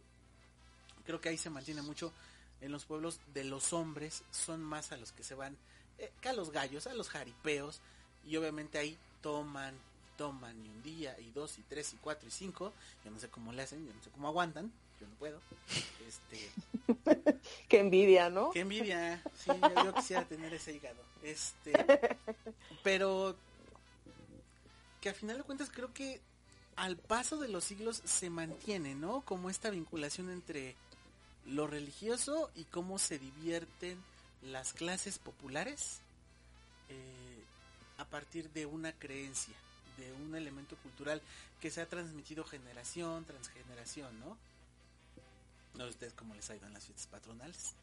creo 1.05 1.19
que 1.19 1.29
ahí 1.29 1.37
se 1.37 1.49
mantiene 1.49 1.81
mucho 1.81 2.13
en 2.61 2.71
los 2.71 2.85
pueblos 2.85 3.19
de 3.33 3.43
los 3.43 3.73
hombres 3.73 4.23
son 4.31 4.63
más 4.63 4.91
a 4.91 4.97
los 4.97 5.11
que 5.11 5.23
se 5.23 5.35
van 5.35 5.57
eh, 5.97 6.11
que 6.21 6.29
a 6.29 6.33
los 6.33 6.51
gallos, 6.51 6.87
a 6.87 6.93
los 6.93 7.09
jaripeos 7.09 7.81
y 8.25 8.37
obviamente 8.37 8.77
ahí 8.77 8.97
toman 9.21 9.75
toman 10.17 10.59
y 10.65 10.67
un 10.67 10.83
día 10.83 11.15
y 11.19 11.31
dos 11.31 11.57
y 11.59 11.63
tres 11.63 11.93
y 11.93 11.97
cuatro 11.97 12.27
y 12.27 12.31
cinco 12.31 12.73
yo 13.05 13.11
no 13.11 13.19
sé 13.19 13.29
cómo 13.29 13.53
le 13.53 13.61
hacen 13.61 13.85
yo 13.85 13.93
no 13.93 14.03
sé 14.03 14.09
cómo 14.09 14.27
aguantan 14.27 14.71
yo 14.99 15.07
no 15.07 15.15
puedo 15.15 15.39
este 16.07 16.49
Qué 17.67 17.79
envidia, 17.79 18.29
¿no? 18.29 18.51
Qué 18.51 18.61
envidia. 18.61 19.21
Sí, 19.35 19.51
yo, 19.61 19.83
yo 19.83 19.93
quisiera 19.93 20.25
tener 20.25 20.53
ese 20.53 20.75
hígado. 20.75 21.01
Este, 21.23 21.73
pero 22.83 23.35
que 25.01 25.09
a 25.09 25.13
final 25.13 25.37
de 25.37 25.43
cuentas 25.43 25.69
creo 25.69 25.93
que 25.93 26.21
al 26.75 26.97
paso 26.97 27.37
de 27.37 27.47
los 27.47 27.63
siglos 27.63 28.01
se 28.05 28.29
mantiene, 28.29 28.95
¿no? 28.95 29.21
Como 29.21 29.49
esta 29.49 29.69
vinculación 29.69 30.29
entre 30.29 30.75
lo 31.45 31.67
religioso 31.67 32.51
y 32.55 32.65
cómo 32.65 32.99
se 32.99 33.19
divierten 33.19 34.01
las 34.41 34.73
clases 34.73 35.17
populares 35.17 36.01
eh, 36.89 37.43
a 37.97 38.05
partir 38.05 38.51
de 38.51 38.65
una 38.65 38.93
creencia, 38.93 39.55
de 39.97 40.11
un 40.13 40.35
elemento 40.35 40.75
cultural 40.77 41.21
que 41.59 41.71
se 41.71 41.81
ha 41.81 41.85
transmitido 41.87 42.43
generación 42.43 43.25
tras 43.25 43.49
generación, 43.49 44.19
¿no? 44.19 44.37
No 45.75 45.83
sé 45.83 45.89
ustedes 45.89 46.13
cómo 46.13 46.33
les 46.33 46.49
ha 46.49 46.55
ido 46.55 46.67
en 46.67 46.73
las 46.73 46.85
fiestas 46.85 47.07
patronales. 47.07 47.75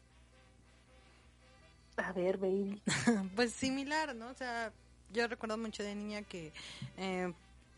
A 1.97 2.11
ver, 2.11 2.37
baby. 2.37 2.81
Pues 3.35 3.53
similar, 3.53 4.15
¿no? 4.15 4.29
O 4.29 4.33
sea, 4.33 4.71
yo 5.13 5.27
recuerdo 5.27 5.57
mucho 5.57 5.83
de 5.83 5.95
niña 5.95 6.23
que 6.23 6.51
eh, 6.97 7.31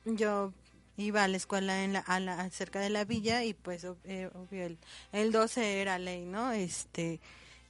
yo 0.05 0.53
iba 0.97 1.23
a 1.23 1.27
la 1.27 1.37
escuela 1.37 1.83
en 1.83 1.93
la, 1.93 1.99
a 1.99 2.19
la, 2.19 2.49
cerca 2.49 2.79
de 2.79 2.89
la 2.89 3.05
villa 3.05 3.43
y 3.43 3.53
pues 3.53 3.85
eh, 4.05 4.29
obvio 4.33 4.65
el, 4.65 4.77
el 5.11 5.31
12 5.31 5.81
era 5.81 5.99
ley, 5.99 6.25
¿no? 6.25 6.51
Este, 6.51 7.19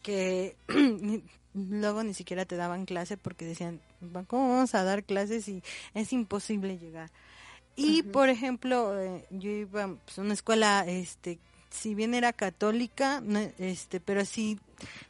que 0.01 0.55
luego 1.53 2.03
ni 2.03 2.13
siquiera 2.13 2.45
te 2.45 2.55
daban 2.55 2.85
clase 2.85 3.17
porque 3.17 3.45
decían, 3.45 3.81
¿cómo 4.27 4.49
vamos 4.49 4.75
a 4.75 4.83
dar 4.83 5.03
clases 5.03 5.45
si 5.45 5.63
es 5.93 6.13
imposible 6.13 6.77
llegar? 6.77 7.11
Y 7.75 8.01
por 8.01 8.29
ejemplo, 8.29 8.99
eh, 8.99 9.25
yo 9.29 9.51
iba 9.51 9.95
pues, 10.03 10.17
a 10.17 10.21
una 10.21 10.33
escuela, 10.33 10.83
este, 10.87 11.37
si 11.69 11.93
bien 11.93 12.15
era 12.15 12.33
católica, 12.33 13.21
no, 13.21 13.39
este, 13.59 13.99
pero 13.99 14.25
sí 14.25 14.59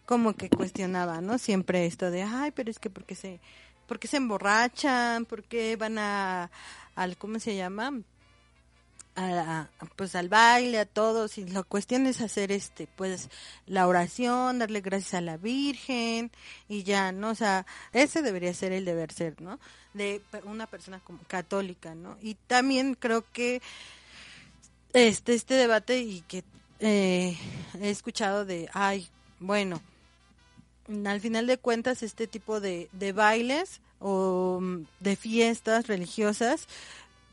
como 0.06 0.34
que 0.34 0.50
cuestionaba, 0.50 1.22
¿no? 1.22 1.38
Siempre 1.38 1.86
esto 1.86 2.12
de, 2.12 2.24
ay, 2.24 2.52
pero 2.52 2.70
es 2.70 2.78
que 2.78 2.90
porque 2.90 3.16
se, 3.16 3.40
porque 3.88 4.10
se 4.10 4.18
emborrachan, 4.18 5.26
porque 5.26 5.78
van 5.78 5.98
a, 5.98 6.52
al, 6.96 7.18
¿cómo 7.18 7.40
se 7.40 7.56
llama? 7.56 7.94
A, 9.20 9.68
pues 9.96 10.16
al 10.16 10.30
baile, 10.30 10.78
a 10.78 10.86
todos, 10.86 11.40
y 11.40 11.46
la 11.46 11.64
cuestión 11.64 12.06
es 12.06 12.22
hacer 12.22 12.52
este, 12.52 12.88
pues, 12.96 13.30
la 13.66 13.88
oración, 13.88 14.60
darle 14.60 14.82
gracias 14.82 15.16
a 15.16 15.22
la 15.22 15.38
Virgen, 15.38 16.30
y 16.70 16.84
ya, 16.84 17.12
¿no? 17.12 17.32
O 17.32 17.36
sea, 17.36 17.66
ese 17.94 18.22
debería 18.22 18.54
ser 18.54 18.74
el 18.74 18.86
deber 18.86 19.12
ser, 19.12 19.42
¿no? 19.42 19.60
De 19.96 20.22
una 20.44 20.68
persona 20.68 21.00
como 21.00 21.20
católica, 21.28 21.96
¿no? 21.96 22.16
Y 22.22 22.36
también 22.36 22.94
creo 22.94 23.26
que 23.34 23.60
este, 24.94 25.34
este 25.34 25.56
debate 25.56 26.00
y 26.00 26.22
que 26.22 26.44
eh, 26.80 27.36
he 27.82 27.90
escuchado 27.90 28.46
de, 28.46 28.70
ay, 28.74 29.08
bueno, 29.40 29.82
al 31.06 31.22
final 31.22 31.48
de 31.48 31.58
cuentas 31.58 32.04
este 32.04 32.28
tipo 32.28 32.60
de, 32.60 32.90
de 32.92 33.14
bailes 33.14 33.82
o 34.00 34.62
de 35.00 35.16
fiestas 35.16 35.88
religiosas 35.88 36.68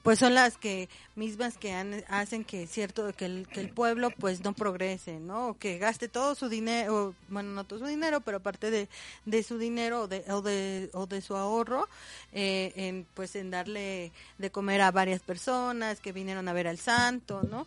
pues 0.05 0.19
son 0.19 0.35
las 0.35 0.59
que 0.59 0.91
mismas 1.17 1.57
que 1.57 1.73
hacen 2.09 2.45
que 2.45 2.67
cierto 2.67 3.13
que 3.15 3.25
el, 3.25 3.49
que 3.49 3.61
el 3.61 3.71
pueblo 3.71 4.11
pues 4.11 4.45
no 4.45 4.53
progrese 4.53 5.19
no 5.19 5.49
o 5.49 5.59
que 5.59 5.79
gaste 5.79 6.09
todo 6.09 6.35
su 6.35 6.49
dinero 6.51 7.15
bueno 7.29 7.51
no 7.51 7.65
todo 7.65 7.81
su 7.81 7.87
dinero 7.87 8.21
pero 8.21 8.37
aparte 8.37 8.71
de, 8.71 8.89
de 9.25 9.43
su 9.43 9.57
dinero 9.57 10.03
o 10.03 10.09
de, 10.09 10.23
o 10.31 10.43
de 10.43 10.91
o 10.93 11.07
de 11.07 11.23
su 11.23 11.35
ahorro 11.35 11.89
eh, 12.35 12.73
en 12.77 13.07
pues 13.15 13.35
en 13.35 13.51
darle 13.51 14.13
de 14.37 14.51
comer 14.51 14.83
a 14.83 14.91
varias 14.93 15.23
personas 15.23 16.01
que 16.01 16.13
vinieron 16.13 16.47
a 16.49 16.53
ver 16.53 16.69
al 16.69 16.79
santo 16.79 17.43
no 17.43 17.65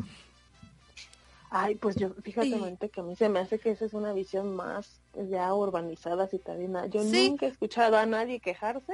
Ay, 1.50 1.76
pues 1.76 1.96
yo, 1.96 2.10
fíjate, 2.24 2.90
que 2.90 3.00
a 3.00 3.04
mí 3.04 3.16
se 3.16 3.30
me 3.30 3.40
hace 3.40 3.58
que 3.58 3.72
esa 3.72 3.86
es 3.86 3.94
una 3.94 4.12
visión 4.12 4.54
más 4.54 5.00
ya 5.30 5.53
urbanizada, 5.53 6.28
citadina. 6.28 6.86
Yo 6.88 7.03
nunca 7.03 7.45
he 7.45 7.49
escuchado 7.49 7.97
a 7.97 8.05
nadie 8.05 8.39
quejarse 8.39 8.93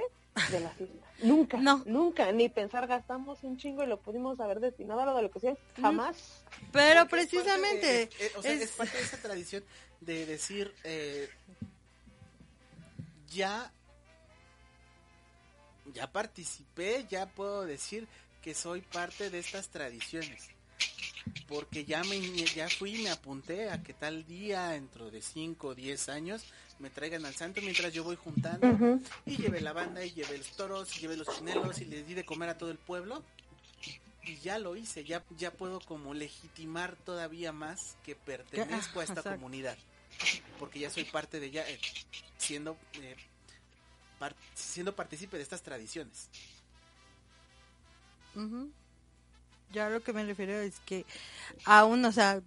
de 0.51 0.59
la 0.59 0.69
fiesta. 0.69 1.07
Nunca, 1.23 1.57
no. 1.57 1.81
nunca, 1.85 2.29
ni 2.33 2.49
pensar 2.49 2.85
gastamos 2.85 3.43
un 3.43 3.55
chingo 3.55 3.81
y 3.81 3.87
lo 3.87 3.97
pudimos 3.97 4.41
haber 4.41 4.59
destinado 4.59 4.99
a 4.99 5.05
la 5.05 5.21
educación, 5.21 5.57
jamás. 5.79 6.43
Pero 6.73 7.07
precisamente... 7.07 8.09
Es 8.19 8.35
o 8.35 8.41
sea, 8.41 8.51
es... 8.51 8.71
parte 8.71 8.97
de 8.97 9.03
esa 9.03 9.17
tradición 9.21 9.63
de 10.01 10.25
decir, 10.25 10.73
eh, 10.83 11.29
ya, 13.29 13.71
ya 15.93 16.11
participé, 16.11 17.05
ya 17.09 17.25
puedo 17.27 17.63
decir 17.63 18.05
que 18.41 18.53
soy 18.53 18.81
parte 18.81 19.29
de 19.29 19.39
estas 19.39 19.69
tradiciones 19.69 20.52
porque 21.47 21.85
ya 21.85 22.03
me 22.03 22.19
ya 22.45 22.69
fui 22.69 23.01
me 23.03 23.09
apunté 23.09 23.69
a 23.69 23.81
que 23.81 23.93
tal 23.93 24.25
día 24.25 24.69
dentro 24.69 25.09
de 25.09 25.21
5 25.21 25.67
o 25.67 25.75
10 25.75 26.09
años 26.09 26.43
me 26.79 26.89
traigan 26.89 27.25
al 27.25 27.33
santo 27.33 27.61
mientras 27.61 27.93
yo 27.93 28.03
voy 28.03 28.15
juntando. 28.15 28.99
Y 29.25 29.37
llevé 29.37 29.61
la 29.61 29.73
banda 29.73 30.03
y 30.03 30.11
llevé 30.11 30.37
los 30.37 30.51
toros 30.51 30.97
y 30.97 31.01
llevé 31.01 31.17
los 31.17 31.27
chinelos 31.27 31.79
y 31.79 31.85
le 31.85 32.03
di 32.03 32.13
de 32.13 32.25
comer 32.25 32.49
a 32.49 32.57
todo 32.57 32.71
el 32.71 32.77
pueblo. 32.77 33.23
Y 34.25 34.37
ya 34.37 34.57
lo 34.57 34.75
hice 34.75 35.03
ya 35.03 35.23
ya 35.37 35.51
puedo 35.51 35.79
como 35.81 36.13
legitimar 36.13 36.95
todavía 36.95 37.51
más 37.51 37.97
que 38.03 38.15
pertenezco 38.15 38.99
a 38.99 39.03
esta 39.03 39.21
comunidad. 39.21 39.77
Porque 40.59 40.79
ya 40.79 40.89
soy 40.89 41.05
parte 41.05 41.39
de 41.39 41.47
ella 41.47 41.69
eh, 41.69 41.79
siendo 42.37 42.77
eh, 42.93 43.15
siendo 44.53 44.95
partícipe 44.95 45.37
de 45.37 45.43
estas 45.43 45.61
tradiciones 45.61 46.29
yo 49.73 49.83
a 49.83 49.89
lo 49.89 50.01
que 50.01 50.13
me 50.13 50.23
refiero 50.23 50.53
es 50.53 50.75
que 50.85 51.05
aún, 51.65 52.05
o 52.05 52.11
sea, 52.11 52.41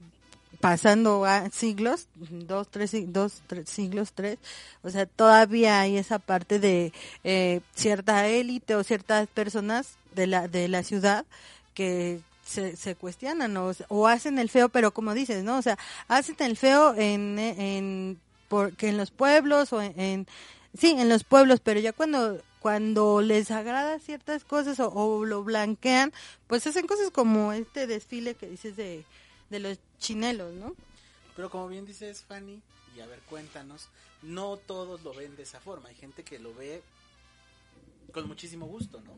pasando 0.61 1.24
a 1.24 1.51
siglos, 1.51 2.07
dos, 2.14 2.68
tres, 2.68 2.93
dos, 3.12 3.43
tres, 3.47 3.68
siglos, 3.68 4.12
tres, 4.14 4.39
o 4.83 4.91
sea, 4.91 5.07
todavía 5.07 5.81
hay 5.81 5.99
esa 5.99 6.18
parte 6.18 6.59
de 6.59 6.93
eh, 7.24 7.61
cierta 7.74 8.27
élite 8.29 8.74
o 8.74 8.85
ciertas 8.85 9.27
personas 9.29 9.97
de 10.14 10.27
la, 10.27 10.49
de 10.49 10.68
la 10.68 10.83
ciudad 10.83 11.27
que 11.74 12.20
se, 12.45 12.77
se 12.77 12.95
cuestionan 12.95 13.55
o, 13.57 14.07
hacen 14.07 14.39
el 14.39 14.49
feo, 14.49 14.68
pero 14.68 14.93
como 14.93 15.12
dices, 15.12 15.45
¿no? 15.45 15.59
O 15.59 15.62
sea, 15.62 15.77
hacen 16.09 16.37
el 16.39 16.57
feo 16.57 16.95
en, 16.95 17.39
en 17.39 18.20
porque 18.49 18.89
en 18.89 18.97
los 18.97 19.11
pueblos 19.11 19.72
o 19.72 19.83
en 19.83 20.27
sí, 20.79 20.95
en 20.97 21.09
los 21.09 21.24
pueblos, 21.24 21.61
pero 21.61 21.81
ya 21.81 21.93
cuando 21.93 22.41
cuando 22.61 23.23
les 23.23 23.51
agrada 23.51 23.99
ciertas 23.99 24.45
cosas 24.45 24.81
o, 24.81 25.25
lo 25.25 25.45
blanquean, 25.45 26.13
pues 26.47 26.67
hacen 26.67 26.87
cosas 26.87 27.11
como 27.11 27.53
este 27.53 27.87
desfile 27.87 28.35
que 28.35 28.49
dices 28.49 28.77
de, 28.77 29.05
de 29.51 29.59
los 29.61 29.79
chinelos, 29.99 30.55
¿no? 30.55 30.75
Pero 31.35 31.51
como 31.51 31.69
bien 31.69 31.85
dices, 31.85 32.23
Fanny, 32.25 32.61
y 32.97 33.01
a 33.01 33.07
ver, 33.07 33.21
cuéntanos, 33.29 33.89
no 34.23 34.57
todos 34.57 35.03
lo 35.05 35.15
ven 35.15 35.37
de 35.37 35.43
esa 35.43 35.61
forma. 35.61 35.89
Hay 35.91 35.95
gente 35.95 36.25
que 36.25 36.39
lo 36.39 36.55
ve 36.55 36.83
con 38.13 38.27
muchísimo 38.27 38.67
gusto, 38.67 39.01
¿no? 39.03 39.13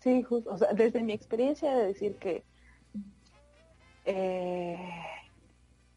Sí, 0.00 0.22
justo. 0.22 0.50
O 0.50 0.58
sea, 0.58 0.72
desde 0.72 1.02
mi 1.02 1.12
experiencia 1.12 1.74
de 1.74 1.86
decir 1.86 2.16
que 2.16 2.42
eh, 4.04 4.78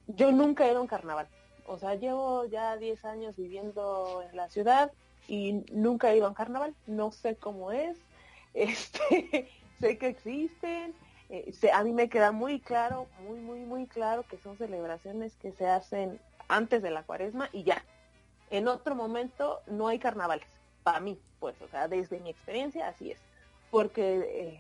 yo 0.08 0.32
nunca 0.32 0.66
he 0.66 0.72
ido 0.72 0.80
a 0.80 0.82
un 0.82 0.88
carnaval. 0.88 1.28
O 1.66 1.80
sea, 1.80 1.96
llevo 1.96 2.46
ya 2.46 2.78
10 2.78 3.06
años 3.06 3.36
viviendo 3.36 4.24
en 4.30 4.36
la 4.36 4.50
ciudad 4.50 4.92
y 5.32 5.64
nunca 5.72 6.12
he 6.12 6.18
ido 6.18 6.26
a 6.26 6.30
un 6.30 6.36
carnaval, 6.36 6.76
no 6.88 7.14
sé 7.14 7.38
cómo 7.38 7.72
es, 7.72 7.98
este, 8.54 9.50
sé 9.80 9.98
que 9.98 10.08
existen, 10.08 10.94
eh, 11.30 11.54
a 11.74 11.86
mí 11.86 11.94
me 11.94 12.10
queda 12.10 12.34
muy 12.34 12.60
claro, 12.60 13.08
muy, 13.26 13.40
muy, 13.40 13.60
muy 13.62 13.88
claro 13.88 14.24
que 14.24 14.38
son 14.40 14.58
celebraciones 14.58 15.38
que 15.38 15.54
se 15.54 15.70
hacen 15.70 16.20
antes 16.50 16.82
de 16.84 16.92
la 16.92 17.04
cuaresma 17.04 17.48
y 17.54 17.64
ya. 17.64 17.82
En 18.50 18.68
otro 18.68 18.94
momento 18.94 19.62
no 19.68 19.88
hay 19.88 20.00
carnavales, 20.00 20.50
para 20.84 21.00
mí, 21.00 21.18
pues, 21.40 21.56
o 21.62 21.70
sea, 21.70 21.88
desde 21.88 22.20
mi 22.20 22.32
experiencia 22.32 22.90
así 22.90 23.12
es. 23.12 23.20
Porque 23.70 24.60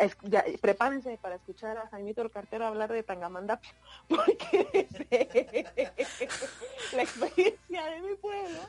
eh, 0.00 0.58
prepárense 0.62 1.18
para 1.20 1.34
escuchar 1.34 1.76
a 1.76 1.88
Jaimito 1.88 2.22
el 2.22 2.30
Cartero 2.30 2.64
hablar 2.64 2.90
de 2.90 3.02
Tangamandapio, 3.02 3.70
porque 4.08 4.88
la 6.94 7.02
experiencia 7.02 7.84
de 7.84 8.00
mi 8.00 8.14
pueblo 8.14 8.60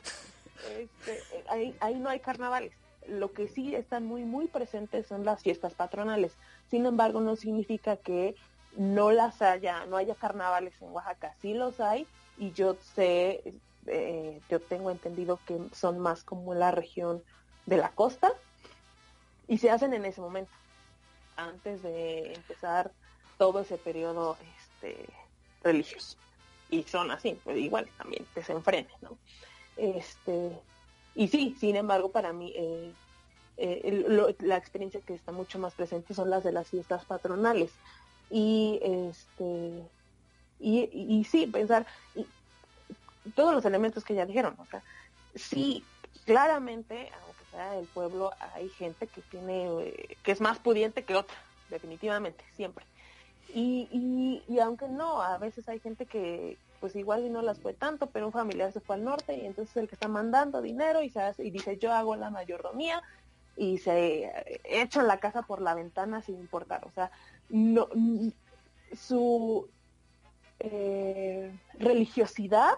este, 0.78 1.22
ahí, 1.48 1.74
ahí 1.80 1.94
no 1.96 2.08
hay 2.08 2.20
carnavales. 2.20 2.72
Lo 3.06 3.32
que 3.32 3.48
sí 3.48 3.74
están 3.74 4.04
muy, 4.04 4.24
muy 4.24 4.48
presentes 4.48 5.06
son 5.06 5.24
las 5.24 5.42
fiestas 5.42 5.74
patronales. 5.74 6.32
Sin 6.70 6.84
embargo, 6.86 7.20
no 7.20 7.36
significa 7.36 7.96
que 7.96 8.34
no 8.76 9.10
las 9.10 9.42
haya, 9.42 9.86
no 9.86 9.96
haya 9.96 10.14
carnavales 10.14 10.74
en 10.80 10.92
Oaxaca. 10.92 11.34
Sí 11.40 11.54
los 11.54 11.80
hay 11.80 12.06
y 12.38 12.52
yo 12.52 12.76
sé, 12.94 13.42
eh, 13.86 14.40
yo 14.48 14.60
tengo 14.60 14.90
entendido 14.90 15.40
que 15.46 15.58
son 15.72 15.98
más 15.98 16.22
como 16.22 16.54
la 16.54 16.70
región 16.70 17.22
de 17.66 17.76
la 17.78 17.90
costa 17.90 18.32
y 19.48 19.58
se 19.58 19.70
hacen 19.70 19.94
en 19.94 20.04
ese 20.04 20.20
momento, 20.20 20.52
antes 21.36 21.82
de 21.82 22.34
empezar 22.34 22.92
todo 23.38 23.60
ese 23.60 23.78
periodo 23.78 24.36
este, 24.58 25.08
religioso. 25.62 26.16
Y 26.70 26.82
son 26.82 27.10
así, 27.10 27.38
pues 27.44 27.56
igual 27.56 27.88
también 27.96 28.26
desenfrene, 28.34 28.90
¿no? 29.00 29.16
Este, 29.78 30.50
y 31.14 31.28
sí, 31.28 31.56
sin 31.58 31.76
embargo, 31.76 32.10
para 32.10 32.32
mí 32.32 32.52
eh, 32.54 32.92
eh, 33.56 34.34
la 34.40 34.56
experiencia 34.56 35.00
que 35.00 35.14
está 35.14 35.32
mucho 35.32 35.58
más 35.58 35.74
presente 35.74 36.14
son 36.14 36.30
las 36.30 36.44
de 36.44 36.52
las 36.52 36.68
fiestas 36.68 37.04
patronales. 37.04 37.70
Y 38.30 38.78
este 38.82 39.88
y, 40.60 41.24
sí, 41.30 41.46
pensar 41.46 41.86
y, 42.14 42.26
todos 43.34 43.54
los 43.54 43.64
elementos 43.64 44.04
que 44.04 44.14
ya 44.14 44.26
dijeron, 44.26 44.56
o 44.58 44.66
sea, 44.66 44.82
sí, 45.34 45.84
claramente, 46.24 47.10
aunque 47.22 47.44
sea 47.50 47.78
el 47.78 47.86
pueblo, 47.86 48.32
hay 48.54 48.68
gente 48.70 49.06
que 49.06 49.20
tiene, 49.22 50.16
que 50.22 50.32
es 50.32 50.40
más 50.40 50.58
pudiente 50.58 51.04
que 51.04 51.14
otra, 51.14 51.36
definitivamente, 51.70 52.44
siempre. 52.56 52.84
Y, 53.54 53.88
y, 53.92 54.42
y 54.52 54.58
aunque 54.60 54.88
no, 54.88 55.20
a 55.22 55.36
veces 55.38 55.68
hay 55.68 55.78
gente 55.78 56.06
que, 56.06 56.56
pues 56.80 56.96
igual 56.96 57.24
y 57.24 57.30
no 57.30 57.42
las 57.42 57.58
fue 57.60 57.74
tanto, 57.74 58.08
pero 58.10 58.26
un 58.26 58.32
familiar 58.32 58.72
se 58.72 58.80
fue 58.80 58.96
al 58.96 59.04
norte 59.04 59.36
y 59.36 59.46
entonces 59.46 59.76
el 59.76 59.88
que 59.88 59.94
está 59.94 60.08
mandando 60.08 60.62
dinero 60.62 61.02
y 61.02 61.10
se 61.10 61.20
hace, 61.20 61.44
y 61.44 61.50
dice 61.50 61.78
yo 61.78 61.92
hago 61.92 62.16
la 62.16 62.30
mayordomía 62.30 63.02
y 63.56 63.78
se 63.78 64.60
echa 64.64 65.02
la 65.02 65.18
casa 65.18 65.42
por 65.42 65.60
la 65.60 65.74
ventana 65.74 66.22
sin 66.22 66.36
importar, 66.36 66.84
o 66.86 66.90
sea, 66.92 67.10
no 67.48 67.88
su 68.92 69.68
eh, 70.60 71.52
religiosidad, 71.74 72.74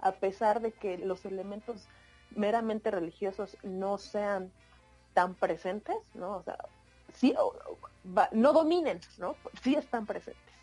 a 0.00 0.12
pesar 0.12 0.60
de 0.60 0.72
que 0.72 0.98
los 0.98 1.24
elementos 1.24 1.88
meramente 2.30 2.90
religiosos 2.90 3.56
no 3.62 3.98
sean 3.98 4.50
tan 5.14 5.34
presentes, 5.34 5.96
¿no? 6.14 6.36
O 6.36 6.42
sea, 6.42 6.58
sí, 7.14 7.34
no 8.32 8.52
dominen, 8.52 9.00
¿no? 9.18 9.36
Sí 9.62 9.74
están 9.74 10.04
presentes 10.06 10.55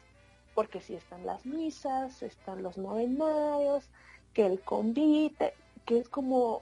porque 0.53 0.81
si 0.81 0.95
están 0.95 1.25
las 1.25 1.45
misas, 1.45 2.21
están 2.21 2.63
los 2.63 2.77
novenarios, 2.77 3.89
que 4.33 4.45
el 4.45 4.59
convite, 4.61 5.53
que 5.85 5.99
es 5.99 6.09
como 6.09 6.61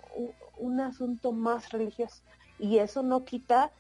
un, 0.58 0.80
asunto 0.80 1.32
más 1.32 1.70
religioso. 1.72 2.22
Y 2.60 2.78
eso 2.78 3.04
no 3.04 3.26
quita 3.26 3.72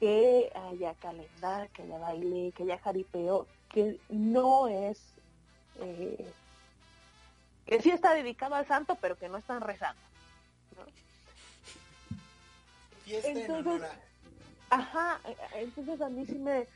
que 0.00 0.50
haya 0.54 0.94
calendario, 0.94 1.70
que 1.72 1.82
haya 1.82 1.98
baile, 1.98 2.52
que 2.52 2.62
haya 2.62 2.78
jaripeo, 2.78 3.46
que 3.68 3.98
no 4.08 4.68
es, 4.68 5.00
eh, 5.80 6.32
que 7.66 7.82
sí 7.82 7.90
está 7.90 8.14
dedicado 8.14 8.54
al 8.54 8.66
santo, 8.66 8.96
pero 9.00 9.16
que 9.16 9.28
no 9.28 9.38
están 9.38 9.60
rezando. 9.60 10.00
entonces, 13.06 13.88
ajá, 14.70 15.20
entonces 15.54 16.00
a 16.00 16.08
mí 16.08 16.26
sí 16.26 16.34
me, 16.36 16.66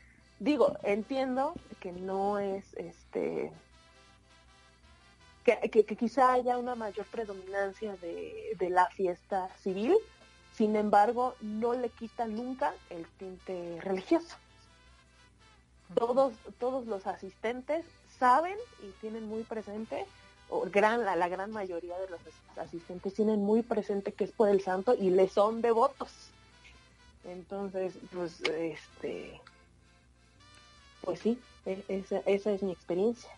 digo, 0.43 0.77
entiendo 0.83 1.53
que 1.79 1.91
no 1.91 2.37
es 2.37 2.65
este 2.75 3.51
que, 5.43 5.83
quizá 5.97 6.33
haya 6.33 6.57
una 6.57 6.75
mayor 6.75 7.05
predominancia 7.07 7.97
de, 7.97 8.69
la 8.69 8.87
fiesta 8.87 9.49
civil, 9.61 9.95
sin 10.55 10.75
embargo, 10.75 11.35
no 11.41 11.73
le 11.73 11.89
quita 11.89 12.27
nunca 12.27 12.73
el 12.89 13.05
tinte 13.17 13.79
religioso. 13.81 14.37
Todos, 15.95 16.33
todos 16.59 16.87
los 16.87 17.05
asistentes 17.07 17.85
saben 18.17 18.55
y 18.81 18.89
tienen 19.01 19.27
muy 19.27 19.43
presente 19.43 20.05
o 20.49 20.61
gran, 20.61 21.03
la, 21.03 21.15
la 21.15 21.27
gran 21.27 21.51
mayoría 21.51 21.97
de 21.99 22.09
los 22.09 22.19
asistentes 22.57 23.13
tienen 23.13 23.43
muy 23.43 23.63
presente 23.63 24.13
que 24.13 24.23
es 24.23 24.31
por 24.31 24.49
el 24.49 24.61
santo 24.61 24.93
y 24.93 25.09
le 25.09 25.27
son 25.27 25.61
devotos. 25.61 26.09
Entonces, 27.25 27.93
pues, 28.13 28.41
este, 28.41 29.41
pues 31.03 31.19
sí, 31.19 31.39
e- 31.65 31.83
esa, 31.87 32.19
esa 32.25 32.51
es 32.51 32.63
mi 32.63 32.71
experiencia. 32.71 33.29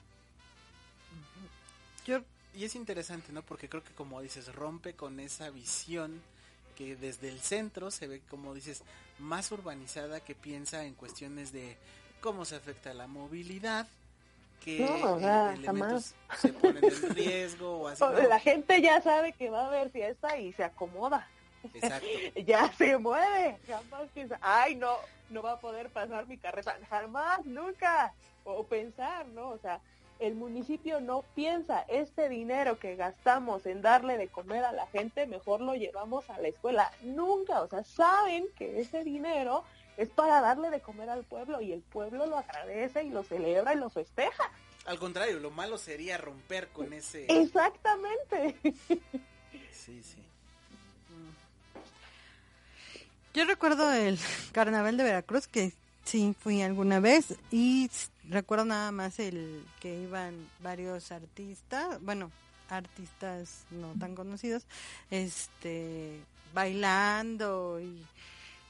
Yo 2.06 2.20
Y 2.54 2.64
es 2.66 2.76
interesante, 2.76 3.34
¿no? 3.34 3.42
Porque 3.42 3.68
creo 3.68 3.84
que 3.84 3.94
como 3.94 4.22
dices, 4.22 4.54
rompe 4.56 4.94
con 4.94 5.20
esa 5.20 5.50
visión 5.50 6.22
que 6.78 6.96
desde 6.96 7.30
el 7.30 7.40
centro 7.42 7.92
se 7.92 8.08
ve, 8.08 8.22
como 8.30 8.54
dices, 8.54 8.84
más 9.20 9.52
urbanizada 9.52 10.20
que 10.20 10.36
piensa 10.36 10.86
en 10.86 10.94
cuestiones 10.94 11.52
de 11.52 11.78
cómo 12.22 12.46
se 12.46 12.56
afecta 12.56 12.94
la 12.94 13.08
movilidad, 13.08 13.88
que 14.64 14.80
No, 14.80 15.14
o 15.16 15.20
sea, 15.20 15.54
elementos 15.54 16.14
jamás. 16.28 16.42
se 16.42 16.54
ponen 16.54 16.84
en 16.84 17.10
riesgo 17.16 17.78
o 17.82 17.88
así. 17.88 18.04
¿no? 18.04 18.12
La 18.28 18.40
gente 18.40 18.82
ya 18.82 19.02
sabe 19.02 19.34
que 19.34 19.50
va 19.50 19.64
a 19.64 19.68
haber 19.68 19.90
fiesta 19.92 20.38
y 20.38 20.54
se 20.54 20.64
acomoda. 20.64 21.28
Exacto. 21.74 22.08
ya 22.46 22.72
se 22.74 22.98
mueve, 22.98 23.58
jamás 23.68 24.10
piensa, 24.14 24.38
ay 24.42 24.76
no, 24.76 24.96
no 25.30 25.42
va 25.42 25.54
a 25.54 25.60
poder 25.60 25.90
pasar 25.90 26.28
mi 26.28 26.38
carreta, 26.38 26.78
jamás, 26.90 27.46
nunca, 27.46 28.14
o 28.44 28.64
pensar, 28.66 29.28
¿no? 29.28 29.50
O 29.50 29.58
sea, 29.58 29.82
el 30.20 30.36
municipio 30.36 31.02
no 31.02 31.24
piensa, 31.36 31.82
este 31.90 32.30
dinero 32.30 32.80
que 32.80 32.96
gastamos 32.96 33.66
en 33.66 33.82
darle 33.82 34.18
de 34.18 34.28
comer 34.28 34.64
a 34.64 34.72
la 34.72 34.88
gente, 34.88 35.28
mejor 35.28 35.62
lo 35.62 35.76
llevamos 35.76 36.30
a 36.30 36.40
la 36.40 36.48
escuela, 36.48 36.92
nunca, 37.02 37.62
o 37.62 37.68
sea, 37.68 37.84
saben 37.84 38.48
que 38.58 38.80
ese 38.80 39.04
dinero 39.04 39.64
es 39.98 40.10
para 40.10 40.42
darle 40.42 40.70
de 40.70 40.82
comer 40.82 41.10
al 41.10 41.24
pueblo 41.24 41.62
y 41.62 41.72
el 41.72 41.82
pueblo 41.82 42.26
lo 42.26 42.38
agradece 42.38 43.04
y 43.04 43.10
lo 43.10 43.24
celebra 43.24 43.74
y 43.74 43.78
lo 43.78 43.90
festeja. 43.90 44.52
Al 44.86 45.00
contrario, 45.00 45.40
lo 45.40 45.52
malo 45.52 45.78
sería 45.78 46.18
romper 46.18 46.68
con 46.70 46.94
ese... 46.94 47.26
Exactamente. 47.28 48.56
Sí, 49.72 50.04
sí. 50.04 50.24
Yo 53.36 53.44
recuerdo 53.44 53.92
el 53.92 54.18
carnaval 54.54 54.96
de 54.96 55.04
Veracruz 55.04 55.48
que 55.48 55.74
sí 56.06 56.34
fui 56.40 56.62
alguna 56.62 57.02
vez 57.02 57.36
y 57.52 57.92
recuerdo 58.30 58.64
nada 58.64 58.94
más 58.94 59.20
el 59.20 59.62
que 59.82 60.04
iban 60.04 60.34
varios 60.64 61.12
artistas, 61.12 62.02
bueno, 62.02 62.32
artistas 62.70 63.66
no 63.72 63.92
tan 64.00 64.16
conocidos, 64.16 64.64
este 65.12 66.22
bailando 66.54 67.82
y 67.82 68.06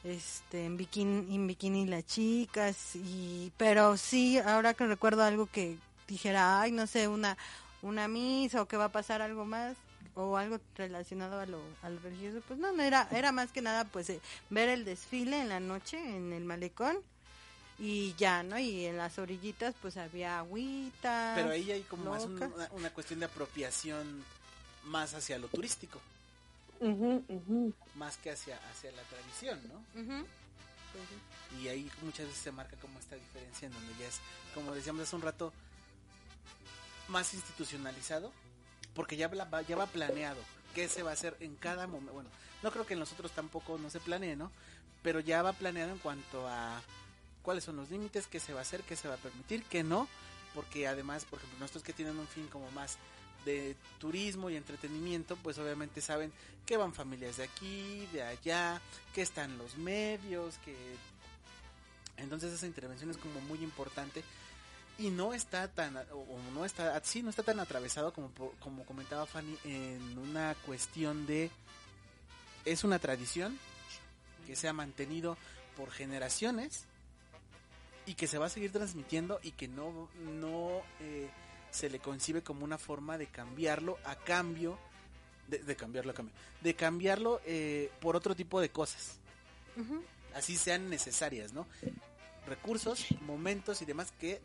este 0.03 0.65
en 0.65 0.77
bikini, 0.77 1.35
en 1.35 1.45
bikini 1.45 1.85
las 1.85 2.07
chicas 2.07 2.95
y 2.95 3.51
pero 3.57 3.97
sí 3.97 4.39
ahora 4.39 4.73
que 4.73 4.87
recuerdo 4.87 5.23
algo 5.23 5.45
que 5.45 5.77
dijera, 6.07 6.61
ay, 6.61 6.71
no 6.71 6.87
sé, 6.87 7.07
una 7.07 7.37
una 7.83 8.07
misa 8.07 8.63
o 8.63 8.67
que 8.67 8.77
va 8.77 8.85
a 8.85 8.91
pasar 8.91 9.21
algo 9.21 9.45
más 9.45 9.77
o 10.15 10.37
algo 10.37 10.59
relacionado 10.75 11.39
a 11.39 11.45
lo, 11.45 11.61
a 11.83 11.89
lo 11.89 11.99
religioso, 11.99 12.41
pues 12.47 12.57
no, 12.59 12.71
no 12.71 12.81
era, 12.83 13.07
era 13.11 13.31
más 13.31 13.51
que 13.51 13.61
nada 13.61 13.83
pues 13.85 14.09
eh, 14.09 14.19
ver 14.49 14.69
el 14.69 14.85
desfile 14.85 15.41
en 15.41 15.49
la 15.49 15.59
noche 15.59 15.97
en 15.99 16.31
el 16.33 16.45
malecón 16.45 16.97
y 17.77 18.13
ya, 18.15 18.41
¿no? 18.41 18.57
Y 18.57 18.85
en 18.85 18.95
las 18.97 19.19
orillitas 19.19 19.75
pues 19.81 19.97
había 19.97 20.39
agüita. 20.39 21.33
Pero 21.35 21.49
ahí 21.49 21.69
hay 21.71 21.81
como 21.83 22.11
más 22.11 22.23
un- 22.23 22.41
una, 22.41 22.69
una 22.71 22.89
cuestión 22.91 23.19
de 23.19 23.25
apropiación 23.25 24.23
más 24.85 25.13
hacia 25.13 25.37
lo 25.37 25.47
turístico, 25.49 25.99
Ujú, 26.79 27.23
ujú. 27.27 27.73
más 27.95 28.15
que 28.17 28.31
hacia, 28.31 28.57
hacia 28.71 28.91
la 28.93 29.01
tradición, 29.03 29.59
¿no? 29.67 29.83
Pues 29.93 31.03
sí. 31.09 31.57
Y 31.61 31.67
ahí 31.67 31.91
muchas 32.03 32.27
veces 32.27 32.41
se 32.41 32.51
marca 32.51 32.77
como 32.77 32.97
esta 32.99 33.15
diferencia 33.15 33.65
en 33.67 33.73
donde 33.73 33.93
ya 33.99 34.07
es, 34.07 34.19
como 34.53 34.73
decíamos 34.73 35.01
hace 35.03 35.15
un 35.15 35.21
rato, 35.23 35.51
más 37.07 37.33
institucionalizado, 37.33 38.31
porque 38.95 39.17
ya, 39.17 39.27
va- 39.27 39.61
ya 39.61 39.75
va 39.75 39.85
planeado 39.87 40.39
qué 40.73 40.87
se 40.87 41.03
va 41.03 41.11
a 41.11 41.13
hacer 41.13 41.35
en 41.39 41.55
cada 41.55 41.85
momento. 41.87 42.13
Bueno, 42.13 42.29
no 42.63 42.71
creo 42.71 42.85
que 42.85 42.93
en 42.93 42.99
los 42.99 43.11
otros 43.11 43.31
tampoco 43.31 43.77
no 43.77 43.89
se 43.89 43.99
planee, 43.99 44.35
¿no? 44.35 44.51
Pero 45.03 45.19
ya 45.19 45.41
va 45.43 45.53
planeado 45.53 45.91
en 45.91 45.99
cuanto 45.99 46.47
a 46.47 46.81
cuáles 47.43 47.63
son 47.63 47.75
los 47.75 47.91
límites, 47.91 48.27
qué 48.27 48.39
se 48.39 48.53
va 48.53 48.59
a 48.59 48.63
hacer, 48.63 48.81
qué 48.83 48.95
se 48.95 49.07
va 49.07 49.13
a 49.15 49.17
permitir, 49.17 49.63
qué 49.65 49.83
no, 49.83 50.07
porque 50.55 50.87
además, 50.87 51.25
por 51.25 51.37
ejemplo, 51.39 51.59
nuestros 51.59 51.83
que 51.83 51.93
tienen 51.93 52.17
un 52.17 52.27
fin 52.27 52.47
como 52.47 52.71
más 52.71 52.97
de 53.45 53.75
turismo 53.99 54.49
y 54.49 54.55
entretenimiento, 54.55 55.35
pues 55.37 55.59
obviamente 55.59 56.01
saben 56.01 56.33
que 56.65 56.77
van 56.77 56.93
familias 56.93 57.37
de 57.37 57.43
aquí, 57.43 58.07
de 58.11 58.23
allá, 58.23 58.81
que 59.13 59.21
están 59.21 59.57
los 59.59 59.77
medios, 59.77 60.55
que 60.65 60.75
entonces 62.17 62.51
esa 62.53 62.65
intervención 62.65 63.11
es 63.11 63.17
como 63.17 63.39
muy 63.41 63.59
importante 63.63 64.23
y 64.97 65.09
no 65.09 65.33
está 65.33 65.67
tan 65.67 65.97
o 65.97 66.39
no 66.53 66.65
está 66.65 66.99
sí 67.03 67.21
no 67.21 67.29
está 67.29 67.43
tan 67.43 67.59
atravesado 67.59 68.13
como 68.13 68.31
como 68.59 68.85
comentaba 68.85 69.25
Fanny 69.25 69.57
en 69.65 70.17
una 70.17 70.55
cuestión 70.65 71.25
de 71.25 71.51
es 72.63 72.83
una 72.83 72.99
tradición 72.99 73.57
que 74.47 74.55
se 74.55 74.67
ha 74.67 74.73
mantenido 74.73 75.37
por 75.75 75.91
generaciones 75.91 76.85
y 78.05 78.13
que 78.13 78.27
se 78.27 78.37
va 78.37 78.45
a 78.45 78.49
seguir 78.49 78.71
transmitiendo 78.71 79.39
y 79.43 79.51
que 79.51 79.67
no 79.67 80.09
no 80.23 80.81
eh, 81.01 81.29
se 81.71 81.89
le 81.89 81.99
concibe 81.99 82.41
como 82.41 82.63
una 82.63 82.77
forma 82.77 83.17
de 83.17 83.27
cambiarlo 83.27 83.97
a 84.05 84.15
cambio 84.15 84.77
de, 85.47 85.59
de 85.59 85.75
cambiarlo 85.75 86.11
a 86.11 86.15
cambio 86.15 86.33
de 86.61 86.73
cambiarlo 86.73 87.41
eh, 87.45 87.91
por 88.01 88.15
otro 88.15 88.35
tipo 88.35 88.59
de 88.59 88.69
cosas. 88.69 89.19
Así 90.33 90.57
sean 90.57 90.89
necesarias, 90.89 91.53
¿no? 91.53 91.67
Recursos, 92.47 93.05
momentos 93.21 93.81
y 93.81 93.85
demás 93.85 94.11
que 94.19 94.41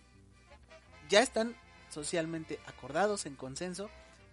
ya 1.11 1.21
están 1.21 1.55
socialmente 1.91 2.61
acordados 2.67 3.27
en 3.27 3.35
consenso, 3.35 3.91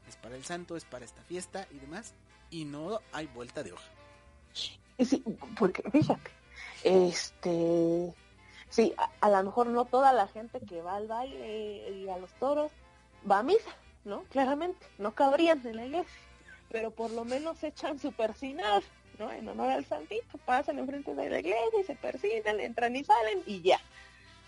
es 0.08 0.16
para 0.16 0.36
el 0.36 0.46
santo, 0.46 0.78
es 0.78 0.86
para 0.86 1.04
esta 1.04 1.22
fiesta 1.24 1.68
y 1.72 1.80
demás, 1.80 2.14
y 2.50 2.64
no 2.64 3.02
hay 3.12 3.26
vuelta 3.28 3.64
de 3.64 3.74
hoja. 3.74 3.90
Sí, 4.54 5.24
porque 5.60 5.84
fíjate, 5.92 6.32
este, 6.84 8.14
sí, 8.70 8.94
a, 9.22 9.30
lo 9.30 9.44
mejor 9.44 9.68
no 9.68 9.86
toda 9.86 10.14
la 10.14 10.28
gente 10.28 10.60
que 10.62 10.82
va 10.82 10.96
al 10.96 11.08
baile 11.08 11.90
y 11.92 12.10
a 12.10 12.18
los 12.18 12.32
toros 12.34 12.72
va 13.30 13.40
a 13.40 13.44
misa, 13.44 13.76
¿no? 14.06 14.24
Claramente, 14.26 14.86
no 14.98 15.14
cabrían 15.14 15.66
en 15.66 15.76
la 15.76 15.86
iglesia, 15.86 16.20
pero 16.72 16.92
por 16.92 17.12
lo 17.12 17.26
menos 17.26 17.62
echan 17.64 18.00
su 18.00 18.12
persinar, 18.12 18.82
¿no? 19.20 19.32
En 19.32 19.48
honor 19.50 19.70
al 19.70 19.86
santito, 19.86 20.38
pasan 20.46 20.80
enfrente 20.80 21.14
de 21.14 21.30
la 21.30 21.40
iglesia 21.40 21.82
y 21.82 21.84
se 21.84 21.96
persinan, 21.96 22.60
entran 22.60 22.96
y 22.96 23.04
salen 23.04 23.44
y 23.46 23.62
ya. 23.62 23.80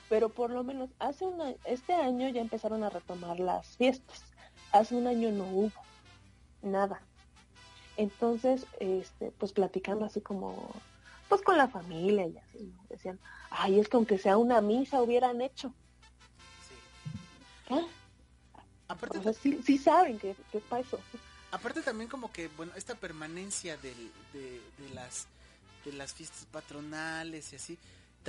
Pero 0.09 0.29
por 0.29 0.49
lo 0.49 0.63
menos 0.63 0.89
hace 0.99 1.25
un 1.25 1.39
año, 1.39 1.55
este 1.65 1.93
año 1.93 2.27
ya 2.29 2.41
empezaron 2.41 2.83
a 2.83 2.89
retomar 2.89 3.39
las 3.39 3.67
fiestas. 3.77 4.23
Hace 4.71 4.95
un 4.95 5.07
año 5.07 5.31
no 5.31 5.45
hubo 5.45 5.71
nada. 6.61 7.01
Entonces, 7.95 8.65
este, 8.79 9.31
pues 9.31 9.51
platicando 9.51 10.05
así 10.05 10.21
como, 10.21 10.73
pues 11.27 11.41
con 11.41 11.57
la 11.57 11.67
familia 11.67 12.25
y 12.27 12.37
así, 12.37 12.73
¿no? 12.75 12.85
decían, 12.89 13.19
ay, 13.51 13.79
es 13.79 13.87
que 13.87 13.97
aunque 13.97 14.17
sea 14.17 14.37
una 14.37 14.61
misa 14.61 15.01
hubieran 15.01 15.41
hecho. 15.41 15.73
Sí. 16.67 17.75
Aparte, 18.87 19.19
O 19.19 19.23
sea, 19.23 19.33
sí, 19.33 19.59
sí 19.63 19.77
saben 19.77 20.17
que, 20.17 20.35
que 20.51 20.57
es 20.57 20.63
para 20.63 20.81
eso. 20.81 20.99
aparte 21.51 21.81
también 21.81 22.09
como 22.09 22.31
que, 22.31 22.47
bueno, 22.49 22.71
esta 22.75 22.95
permanencia 22.95 23.77
del- 23.77 24.11
de, 24.33 24.61
de 24.79 24.89
las 24.93 25.27
de 25.85 25.93
las 25.93 26.13
fiestas 26.13 26.45
patronales 26.51 27.53
y 27.53 27.55
así, 27.55 27.77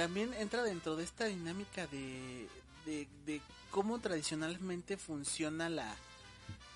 también 0.01 0.33
entra 0.33 0.63
dentro 0.63 0.97
de 0.97 1.05
esta 1.05 1.27
dinámica 1.27 1.87
de, 1.89 2.49
de, 2.87 3.43
cómo 3.71 3.99
tradicionalmente 3.99 4.97
funciona 4.97 5.69
la, 5.69 5.95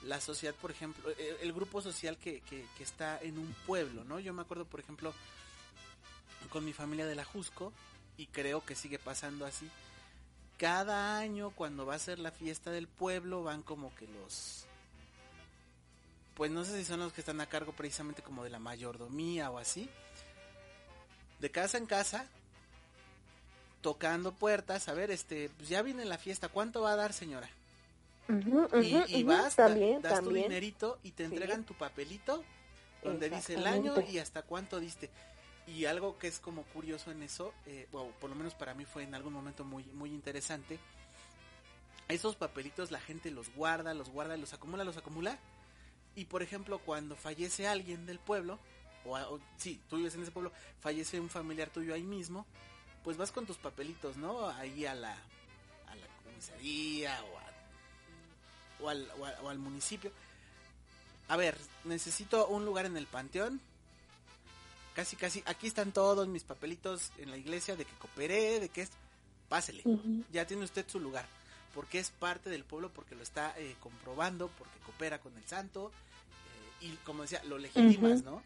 la 0.03 0.21
sociedad, 0.21 0.55
por 0.55 0.71
ejemplo, 0.71 1.09
el, 1.09 1.37
el 1.41 1.53
grupo 1.55 1.81
social 1.81 2.19
que, 2.19 2.43
que, 2.43 2.67
que 2.77 2.85
está 2.85 3.19
en 3.23 3.39
un 3.39 3.51
pueblo, 3.67 4.05
¿no? 4.05 4.21
Yo 4.21 4.35
me 4.35 4.43
acuerdo, 4.43 4.67
por 4.67 4.81
ejemplo, 4.81 5.15
con 6.51 6.67
mi 6.67 6.75
familia 6.75 7.07
de 7.07 7.15
la 7.15 7.25
Jusco, 7.25 7.73
y 8.19 8.27
creo 8.27 8.63
que 8.63 8.75
sigue 8.75 8.99
pasando 8.99 9.47
así, 9.47 9.71
cada 10.59 11.17
año 11.17 11.49
cuando 11.49 11.87
va 11.87 11.95
a 11.95 11.99
ser 11.99 12.19
la 12.19 12.31
fiesta 12.31 12.73
del 12.73 12.89
pueblo 12.89 13.43
van 13.43 13.63
como 13.63 13.95
que 13.95 14.07
los 14.07 14.67
pues 16.35 16.51
no 16.51 16.63
sé 16.65 16.77
si 16.79 16.85
son 16.85 17.01
los 17.01 17.15
que 17.15 17.23
están 17.23 17.41
a 17.41 17.47
cargo 17.47 17.73
precisamente 17.73 18.23
como 18.23 18.45
de 18.45 18.51
la 18.51 18.59
mayordomía 18.59 19.51
o 19.51 19.57
así 19.57 19.89
de 21.41 21.51
casa 21.51 21.79
en 21.79 21.87
casa 21.87 22.29
tocando 23.85 24.33
puertas 24.33 24.89
a 24.89 24.95
ver 24.95 25.11
este 25.11 25.51
pues 25.59 25.69
ya 25.69 25.83
viene 25.83 26.07
la 26.07 26.17
fiesta 26.17 26.49
cuánto 26.49 26.81
va 26.81 26.93
a 26.93 26.97
dar 26.97 27.13
señora 27.13 27.51
y, 29.09 29.23
vas 29.25 29.55
da- 29.57 29.67
también, 29.69 30.01
das 30.01 30.23
tu 30.23 30.31
dinerito 30.33 30.99
y 31.03 31.11
te 31.11 31.29
Sí. 31.29 31.35
entregan 31.35 31.65
tu 31.65 31.75
papelito 31.75 32.43
donde 33.03 33.29
dice 33.29 33.55
el 33.55 33.67
año 33.67 33.95
y 34.11 34.17
hasta 34.19 34.41
cuánto 34.41 34.81
diste. 34.81 35.11
Y 35.67 35.85
algo 35.85 36.19
que 36.19 36.29
es 36.29 36.39
como 36.41 36.63
curioso 36.63 37.11
en 37.11 37.23
eso 37.23 37.53
eh, 37.67 37.87
o 37.93 38.09
por 38.13 38.31
lo 38.31 38.37
menos 38.37 38.55
para 38.55 38.73
mí 38.73 38.87
fue 38.87 39.03
en 39.03 39.15
algún 39.15 39.35
momento 39.35 39.63
muy 39.65 39.85
muy 39.93 40.09
interesante 40.11 40.79
esos 42.09 42.35
papelitos 42.37 42.91
la 42.91 43.01
gente 43.01 43.31
los 43.31 43.55
guarda 43.55 43.93
los 43.93 44.09
guarda 44.09 44.37
los 44.39 44.55
acumula 44.55 44.85
los 44.85 44.97
acumula. 44.97 45.39
Y 46.17 46.25
por 46.25 46.43
ejemplo 46.43 46.79
cuando 46.79 47.17
fallece 47.17 47.69
alguien 47.69 48.07
del 48.07 48.19
pueblo 48.19 48.59
o, 49.05 49.19
o 49.19 49.39
sí 49.59 49.79
tú 49.91 49.97
vives 49.97 50.15
en 50.15 50.23
ese 50.23 50.31
pueblo 50.31 50.53
fallece 50.81 51.21
un 51.21 51.29
familiar 51.29 51.69
tuyo 51.69 51.93
ahí 51.93 52.03
mismo 52.05 52.47
pues 53.05 53.17
vas 53.17 53.31
con 53.31 53.47
tus 53.47 53.57
papelitos 53.59 54.17
no 54.17 54.49
ahí 54.49 54.87
a 54.87 54.95
la 54.95 55.13
a 55.13 55.95
la 55.95 56.07
comisaría 56.25 57.23
o 57.25 57.39
a 57.39 57.45
o 58.81 58.89
al, 58.89 59.09
o 59.19 59.25
al- 59.25 59.37
o 59.43 59.49
al 59.51 59.59
municipio. 59.59 60.11
A 61.29 61.37
ver, 61.37 61.57
necesito 61.85 62.49
un 62.49 62.65
lugar 62.65 62.85
en 62.87 62.97
el 62.97 63.07
panteón. 63.07 63.61
Casi, 64.95 65.17
casi, 65.17 65.43
aquí 65.47 65.67
están 65.67 65.91
todos 65.93 66.29
mis 66.29 66.43
papelitos 66.45 67.11
en 67.19 67.31
la 67.31 67.37
iglesia 67.37 67.77
de 67.77 67.85
que 67.85 67.95
cooperé, 67.95 68.61
de 68.61 68.69
que 68.69 68.83
es... 68.83 68.91
Pásele, 69.49 69.83
ya 70.33 70.47
tiene 70.47 70.65
usted 70.65 70.85
su 70.89 71.01
lugar. 71.01 71.27
Porque 71.75 71.99
es 71.99 72.11
parte 72.11 72.51
del 72.51 72.65
pueblo, 72.65 72.91
porque 72.93 73.15
lo 73.15 73.23
está 73.23 73.55
eh, 73.59 73.75
comprobando, 73.81 74.49
porque 74.59 74.79
coopera 74.81 75.19
con 75.21 75.37
el 75.37 75.45
santo. 75.47 75.91
eh, 76.83 76.87
y 76.87 76.97
como 77.05 77.23
decía, 77.23 77.43
lo 77.45 77.59
legitimas. 77.59 78.23
¿no? 78.23 78.43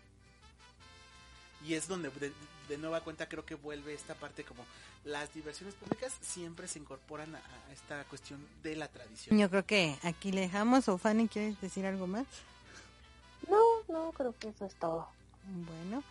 Y 1.66 1.74
es 1.74 1.88
donde 1.88 2.10
de, 2.10 2.32
de 2.68 2.78
nueva 2.78 3.00
cuenta 3.00 3.28
creo 3.28 3.44
que 3.44 3.54
vuelve 3.54 3.94
esta 3.94 4.14
parte 4.14 4.44
como 4.44 4.64
las 5.04 5.32
diversiones 5.34 5.74
públicas 5.74 6.12
siempre 6.20 6.68
se 6.68 6.78
incorporan 6.78 7.34
a, 7.34 7.38
a 7.38 7.72
esta 7.72 8.04
cuestión 8.04 8.44
de 8.62 8.76
la 8.76 8.88
tradición. 8.88 9.38
Yo 9.38 9.48
creo 9.50 9.64
que 9.64 9.98
aquí 10.02 10.32
le 10.32 10.42
dejamos. 10.42 10.88
¿O 10.88 10.98
Fanny, 10.98 11.28
quieres 11.28 11.60
decir 11.60 11.86
algo 11.86 12.06
más? 12.06 12.26
No, 13.48 13.58
no, 13.88 14.12
creo 14.12 14.34
que 14.38 14.48
eso 14.48 14.66
es 14.66 14.74
todo. 14.74 15.08
Bueno, 15.44 16.02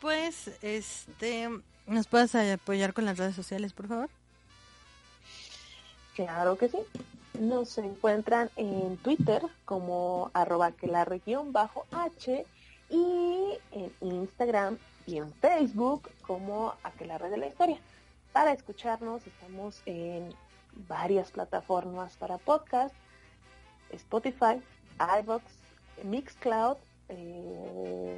pues, 0.00 0.50
este, 0.62 1.50
¿nos 1.86 2.06
puedes 2.06 2.34
apoyar 2.34 2.94
con 2.94 3.04
las 3.04 3.18
redes 3.18 3.36
sociales, 3.36 3.72
por 3.72 3.88
favor? 3.88 4.08
Claro 6.14 6.56
que 6.56 6.68
sí. 6.68 6.78
Nos 7.38 7.76
encuentran 7.78 8.50
en 8.56 8.96
Twitter 8.98 9.42
como 9.64 10.30
arroba 10.34 10.72
que 10.72 10.86
la 10.86 11.04
región 11.04 11.52
bajo 11.52 11.86
H 11.92 12.46
y 12.90 13.58
en 13.72 13.92
Instagram 14.00 14.78
y 15.06 15.18
en 15.18 15.32
Facebook 15.34 16.10
como 16.22 16.74
Aquelarre 16.82 17.30
de 17.30 17.38
la 17.38 17.46
Historia. 17.46 17.78
Para 18.32 18.52
escucharnos 18.52 19.26
estamos 19.26 19.82
en 19.86 20.34
varias 20.86 21.30
plataformas 21.30 22.16
para 22.16 22.38
podcast, 22.38 22.94
Spotify, 23.90 24.62
iVoox, 25.22 25.42
Mixcloud, 26.04 26.76
eh, 27.08 28.16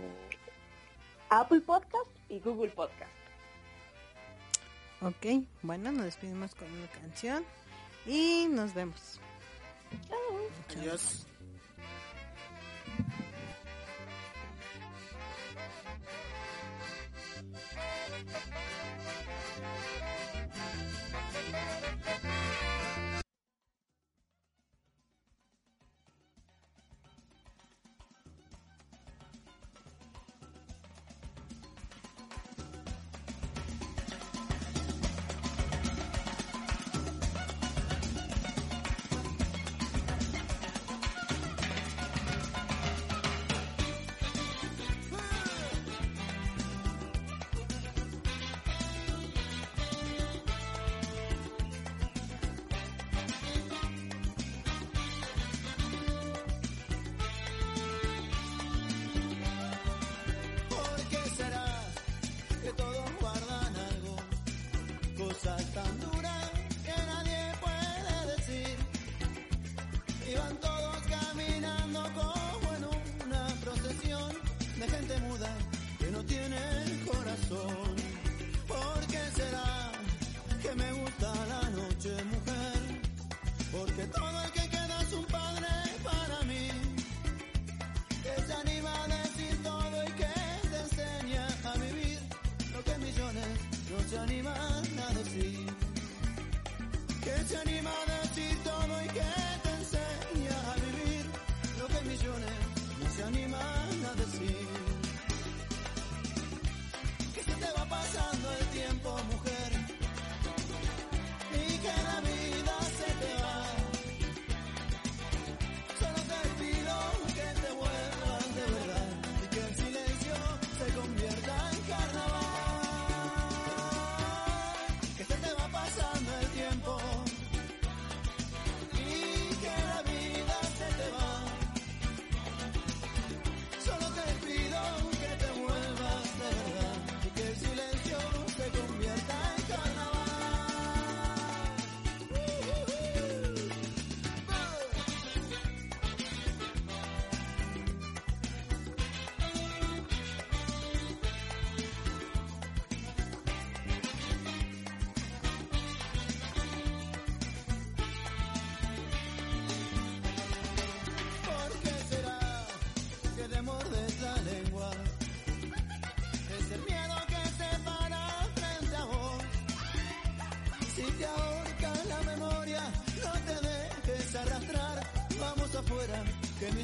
Apple 1.30 1.60
Podcast 1.60 2.10
y 2.28 2.40
Google 2.40 2.70
Podcast. 2.70 3.10
Ok, 5.02 5.44
bueno, 5.62 5.92
nos 5.92 6.04
despedimos 6.04 6.54
con 6.54 6.70
una 6.70 6.88
canción 6.88 7.44
y 8.06 8.48
nos 8.50 8.74
vemos. 8.74 9.20
Chao. 10.08 10.78
Adiós. 10.78 11.29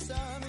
sun 0.07 0.46